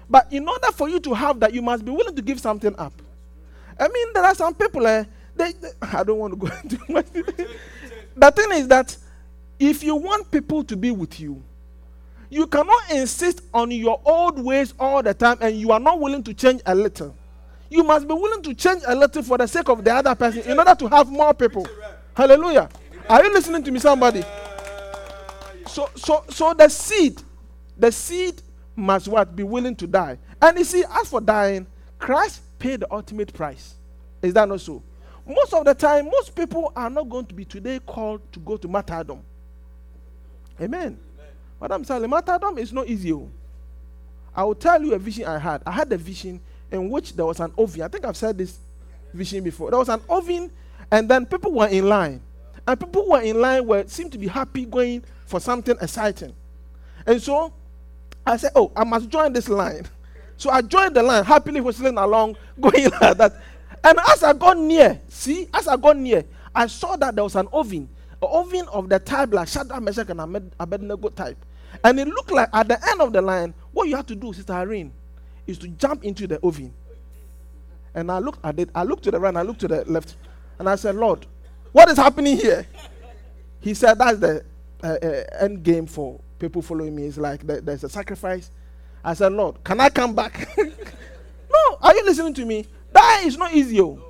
But 0.08 0.32
in 0.32 0.48
order 0.48 0.72
for 0.72 0.88
you 0.88 1.00
to 1.00 1.14
have 1.14 1.40
that, 1.40 1.52
you 1.52 1.62
must 1.62 1.84
be 1.84 1.90
willing 1.90 2.14
to 2.16 2.22
give 2.22 2.40
something 2.40 2.74
up. 2.78 2.92
I 3.78 3.88
mean, 3.88 4.06
there 4.14 4.24
are 4.24 4.34
some 4.34 4.54
people. 4.54 4.86
Uh, 4.86 5.04
they, 5.36 5.52
they- 5.52 5.72
I 5.82 6.02
don't 6.04 6.18
want 6.18 6.32
to 6.34 6.38
go 6.38 6.46
into 6.62 7.46
the 8.16 8.30
thing 8.30 8.52
is 8.52 8.68
that 8.68 8.96
if 9.58 9.82
you 9.82 9.94
want 9.96 10.30
people 10.30 10.64
to 10.64 10.76
be 10.76 10.90
with 10.90 11.20
you, 11.20 11.42
you 12.30 12.46
cannot 12.46 12.90
insist 12.90 13.42
on 13.54 13.70
your 13.70 14.00
old 14.04 14.42
ways 14.42 14.74
all 14.80 15.02
the 15.02 15.14
time, 15.14 15.38
and 15.40 15.56
you 15.56 15.70
are 15.72 15.80
not 15.80 16.00
willing 16.00 16.22
to 16.24 16.34
change 16.34 16.62
a 16.66 16.74
little. 16.74 17.14
You 17.68 17.83
must 17.83 18.07
be 18.07 18.14
willing 18.14 18.42
to 18.42 18.55
change 18.55 18.83
a 18.87 18.94
little 18.94 19.22
for 19.22 19.38
the 19.38 19.46
sake 19.46 19.68
of 19.68 19.83
the 19.85 19.92
other 19.94 20.14
person 20.14 20.42
in 20.42 20.59
order 20.59 20.74
to 20.74 20.88
have 20.88 21.11
more 21.11 21.35
people. 21.35 21.66
Hallelujah. 22.14 22.68
Are 23.09 23.24
you 23.24 23.33
listening 23.33 23.62
to 23.64 23.70
me, 23.70 23.79
somebody? 23.79 24.24
So, 25.66 25.88
so, 25.94 26.24
so 26.31 26.55
the 26.55 26.68
seed, 26.68 27.20
the 27.76 27.90
seed 27.92 28.40
must 28.74 29.09
what 29.09 29.35
be 29.35 29.42
willing 29.42 29.76
to 29.76 29.87
die. 29.87 30.18
And 30.40 30.59
you 30.59 30.64
see, 30.64 30.85
as 30.88 31.09
for 31.09 31.20
dying, 31.20 31.66
Christ 31.98 32.42
paid 32.59 32.81
the 32.81 32.92
ultimate 32.92 33.33
price. 33.33 33.74
Is 34.22 34.35
that 34.35 34.48
not 34.48 34.61
so? 34.61 34.83
Most 35.26 35.52
of 35.55 35.64
the 35.64 35.74
time, 35.74 36.05
most 36.07 36.35
people 36.35 36.72
are 36.76 36.88
not 36.88 37.09
going 37.09 37.26
to 37.26 37.35
be 37.35 37.44
today 37.44 37.81
called 37.85 38.20
to 38.33 38.38
go 38.40 38.57
to 38.57 38.68
martyrdom. 38.68 39.22
Amen. 40.61 40.98
I'm 41.61 41.85
telling 41.85 42.09
martyrdom 42.09 42.59
is 42.59 42.72
not 42.72 42.87
easy. 42.87 43.12
oh. 43.12 43.29
I 44.35 44.44
will 44.44 44.55
tell 44.55 44.81
you 44.83 44.94
a 44.94 44.98
vision 44.98 45.24
I 45.24 45.38
had. 45.38 45.62
I 45.66 45.72
had 45.72 45.92
a 45.92 45.96
vision 45.96 46.40
in 46.70 46.90
which 46.90 47.14
there 47.14 47.26
was 47.26 47.40
an 47.40 47.52
oven. 47.57 47.83
I 47.83 47.88
think 47.88 48.05
I've 48.05 48.16
said 48.16 48.38
this 48.38 48.59
vision 49.12 49.44
before. 49.44 49.70
There 49.70 49.79
was 49.79 49.88
an 49.88 50.00
oven, 50.09 50.50
and 50.90 51.09
then 51.09 51.26
people 51.26 51.52
were 51.52 51.68
in 51.68 51.88
line. 51.88 52.20
And 52.66 52.79
people 52.79 53.05
who 53.05 53.11
were 53.12 53.20
in 53.22 53.40
line 53.40 53.66
were 53.66 53.85
seemed 53.87 54.12
to 54.12 54.18
be 54.18 54.26
happy 54.26 54.64
going 54.64 55.05
for 55.26 55.40
something 55.40 55.76
exciting. 55.81 56.35
And 57.07 57.22
so 57.22 57.52
I 58.26 58.37
said, 58.37 58.52
Oh, 58.57 58.72
I 58.74 58.85
must 58.85 59.09
join 59.09 59.33
this 59.33 59.48
line. 59.48 59.87
So 60.38 60.50
I 60.50 60.61
joined 60.61 60.94
the 60.94 61.02
line, 61.02 61.24
happily 61.24 61.62
whistling 61.62 61.96
along, 61.96 62.37
going 62.61 62.90
like 63.00 63.16
that. 63.16 63.40
And 63.83 63.98
as 64.11 64.22
I 64.22 64.35
got 64.35 64.59
near, 64.59 65.00
see, 65.09 65.48
as 65.55 65.66
I 65.66 65.79
got 65.79 65.96
near, 65.96 66.26
I 66.55 66.66
saw 66.66 66.94
that 66.96 67.14
there 67.14 67.24
was 67.24 67.37
an 67.37 67.48
oven, 67.55 67.88
an 68.20 68.29
oven 68.31 68.68
of 68.68 68.90
the 68.90 68.98
type 68.98 69.33
like 69.33 69.48
Shadrach, 69.48 69.83
Meshach, 69.83 70.11
and 70.11 70.52
Abednego 70.61 71.09
type. 71.09 71.38
And 71.82 71.99
it 71.99 72.07
looked 72.09 72.30
like 72.30 72.51
at 72.53 72.68
the 72.68 72.78
end 72.86 73.01
of 73.01 73.14
the 73.14 73.22
line, 73.22 73.55
what 73.72 73.88
you 73.88 73.97
have 73.97 74.07
to 74.09 74.14
do, 74.14 74.32
Sister 74.34 74.53
Irene, 74.53 74.93
is 75.47 75.59
to 75.59 75.68
jump 75.68 76.05
into 76.05 76.26
the 76.26 76.38
oven. 76.40 76.72
And 77.94 78.11
I 78.12 78.18
looked 78.18 78.44
at 78.44 78.59
it, 78.59 78.70
I 78.74 78.82
looked 78.84 79.05
to 79.05 79.11
the 79.11 79.20
right, 79.20 79.34
I 79.36 79.42
looked 79.42 79.61
to 79.61 79.68
the 79.68 79.84
left, 79.86 80.16
and 80.59 80.68
I 80.68 80.76
said, 80.76 80.97
Lord, 80.97 81.26
what 81.72 81.88
is 81.88 81.97
happening 81.97 82.36
here? 82.36 82.66
He 83.61 83.74
said, 83.74 83.94
That's 83.99 84.18
the 84.18 84.44
uh, 84.82 84.86
uh, 85.03 85.24
end 85.40 85.62
game 85.62 85.86
for 85.86 86.20
people 86.38 86.62
following 86.62 86.94
me. 86.94 87.05
It's 87.05 87.18
like 87.18 87.47
the- 87.47 87.61
there's 87.61 87.84
a 87.84 87.88
sacrifice. 87.88 88.51
I 89.05 89.14
said, 89.14 89.32
Lord, 89.32 89.62
can 89.64 89.80
I 89.80 89.88
come 89.88 90.14
back? 90.14 90.49
no, 90.59 91.78
are 91.80 91.94
you 91.94 92.05
listening 92.05 92.34
to 92.34 92.44
me? 92.44 92.66
That 92.92 93.22
is 93.24 93.36
not 93.36 93.55
easy. 93.55 93.80
Oh. 93.80 94.03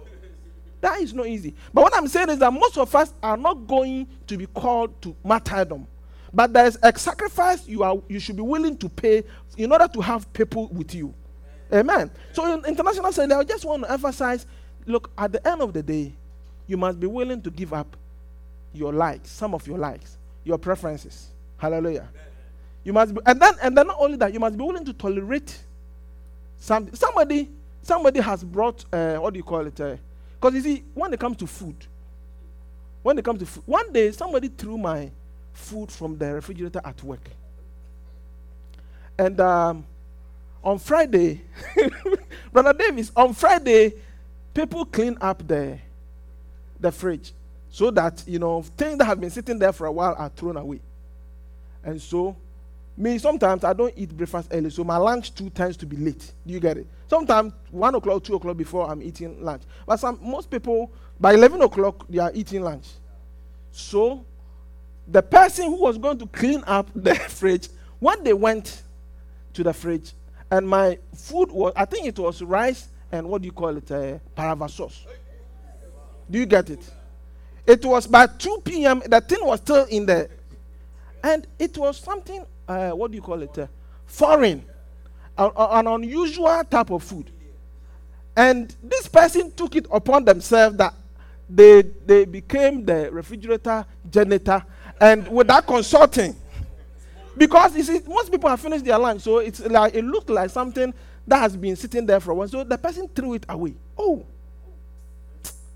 That 0.80 1.00
is 1.00 1.14
not 1.14 1.26
easy. 1.26 1.54
But 1.72 1.82
what 1.82 1.96
I'm 1.96 2.08
saying 2.08 2.30
is 2.30 2.38
that 2.38 2.52
most 2.52 2.78
of 2.78 2.94
us 2.94 3.12
are 3.22 3.36
not 3.36 3.66
going 3.66 4.06
to 4.26 4.36
be 4.36 4.46
called 4.46 5.00
to 5.02 5.16
martyrdom. 5.24 5.86
But 6.32 6.52
there's 6.52 6.76
a 6.82 6.96
sacrifice 6.98 7.66
you 7.66 7.82
are 7.82 7.96
you 8.08 8.20
should 8.20 8.36
be 8.36 8.42
willing 8.42 8.76
to 8.78 8.88
pay 8.88 9.24
in 9.56 9.72
order 9.72 9.88
to 9.88 10.00
have 10.00 10.30
people 10.32 10.68
with 10.68 10.94
you. 10.94 11.14
Amen. 11.72 12.10
So 12.32 12.52
in 12.54 12.64
international 12.64 13.12
study, 13.12 13.32
I 13.32 13.44
just 13.44 13.64
want 13.64 13.84
to 13.84 13.90
emphasize, 13.90 14.46
look, 14.86 15.10
at 15.18 15.32
the 15.32 15.46
end 15.46 15.62
of 15.62 15.72
the 15.72 15.82
day, 15.82 16.12
you 16.66 16.76
must 16.76 16.98
be 17.00 17.06
willing 17.06 17.42
to 17.42 17.50
give 17.50 17.72
up 17.72 17.96
your 18.72 18.92
likes, 18.92 19.30
some 19.30 19.54
of 19.54 19.66
your 19.66 19.78
likes, 19.78 20.16
your 20.44 20.58
preferences. 20.58 21.28
Hallelujah. 21.58 22.08
You 22.84 22.92
must 22.92 23.14
be, 23.14 23.20
and 23.26 23.40
then 23.40 23.54
and 23.62 23.76
then 23.76 23.86
not 23.88 23.96
only 23.98 24.16
that, 24.18 24.32
you 24.32 24.38
must 24.38 24.56
be 24.56 24.62
willing 24.62 24.84
to 24.84 24.92
tolerate 24.92 25.58
some 26.58 26.92
somebody 26.94 27.50
somebody 27.82 28.20
has 28.20 28.44
brought 28.44 28.84
uh, 28.92 29.16
what 29.16 29.32
do 29.32 29.38
you 29.38 29.42
call 29.42 29.66
it? 29.66 29.74
Because 29.74 30.54
you 30.54 30.60
see, 30.60 30.84
when 30.94 31.12
it 31.12 31.18
comes 31.18 31.36
to 31.38 31.46
food, 31.46 31.76
when 33.02 33.18
it 33.18 33.24
comes 33.24 33.40
to 33.40 33.46
food, 33.46 33.64
one 33.66 33.92
day 33.92 34.12
somebody 34.12 34.48
threw 34.48 34.78
my 34.78 35.10
food 35.52 35.90
from 35.90 36.16
the 36.18 36.34
refrigerator 36.34 36.80
at 36.84 37.02
work, 37.02 37.28
and 39.18 39.40
um, 39.40 39.84
on 40.66 40.80
Friday, 40.80 41.42
Brother 42.52 42.72
Davis, 42.72 43.12
on 43.14 43.32
Friday, 43.32 43.92
people 44.52 44.84
clean 44.84 45.16
up 45.20 45.46
the 45.46 45.78
the 46.80 46.90
fridge 46.92 47.32
so 47.70 47.90
that 47.92 48.22
you 48.26 48.38
know 48.38 48.62
things 48.76 48.98
that 48.98 49.04
have 49.04 49.20
been 49.20 49.30
sitting 49.30 49.58
there 49.58 49.72
for 49.72 49.86
a 49.86 49.92
while 49.92 50.14
are 50.18 50.28
thrown 50.28 50.56
away. 50.56 50.80
And 51.84 52.02
so, 52.02 52.36
me 52.96 53.16
sometimes 53.18 53.62
I 53.62 53.74
don't 53.74 53.94
eat 53.96 54.14
breakfast 54.14 54.48
early, 54.50 54.70
so 54.70 54.82
my 54.82 54.96
lunch 54.96 55.32
too 55.36 55.50
tends 55.50 55.76
to 55.78 55.86
be 55.86 55.96
late. 55.96 56.32
Do 56.44 56.52
you 56.52 56.58
get 56.58 56.78
it? 56.78 56.86
Sometimes 57.08 57.52
one 57.70 57.94
o'clock, 57.94 58.24
two 58.24 58.34
o'clock 58.34 58.56
before 58.56 58.90
I'm 58.90 59.02
eating 59.02 59.40
lunch. 59.42 59.62
But 59.86 60.00
some 60.00 60.18
most 60.20 60.50
people 60.50 60.90
by 61.20 61.34
eleven 61.34 61.62
o'clock 61.62 62.06
they 62.08 62.18
are 62.18 62.32
eating 62.34 62.62
lunch. 62.62 62.88
So, 63.70 64.24
the 65.06 65.22
person 65.22 65.66
who 65.66 65.80
was 65.80 65.96
going 65.96 66.18
to 66.18 66.26
clean 66.26 66.64
up 66.66 66.90
the 66.96 67.14
fridge, 67.14 67.68
when 68.00 68.24
they 68.24 68.32
went 68.32 68.82
to 69.52 69.62
the 69.62 69.72
fridge, 69.72 70.12
and 70.50 70.68
my 70.68 70.98
food 71.14 71.50
was, 71.50 71.72
I 71.76 71.84
think 71.84 72.06
it 72.06 72.18
was 72.18 72.42
rice 72.42 72.88
and 73.10 73.28
what 73.28 73.42
do 73.42 73.46
you 73.46 73.52
call 73.52 73.76
it, 73.76 73.90
uh, 73.90 74.18
palaver 74.34 74.68
sauce. 74.68 75.06
Do 76.30 76.38
you 76.38 76.46
get 76.46 76.70
it? 76.70 76.90
It 77.66 77.84
was 77.84 78.06
by 78.06 78.26
2 78.26 78.62
p.m. 78.64 79.02
The 79.06 79.20
thing 79.20 79.44
was 79.44 79.60
still 79.60 79.84
in 79.86 80.06
there, 80.06 80.28
and 81.22 81.46
it 81.58 81.76
was 81.76 81.98
something. 81.98 82.44
Uh, 82.66 82.90
what 82.90 83.10
do 83.10 83.16
you 83.16 83.22
call 83.22 83.42
it? 83.42 83.56
Uh, 83.58 83.66
foreign, 84.06 84.64
uh, 85.36 85.50
an 85.72 85.86
unusual 85.86 86.62
type 86.64 86.90
of 86.90 87.02
food. 87.02 87.30
And 88.36 88.74
this 88.82 89.08
person 89.08 89.50
took 89.52 89.74
it 89.76 89.86
upon 89.90 90.24
themselves 90.24 90.76
that 90.76 90.94
they 91.48 91.82
they 91.82 92.24
became 92.24 92.84
the 92.84 93.10
refrigerator 93.10 93.84
janitor, 94.10 94.64
and 95.00 95.26
without 95.28 95.66
consulting, 95.66 96.36
because 97.36 97.76
you 97.76 97.82
see, 97.82 98.00
most 98.06 98.30
people 98.30 98.48
have 98.48 98.60
finished 98.60 98.84
their 98.84 98.98
lunch, 98.98 99.22
so 99.22 99.38
it's 99.38 99.60
like 99.60 99.94
it 99.94 100.04
looked 100.04 100.30
like 100.30 100.50
something 100.50 100.92
that 101.26 101.38
has 101.38 101.56
been 101.56 101.76
sitting 101.76 102.06
there 102.06 102.20
for 102.20 102.30
a 102.30 102.34
while. 102.34 102.48
So 102.48 102.64
the 102.64 102.78
person 102.78 103.08
threw 103.08 103.34
it 103.34 103.44
away. 103.48 103.74
Oh, 103.98 104.24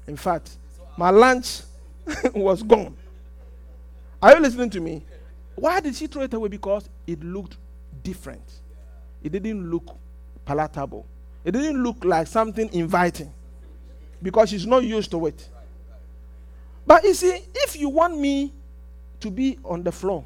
in 0.06 0.16
fact, 0.16 0.56
my 0.96 1.10
lunch 1.10 1.62
was 2.34 2.62
gone. 2.62 2.96
Are 4.22 4.34
you 4.34 4.40
listening 4.40 4.70
to 4.70 4.80
me? 4.80 5.02
Why 5.54 5.80
did 5.80 5.94
she 5.94 6.06
throw 6.06 6.22
it 6.22 6.34
away? 6.34 6.48
Because 6.48 6.88
it 7.06 7.22
looked 7.22 7.56
different. 8.02 8.42
It 9.22 9.32
didn't 9.32 9.70
look 9.70 9.96
palatable. 10.44 11.06
It 11.44 11.52
didn't 11.52 11.82
look 11.82 12.04
like 12.04 12.26
something 12.26 12.72
inviting 12.72 13.32
because 14.22 14.50
she's 14.50 14.66
not 14.66 14.84
used 14.84 15.10
to 15.10 15.26
it. 15.26 15.48
But 16.86 17.04
you 17.04 17.14
see, 17.14 17.44
if 17.54 17.76
you 17.76 17.88
want 17.88 18.18
me 18.18 18.52
to 19.20 19.30
be 19.30 19.58
on 19.64 19.82
the 19.82 19.92
floor, 19.92 20.24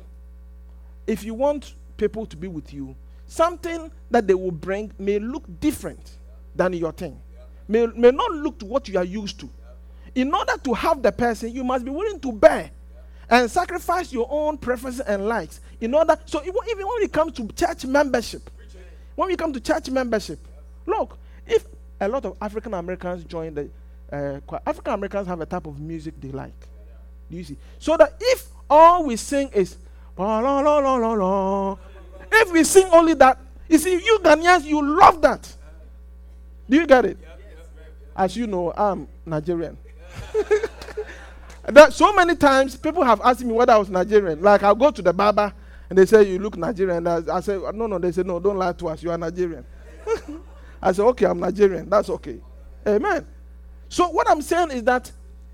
if 1.06 1.24
you 1.24 1.34
want 1.34 1.74
people 1.96 2.26
to 2.26 2.36
be 2.36 2.48
with 2.48 2.72
you, 2.72 2.96
something 3.26 3.90
that 4.10 4.26
they 4.26 4.34
will 4.34 4.50
bring 4.50 4.92
may 4.98 5.18
look 5.18 5.44
different 5.60 6.18
than 6.54 6.72
your 6.72 6.92
thing, 6.92 7.20
may, 7.68 7.86
may 7.86 8.10
not 8.10 8.30
look 8.32 8.58
to 8.58 8.66
what 8.66 8.88
you 8.88 8.98
are 8.98 9.04
used 9.04 9.40
to 9.40 9.48
in 10.14 10.32
order 10.32 10.56
to 10.62 10.74
have 10.74 11.02
the 11.02 11.12
person, 11.12 11.52
you 11.52 11.64
must 11.64 11.84
be 11.84 11.90
willing 11.90 12.20
to 12.20 12.32
bear 12.32 12.70
and 13.28 13.50
sacrifice 13.50 14.12
your 14.12 14.28
own 14.30 14.56
preferences 14.56 15.00
and 15.00 15.26
likes. 15.26 15.60
In 15.80 15.94
order, 15.94 16.16
so 16.24 16.40
even 16.42 16.54
when 16.54 17.02
it 17.02 17.12
comes 17.12 17.32
to 17.34 17.48
church 17.48 17.84
membership, 17.84 18.48
when 19.16 19.28
we 19.28 19.36
come 19.36 19.52
to 19.52 19.60
church 19.60 19.90
membership, 19.90 20.38
look, 20.86 21.18
if 21.46 21.66
a 22.00 22.08
lot 22.08 22.24
of 22.24 22.36
African 22.40 22.74
Americans 22.74 23.24
join 23.24 23.54
the 23.54 23.68
uh, 24.12 24.38
African 24.66 24.92
Americans 24.92 25.26
have 25.26 25.40
a 25.40 25.46
type 25.46 25.66
of 25.66 25.80
music 25.80 26.14
they 26.20 26.30
like. 26.30 26.68
Do 27.30 27.36
you 27.36 27.44
see? 27.44 27.56
So 27.78 27.96
that 27.96 28.14
if 28.20 28.46
all 28.68 29.06
we 29.06 29.16
sing 29.16 29.48
is 29.48 29.76
if 32.32 32.52
we 32.52 32.64
sing 32.64 32.86
only 32.92 33.14
that, 33.14 33.38
you 33.68 33.78
see, 33.78 33.92
you 33.94 34.18
Ghanaians, 34.22 34.64
you 34.64 34.80
love 34.84 35.20
that. 35.22 35.52
Do 36.68 36.76
you 36.76 36.86
get 36.86 37.04
it? 37.04 37.18
As 38.16 38.36
you 38.36 38.46
know, 38.46 38.72
I'm 38.76 39.08
Nigerian. 39.26 39.76
that 41.64 41.92
so 41.92 42.12
many 42.12 42.36
times 42.36 42.76
people 42.76 43.02
have 43.02 43.20
asked 43.22 43.42
me 43.44 43.52
whether 43.52 43.72
I 43.72 43.76
was 43.78 43.90
Nigerian. 43.90 44.40
Like 44.40 44.62
I'll 44.62 44.74
go 44.74 44.90
to 44.90 45.02
the 45.02 45.12
barber 45.12 45.52
and 45.90 45.98
they 45.98 46.06
say 46.06 46.22
you 46.30 46.38
look 46.38 46.56
Nigerian. 46.56 47.06
I, 47.06 47.20
I 47.32 47.40
say 47.40 47.58
no, 47.74 47.86
no. 47.86 47.98
They 47.98 48.12
say 48.12 48.22
no, 48.22 48.38
don't 48.38 48.56
lie 48.56 48.72
to 48.72 48.88
us. 48.88 49.02
You 49.02 49.10
are 49.10 49.18
Nigerian. 49.18 49.64
I 50.82 50.92
say 50.92 51.02
okay, 51.02 51.26
I'm 51.26 51.40
Nigerian. 51.40 51.88
That's 51.90 52.08
okay. 52.10 52.38
Amen. 52.86 53.26
So 53.88 54.08
what 54.10 54.30
I'm 54.30 54.42
saying 54.42 54.70
is 54.72 54.82
that 54.84 55.10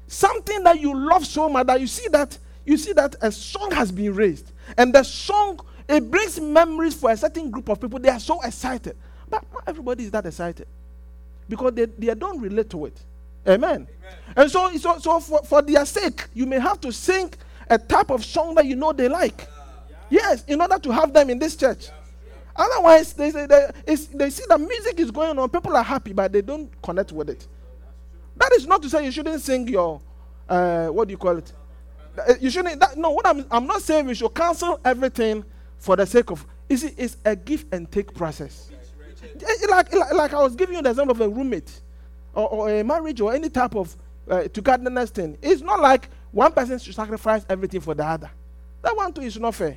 something 0.07 0.63
that 0.65 0.81
you 0.81 0.95
love 0.95 1.25
so 1.27 1.49
much 1.49 1.67
that 1.69 1.81
you 1.81 1.87
see 1.87 2.09
that 2.09 2.37
you 2.65 2.77
see 2.77 2.93
that 2.93 3.17
a 3.21 3.33
song 3.33 3.71
has 3.73 3.91
been 3.91 4.15
raised 4.15 4.53
and 4.77 4.95
the 4.95 5.03
song 5.03 5.61
it 5.91 6.09
brings 6.09 6.39
memories 6.41 6.95
for 6.95 7.11
a 7.11 7.17
certain 7.17 7.51
group 7.51 7.69
of 7.69 7.81
people. 7.81 7.99
They 7.99 8.11
are 8.11 8.21
so 8.21 8.41
excited, 8.43 8.97
but 9.29 9.45
not 9.53 9.65
everybody 9.67 10.05
is 10.05 10.11
that 10.13 10.25
excited 10.25 10.69
because 11.49 11.73
they, 11.75 11.87
they 11.87 12.15
don't 12.15 12.41
relate 12.41 12.71
to 12.71 12.87
it. 12.87 12.97
Amen. 13.47 13.71
Amen. 13.73 13.89
And 14.37 14.51
so, 14.51 14.71
so, 14.77 14.99
so 14.99 15.19
for, 15.19 15.43
for 15.43 15.63
their 15.63 15.85
sake, 15.85 16.29
you 16.33 16.47
may 16.47 16.61
have 16.61 16.81
to 16.83 16.93
sing 16.93 17.33
a 17.69 17.77
type 17.77 18.11
of 18.11 18.25
song 18.25 18.55
that 18.55 18.67
you 18.67 18.77
know 18.77 18.93
they 18.93 19.09
like. 19.09 19.49
Yes, 20.09 20.45
in 20.47 20.61
order 20.61 20.79
to 20.79 20.91
have 20.93 21.13
them 21.13 21.29
in 21.31 21.39
this 21.39 21.57
church. 21.57 21.89
Otherwise, 22.55 23.13
they, 23.15 23.31
say 23.31 23.47
they, 23.47 23.69
they 23.87 24.31
see 24.31 24.45
that 24.49 24.61
music 24.61 25.01
is 25.01 25.11
going 25.11 25.37
on, 25.39 25.49
people 25.49 25.77
are 25.77 25.83
happy, 25.83 26.13
but 26.13 26.33
they 26.33 26.43
don't 26.43 26.71
connect 26.83 27.11
with 27.11 27.31
it. 27.31 27.47
That 28.37 28.53
is 28.53 28.67
not 28.67 28.83
to 28.83 28.91
say 28.91 29.05
you 29.05 29.11
shouldn't 29.11 29.41
sing 29.41 29.67
your, 29.67 30.01
uh, 30.49 30.89
what 30.89 31.09
do 31.09 31.13
you 31.13 31.19
call 31.19 31.39
it? 31.39 31.53
Uh, 32.29 32.35
you 32.41 32.51
shouldn't, 32.51 32.81
that, 32.81 32.97
no, 32.97 33.11
what 33.11 33.27
I'm, 33.27 33.45
I'm 33.51 33.66
not 33.66 33.83
saying 33.83 34.07
we 34.07 34.14
should 34.14 34.35
cancel 34.35 34.81
everything 34.85 35.45
for 35.79 35.97
the 35.97 36.07
sake 36.07 36.31
of, 36.31 36.47
see, 36.71 36.93
it's 36.97 37.16
a 37.25 37.35
give 37.37 37.64
and 37.73 37.91
take 37.91 38.14
process. 38.14 38.71
Like, 39.68 39.93
like, 39.93 40.12
like 40.12 40.35
I 40.35 40.43
was 40.43 40.55
giving 40.57 40.77
you 40.77 40.83
the 40.83 40.91
example 40.91 41.12
of 41.12 41.21
a 41.21 41.29
roommate 41.29 41.81
or, 42.35 42.49
or 42.49 42.71
a 42.71 42.83
marriage 42.83 43.21
or 43.21 43.33
any 43.35 43.49
type 43.49 43.75
of 43.75 43.95
uh, 44.29 44.45
togetherness 44.45 45.11
thing. 45.11 45.37
It's 45.43 45.62
not 45.62 45.81
like 45.81 46.09
one 46.33 46.53
person 46.53 46.79
should 46.79 46.95
sacrifice 46.95 47.45
everything 47.49 47.81
for 47.81 47.95
the 47.95 48.05
other. 48.05 48.31
That 48.83 48.97
one 48.97 49.12
too 49.12 49.23
is 49.23 49.39
not 49.39 49.55
fair. 49.55 49.77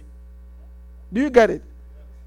Do 1.11 1.21
you 1.21 1.29
get 1.29 1.49
it? 1.49 1.63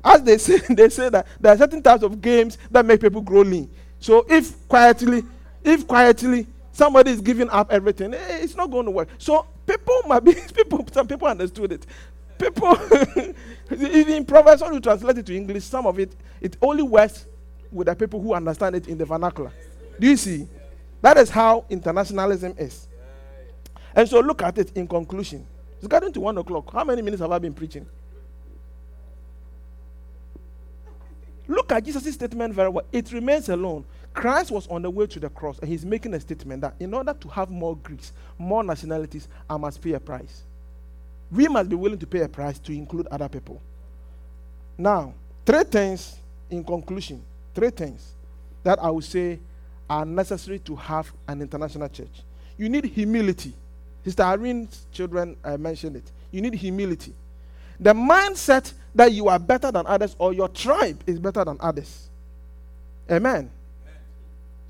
As 0.05 0.23
they 0.23 0.39
say, 0.39 0.59
they 0.71 0.89
say 0.89 1.09
that 1.09 1.27
there 1.41 1.53
are 1.53 1.57
certain 1.57 1.83
types 1.83 2.03
of 2.03 2.21
games 2.21 2.59
that 2.71 2.85
make 2.85 3.01
people 3.01 3.21
grow 3.21 3.43
lean. 3.43 3.71
So 3.99 4.27
if 4.29 4.67
quietly, 4.69 5.25
if 5.65 5.87
quietly 5.87 6.47
somebody 6.77 7.11
is 7.11 7.21
giving 7.23 7.49
up 7.49 7.73
everything, 7.73 8.13
eh, 8.13 8.39
it's 8.43 8.55
not 8.55 8.71
going 8.71 8.85
to 8.85 8.91
work. 8.91 9.09
So 9.19 9.47
people 9.67 10.03
might 10.07 10.21
be 10.25 10.35
people. 10.55 10.87
Some 10.93 11.09
people 11.09 11.27
understood 11.27 11.73
it. 11.73 11.87
People, 12.39 12.77
in 13.71 14.27
Proverbs, 14.27 14.61
when 14.61 14.75
you 14.75 14.81
translate 14.81 15.17
it 15.17 15.25
to 15.27 15.35
English, 15.35 15.65
some 15.65 15.87
of 15.87 15.99
it 15.99 16.15
it 16.41 16.57
only 16.61 16.83
works 16.83 17.25
with 17.73 17.87
the 17.87 17.97
people 17.97 18.21
who 18.21 18.35
understand 18.35 18.77
it 18.77 18.89
in 18.89 18.99
the 18.99 19.07
vernacular. 19.07 19.53
Do 19.99 20.07
you 20.07 20.17
see? 20.19 20.47
That 21.01 21.17
is 21.17 21.31
how 21.31 21.65
internationalism 21.71 22.55
is. 22.59 22.89
And 23.95 24.07
so 24.07 24.21
look 24.21 24.43
at 24.43 24.59
it 24.59 24.77
in 24.77 24.87
conclusion. 24.87 25.47
It's 25.79 25.89
getting 25.89 26.13
to 26.13 26.21
one 26.21 26.37
o'clock. 26.37 26.71
How 26.73 26.85
many 26.85 27.01
minutes 27.01 27.23
have 27.23 27.33
I 27.33 27.39
been 27.39 27.55
preaching? 27.55 27.87
Look 31.49 31.73
at 31.73 31.85
Jesus' 31.85 32.13
statement 32.15 32.53
very 32.53 32.69
well. 32.69 32.85
It 32.93 33.13
remains 33.13 33.49
alone. 33.49 33.85
Christ 34.17 34.51
was 34.51 34.67
on 34.69 34.81
the 34.81 34.89
way 34.89 35.07
to 35.07 35.21
the 35.21 35.29
cross, 35.29 35.59
and 35.59 35.69
he's 35.69 35.85
making 35.85 36.15
a 36.15 36.21
statement 36.21 36.63
that 36.63 36.75
in 36.81 36.95
order 36.95 37.13
to 37.13 37.29
have 37.29 37.51
more 37.51 37.77
Greeks, 37.77 38.13
more 38.39 38.65
nationalities, 38.65 39.29
I 39.49 39.59
must 39.59 39.83
pay 39.83 39.93
a 39.93 40.01
price. 40.01 40.43
We 41.31 41.47
must 41.49 41.69
be 41.69 41.77
willing 41.77 41.99
to 41.99 42.07
pay 42.07 42.21
a 42.23 42.29
price 42.29 42.59
to 42.61 42.73
include 42.73 43.09
other 43.09 43.29
people. 43.29 43.61
Now, 44.79 45.13
three 45.45 45.65
things 45.65 46.17
in 46.49 46.65
conclusion. 46.65 47.23
Three 47.55 47.69
things 47.69 48.15
that 48.65 48.83
I 48.83 48.91
would 48.91 49.05
say 49.05 49.39
are 49.89 50.07
necessary 50.07 50.61
to 50.61 50.75
have 50.77 51.13
an 51.29 51.43
international 51.43 51.89
church. 51.91 52.23
You 52.57 52.71
need 52.71 52.87
humility. 52.87 53.53
Sister 54.03 54.23
Irene's 54.23 54.87
children 54.93 55.37
uh, 55.45 55.59
mentioned 55.59 55.97
it. 55.97 56.11
You 56.31 56.41
need 56.41 56.55
humility. 56.55 57.13
The 57.79 57.93
mindset 57.93 58.73
that 58.95 59.13
you 59.13 59.29
are 59.29 59.39
better 59.39 59.71
than 59.71 59.87
others 59.87 60.17
or 60.19 60.33
your 60.33 60.49
tribe 60.49 61.03
is 61.07 61.19
better 61.19 61.45
than 61.45 61.59
others. 61.61 62.09
Amen. 63.11 63.51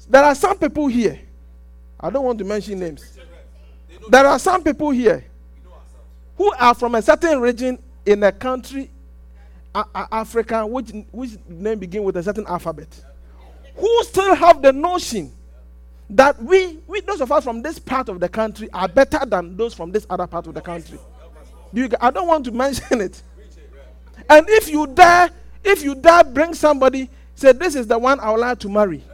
There 0.09 0.23
are 0.25 0.35
some 0.35 0.59
people 0.59 0.87
here. 0.87 1.21
I 1.99 2.11
don't 2.11 2.25
want 2.25 2.39
to 2.39 2.45
mention 2.45 2.79
names. 2.79 3.19
There 4.09 4.27
are 4.27 4.39
some 4.39 4.63
people 4.63 4.91
here 4.91 5.25
who 6.37 6.53
are 6.55 6.75
from 6.75 6.95
a 6.95 7.03
certain 7.03 7.41
region 7.41 7.79
in 8.05 8.23
a 8.23 8.31
country, 8.31 8.91
Africa, 9.75 10.67
which, 10.67 10.93
which 11.11 11.33
name 11.49 11.79
begin 11.79 12.05
with 12.05 12.17
a 12.17 12.23
certain 12.23 12.47
alphabet 12.47 12.89
who 13.77 14.05
still 14.05 14.35
have 14.35 14.63
the 14.63 14.73
notion 14.73 15.33
that 16.09 16.41
we, 16.43 16.79
we, 16.87 17.01
those 17.01 17.21
of 17.21 17.31
us 17.33 17.45
from 17.45 17.63
this 17.63 17.79
part 17.79 18.09
of 18.09 18.21
the 18.21 18.29
country, 18.29 18.69
are 18.73 18.89
better 18.89 19.21
than 19.27 19.57
those 19.57 19.75
from 19.75 19.91
this 19.91 20.07
other 20.09 20.27
part 20.27 20.47
of 20.47 20.55
the 20.55 20.61
country. 20.61 20.99
You, 21.73 21.89
I 22.01 22.11
don't 22.11 22.27
want 22.27 22.45
to 22.47 22.53
mention 22.53 23.01
it. 23.01 23.23
And 24.31 24.47
if 24.49 24.69
you 24.69 24.87
dare, 24.87 25.31
if 25.65 25.83
you 25.83 25.95
dare 25.95 26.25
bring 26.25 26.55
somebody, 26.55 27.11
say 27.35 27.53
this 27.53 27.75
is 27.75 27.87
the 27.87 27.99
one 27.99 28.19
I 28.21 28.31
would 28.31 28.41
like 28.41 28.59
to 28.61 28.69
marry. 28.69 29.05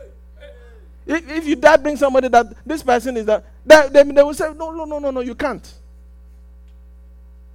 If, 1.06 1.28
if 1.28 1.46
you 1.46 1.56
dare 1.56 1.78
bring 1.78 1.96
somebody 1.96 2.28
that 2.28 2.46
this 2.66 2.82
person 2.82 3.16
is 3.16 3.26
that, 3.26 3.44
they, 3.64 3.88
they, 3.90 4.02
they 4.04 4.22
will 4.22 4.34
say, 4.34 4.52
no, 4.54 4.70
no, 4.70 4.84
no, 4.84 4.98
no, 4.98 5.10
no, 5.10 5.20
you 5.20 5.34
can't. 5.34 5.72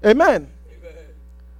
Amen. 0.05 0.49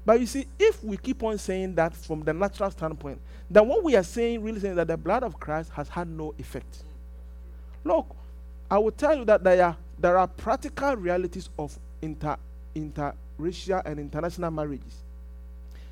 But 0.05 0.21
you 0.21 0.25
see, 0.25 0.47
if 0.57 0.81
we 0.83 0.95
keep 0.95 1.21
on 1.23 1.38
saying 1.38 1.75
that 1.75 1.93
from 1.93 2.23
the 2.23 2.33
natural 2.33 2.71
standpoint, 2.71 3.19
then 3.49 3.67
what 3.67 3.83
we 3.83 3.95
are 3.95 4.03
saying, 4.03 4.41
really 4.41 4.59
saying 4.59 4.75
that 4.75 4.88
the 4.88 4.97
blood 4.97 5.23
of 5.23 5.39
Christ 5.39 5.71
has 5.71 5.89
had 5.89 6.07
no 6.07 6.33
effect. 6.38 6.83
Look, 7.83 8.15
I 8.69 8.77
will 8.77 8.91
tell 8.91 9.17
you 9.17 9.25
that 9.25 9.43
there 9.43 9.65
are, 9.65 9.77
there 9.99 10.17
are 10.17 10.27
practical 10.27 10.95
realities 10.95 11.49
of 11.57 11.77
inter, 12.01 12.38
interracial 12.75 13.81
and 13.85 13.99
international 13.99 14.51
marriages. 14.51 15.03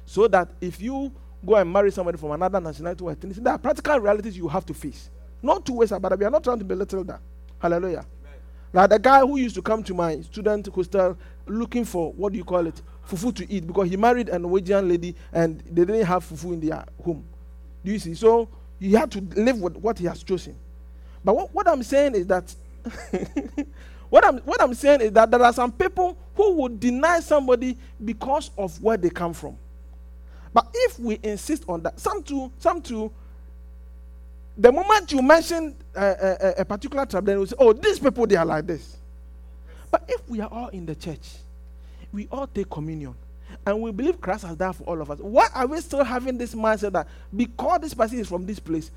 So 0.05 0.27
that 0.27 0.49
if 0.61 0.81
you 0.81 1.11
go 1.45 1.55
and 1.55 1.71
marry 1.71 1.91
somebody 1.91 2.17
from 2.17 2.31
another 2.31 2.59
nationality 2.59 3.03
or 3.03 3.15
ethnicity, 3.15 3.43
there 3.43 3.53
are 3.53 3.59
practical 3.59 3.99
realities 3.99 4.37
you 4.37 4.47
have 4.47 4.65
to 4.65 4.73
face. 4.73 5.09
Not 5.41 5.65
two 5.65 5.73
ways 5.73 5.91
about 5.91 6.13
it. 6.13 6.19
We 6.19 6.25
are 6.25 6.31
not 6.31 6.43
trying 6.43 6.59
to 6.59 6.65
belittle 6.65 7.03
that. 7.05 7.21
Hallelujah. 7.59 8.05
Like 8.73 8.89
the 8.89 8.99
guy 8.99 9.21
who 9.21 9.37
used 9.37 9.55
to 9.55 9.61
come 9.61 9.83
to 9.83 9.93
my 9.93 10.19
student 10.21 10.67
hostel 10.67 11.17
looking 11.47 11.85
for 11.85 12.11
what 12.13 12.33
do 12.33 12.37
you 12.37 12.43
call 12.43 12.67
it? 12.67 12.81
Fufu 13.07 13.33
to 13.35 13.49
eat 13.51 13.65
because 13.65 13.89
he 13.89 13.95
married 13.95 14.29
a 14.29 14.37
Norwegian 14.37 14.89
lady 14.89 15.15
and 15.31 15.61
they 15.61 15.85
didn't 15.85 16.05
have 16.05 16.25
fufu 16.25 16.51
in 16.53 16.59
their 16.59 16.83
home. 17.03 17.23
Do 17.83 17.91
you 17.91 17.99
see? 17.99 18.15
So 18.15 18.49
he 18.79 18.91
had 18.91 19.11
to 19.11 19.21
live 19.21 19.61
with 19.61 19.77
what 19.77 19.97
he 19.97 20.05
has 20.05 20.23
chosen. 20.23 20.55
But 21.23 21.35
what, 21.35 21.53
what 21.53 21.67
I'm 21.67 21.83
saying 21.83 22.15
is 22.15 22.27
that 22.27 22.53
what 24.09 24.25
I'm 24.25 24.39
what 24.39 24.61
I'm 24.61 24.73
saying 24.73 25.01
is 25.01 25.11
that 25.13 25.31
there 25.31 25.41
are 25.41 25.53
some 25.53 25.71
people 25.71 26.17
who 26.35 26.53
would 26.55 26.79
deny 26.79 27.19
somebody 27.21 27.77
because 28.03 28.51
of 28.57 28.81
where 28.81 28.97
they 28.97 29.09
come 29.09 29.33
from. 29.33 29.57
But 30.53 30.67
if 30.73 30.99
we 30.99 31.19
insist 31.23 31.63
on 31.67 31.81
that, 31.83 31.99
some 31.99 32.23
to 32.23 32.51
some 32.59 32.81
to 32.83 33.11
the 34.57 34.71
moment 34.71 35.11
you 35.11 35.21
mention 35.21 35.75
a, 35.95 36.05
a, 36.05 36.53
a 36.61 36.65
particular 36.65 37.05
tribe, 37.05 37.25
then 37.25 37.39
we 37.39 37.45
say, 37.45 37.55
"Oh, 37.59 37.73
these 37.73 37.99
people 37.99 38.25
they 38.25 38.35
are 38.35 38.45
like 38.45 38.65
this." 38.65 38.97
But 39.91 40.03
if 40.07 40.27
we 40.29 40.41
are 40.41 40.49
all 40.51 40.69
in 40.69 40.85
the 40.85 40.95
church, 40.95 41.37
we 42.11 42.27
all 42.31 42.47
take 42.47 42.69
communion, 42.69 43.15
and 43.65 43.81
we 43.81 43.91
believe 43.91 44.19
Christ 44.21 44.45
has 44.45 44.55
died 44.55 44.75
for 44.75 44.83
all 44.83 45.01
of 45.01 45.11
us. 45.11 45.19
Why 45.19 45.47
are 45.53 45.67
we 45.67 45.79
still 45.81 46.03
having 46.03 46.37
this 46.37 46.55
mindset 46.55 46.93
that 46.93 47.07
because 47.35 47.81
this 47.81 47.93
person 47.93 48.19
is 48.19 48.27
from 48.27 48.45
this 48.45 48.59
place, 48.59 48.91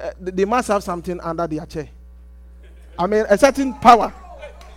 uh, 0.00 0.10
they 0.18 0.44
must 0.44 0.68
have 0.68 0.82
something 0.82 1.20
under 1.20 1.46
their 1.46 1.66
chair? 1.66 1.88
I 2.98 3.06
mean, 3.06 3.24
a 3.28 3.38
certain 3.38 3.74
power. 3.74 4.12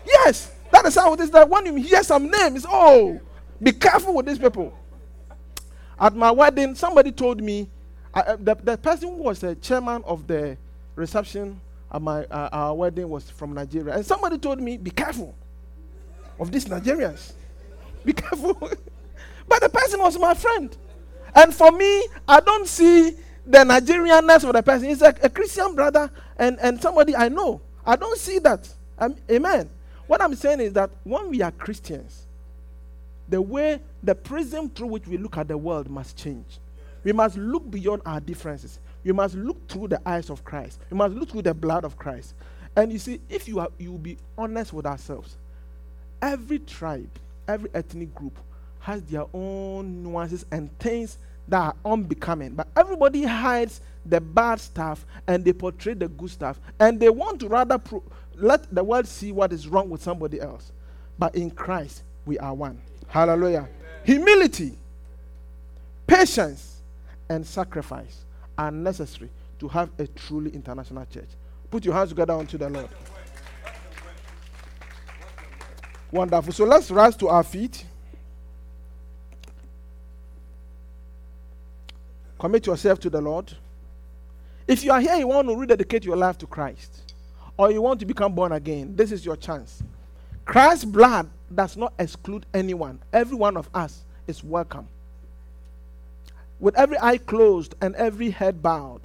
Yes, 0.06 0.52
that 0.72 0.86
is 0.86 0.96
how 0.96 1.14
it 1.14 1.20
is. 1.20 1.32
That 1.32 1.50
when 1.50 1.66
you 1.66 1.76
hear 1.76 2.04
some 2.04 2.30
names, 2.30 2.66
oh, 2.68 3.20
be 3.62 3.72
careful 3.72 4.16
with 4.16 4.26
these 4.26 4.40
people. 4.40 4.78
At 6.00 6.16
my 6.16 6.32
wedding, 6.32 6.74
somebody 6.76 7.12
told 7.12 7.42
me 7.42 7.70
uh, 8.14 8.36
the, 8.38 8.56
the 8.56 8.78
person 8.78 9.10
who 9.10 9.24
was 9.24 9.40
the 9.40 9.56
chairman 9.56 10.04
of 10.06 10.28
the 10.28 10.58
reception 10.96 11.60
at 11.92 12.02
my 12.02 12.26
uh, 12.26 12.50
our 12.52 12.74
wedding 12.76 13.10
was 13.10 13.30
from 13.30 13.54
Nigeria, 13.54 13.96
and 13.96 14.06
somebody 14.06 14.38
told 14.38 14.62
me, 14.62 14.78
"Be 14.78 14.92
careful 14.92 15.36
of 16.40 16.52
these 16.52 16.66
Nigerians. 16.66 17.34
Be 18.06 18.14
careful." 18.14 18.54
but 19.48 19.62
the 19.62 19.70
person 19.70 20.00
was 20.00 20.18
my 20.20 20.34
friend, 20.34 20.76
and 21.36 21.54
for 21.54 21.72
me, 21.72 22.08
I 22.28 22.40
don't 22.40 22.68
see 22.68 23.16
the 23.46 23.60
Nigerianness 23.60 24.44
of 24.48 24.54
the 24.54 24.62
person. 24.64 24.88
He's 24.90 25.02
a, 25.02 25.14
a 25.24 25.30
Christian 25.30 25.76
brother 25.76 26.10
and, 26.38 26.60
and 26.60 26.82
somebody 26.82 27.16
I 27.16 27.30
know. 27.30 27.62
I 27.86 27.96
don't 27.96 28.18
see 28.18 28.40
that. 28.40 28.68
Um, 28.98 29.16
amen. 29.30 29.70
What 30.08 30.22
I'm 30.22 30.36
saying 30.36 30.60
is 30.60 30.74
that 30.74 30.92
when 31.04 31.30
we 31.30 31.42
are 31.42 31.52
Christians, 31.52 32.26
the 33.28 33.42
way, 33.42 33.80
the 34.04 34.14
prism 34.14 34.70
through 34.70 34.88
which 34.88 35.08
we 35.08 35.18
look 35.18 35.38
at 35.38 35.48
the 35.48 35.58
world 35.58 35.90
must 35.90 36.18
change. 36.18 36.60
We 37.04 37.14
must 37.14 37.38
look 37.38 37.70
beyond 37.70 38.02
our 38.06 38.20
differences. 38.20 38.80
We 39.04 39.12
must 39.12 39.36
look 39.36 39.68
through 39.68 39.90
the 39.90 40.08
eyes 40.08 40.30
of 40.30 40.44
Christ. 40.44 40.80
We 40.90 40.98
must 40.98 41.16
look 41.16 41.30
through 41.30 41.42
the 41.44 41.54
blood 41.54 41.84
of 41.84 41.98
Christ. 41.98 42.36
And 42.76 42.92
you 42.92 43.00
see, 43.00 43.20
if 43.30 43.48
you 43.48 43.60
are, 43.60 43.70
you 43.78 43.92
will 43.92 44.00
be 44.00 44.18
honest 44.38 44.72
with 44.74 44.86
ourselves. 44.86 45.36
Every 46.22 46.60
tribe, 46.60 47.10
every 47.48 47.70
ethnic 47.74 48.14
group 48.14 48.38
has 48.80 49.02
their 49.04 49.26
own 49.34 50.04
nuances 50.04 50.46
and 50.52 50.78
things 50.80 51.18
that 51.48 51.60
are 51.60 51.76
unbecoming. 51.84 52.54
But 52.54 52.68
everybody 52.76 53.24
hides 53.24 53.82
the 54.06 54.22
bad 54.22 54.60
stuff 54.60 55.06
and 55.28 55.44
they 55.44 55.54
portray 55.54 55.94
the 55.94 56.08
good 56.08 56.30
stuff. 56.30 56.60
And 56.80 57.00
they 57.00 57.10
want 57.10 57.40
to 57.42 57.48
rather 57.48 57.78
pro- 57.78 58.04
let 58.36 58.74
the 58.74 58.84
world 58.84 59.08
see 59.08 59.32
what 59.32 59.52
is 59.52 59.68
wrong 59.68 59.90
with 59.90 60.02
somebody 60.02 60.40
else. 60.40 60.72
But 61.20 61.36
in 61.36 61.52
Christ, 61.52 62.04
we 62.26 62.40
are 62.40 62.54
one. 62.54 62.82
Hallelujah. 63.08 63.68
Amen. 63.68 63.70
Humility, 64.06 64.78
patience, 66.08 66.71
and 67.32 67.48
sacrifice 67.48 68.26
are 68.58 68.72
necessary 68.72 69.30
to 69.58 69.68
have 69.70 69.90
a 69.98 70.06
truly 70.08 70.52
international 70.52 71.06
church. 71.06 71.30
Put 71.70 71.86
your 71.86 71.94
hands 71.94 72.10
together 72.10 72.34
unto 72.34 72.58
the 72.58 72.70
Lord. 72.70 72.90
Wonderful. 76.12 76.52
So 76.52 76.66
let's 76.66 76.92
rise 76.92 77.16
to 77.16 77.30
our 77.30 77.44
feet. 77.44 77.86
Commit 82.38 82.66
yourself 82.66 83.00
to 83.00 83.10
the 83.10 83.22
Lord. 83.22 83.54
If 84.68 84.84
you 84.84 84.92
are 84.92 85.00
here, 85.00 85.16
you 85.16 85.28
want 85.28 85.48
to 85.48 85.56
rededicate 85.56 86.04
your 86.04 86.18
life 86.18 86.38
to 86.40 86.48
Christ, 86.48 87.14
or 87.56 87.72
you 87.72 87.82
want 87.82 88.00
to 88.02 88.06
become 88.06 88.34
born 88.36 88.52
again, 88.52 88.96
this 88.96 89.12
is 89.12 89.26
your 89.26 89.38
chance. 89.38 89.82
Christ's 90.44 90.86
blood 90.86 91.30
does 91.54 91.78
not 91.78 91.94
exclude 91.98 92.46
anyone, 92.54 93.00
every 93.14 93.38
one 93.38 93.56
of 93.56 93.70
us 93.74 94.04
is 94.28 94.44
welcome. 94.44 94.88
With 96.62 96.78
every 96.78 96.98
eye 97.00 97.18
closed 97.18 97.74
and 97.82 97.96
every 97.96 98.30
head 98.30 98.62
bowed, 98.62 99.02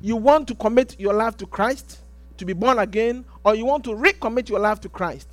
you 0.00 0.16
want 0.16 0.48
to 0.48 0.56
commit 0.56 0.98
your 0.98 1.14
life 1.14 1.36
to 1.36 1.46
Christ, 1.46 2.00
to 2.36 2.44
be 2.44 2.52
born 2.52 2.80
again, 2.80 3.24
or 3.44 3.54
you 3.54 3.64
want 3.64 3.84
to 3.84 3.90
recommit 3.90 4.48
your 4.48 4.58
life 4.58 4.80
to 4.80 4.88
Christ, 4.88 5.28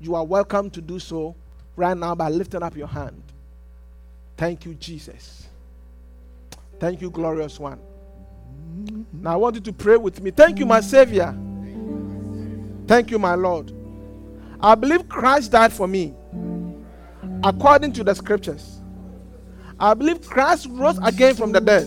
you 0.00 0.14
are 0.14 0.24
welcome 0.24 0.70
to 0.70 0.80
do 0.80 1.00
so 1.00 1.34
right 1.74 1.96
now 1.96 2.14
by 2.14 2.28
lifting 2.28 2.62
up 2.62 2.76
your 2.76 2.86
hand. 2.86 3.20
Thank 4.36 4.64
you, 4.64 4.74
Jesus. 4.74 5.48
Thank 6.78 7.00
you, 7.02 7.10
glorious 7.10 7.58
one. 7.58 7.80
Now 9.12 9.32
I 9.32 9.36
want 9.36 9.56
you 9.56 9.60
to 9.62 9.72
pray 9.72 9.96
with 9.96 10.22
me. 10.22 10.30
Thank 10.30 10.60
you, 10.60 10.66
my 10.66 10.80
Savior. 10.80 11.36
Thank 12.86 13.10
you, 13.10 13.18
my 13.18 13.34
Lord. 13.34 13.72
I 14.60 14.76
believe 14.76 15.08
Christ 15.08 15.50
died 15.50 15.72
for 15.72 15.88
me 15.88 16.14
according 17.42 17.94
to 17.94 18.04
the 18.04 18.14
scriptures. 18.14 18.77
I 19.80 19.94
believe 19.94 20.26
Christ 20.28 20.66
rose 20.70 20.98
again 21.04 21.36
from 21.36 21.52
the 21.52 21.60
dead 21.60 21.86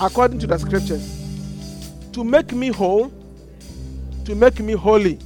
according 0.00 0.38
to 0.40 0.46
the 0.46 0.58
scriptures 0.58 1.14
to 2.12 2.22
make 2.24 2.52
me 2.52 2.68
whole, 2.68 3.12
to 4.24 4.34
make 4.34 4.60
me 4.60 4.74
holy. 4.74 5.18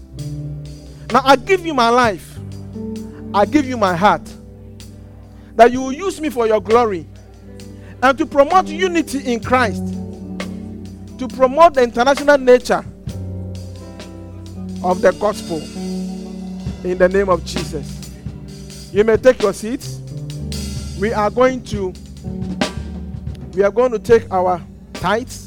Now 1.12 1.22
I 1.24 1.36
give 1.36 1.66
you 1.66 1.74
my 1.74 1.88
life, 1.88 2.38
I 3.34 3.44
give 3.44 3.66
you 3.66 3.76
my 3.76 3.96
heart, 3.96 4.22
that 5.56 5.72
you 5.72 5.82
will 5.82 5.92
use 5.92 6.20
me 6.20 6.30
for 6.30 6.46
your 6.46 6.60
glory 6.60 7.06
and 8.02 8.16
to 8.18 8.26
promote 8.26 8.66
unity 8.68 9.32
in 9.32 9.40
Christ, 9.40 9.82
to 11.18 11.28
promote 11.28 11.74
the 11.74 11.82
international 11.82 12.38
nature 12.38 12.84
of 14.84 15.00
the 15.00 15.12
gospel 15.18 15.58
in 16.84 16.98
the 16.98 17.08
name 17.08 17.28
of 17.28 17.44
Jesus. 17.44 18.10
You 18.92 19.04
may 19.04 19.16
take 19.16 19.42
your 19.42 19.52
seats. 19.52 20.01
We 21.02 21.12
are 21.12 21.30
going 21.30 21.64
to 21.64 21.92
we 23.54 23.64
are 23.64 23.72
going 23.72 23.90
to 23.90 23.98
take 23.98 24.30
our 24.30 24.62
tithes 24.92 25.41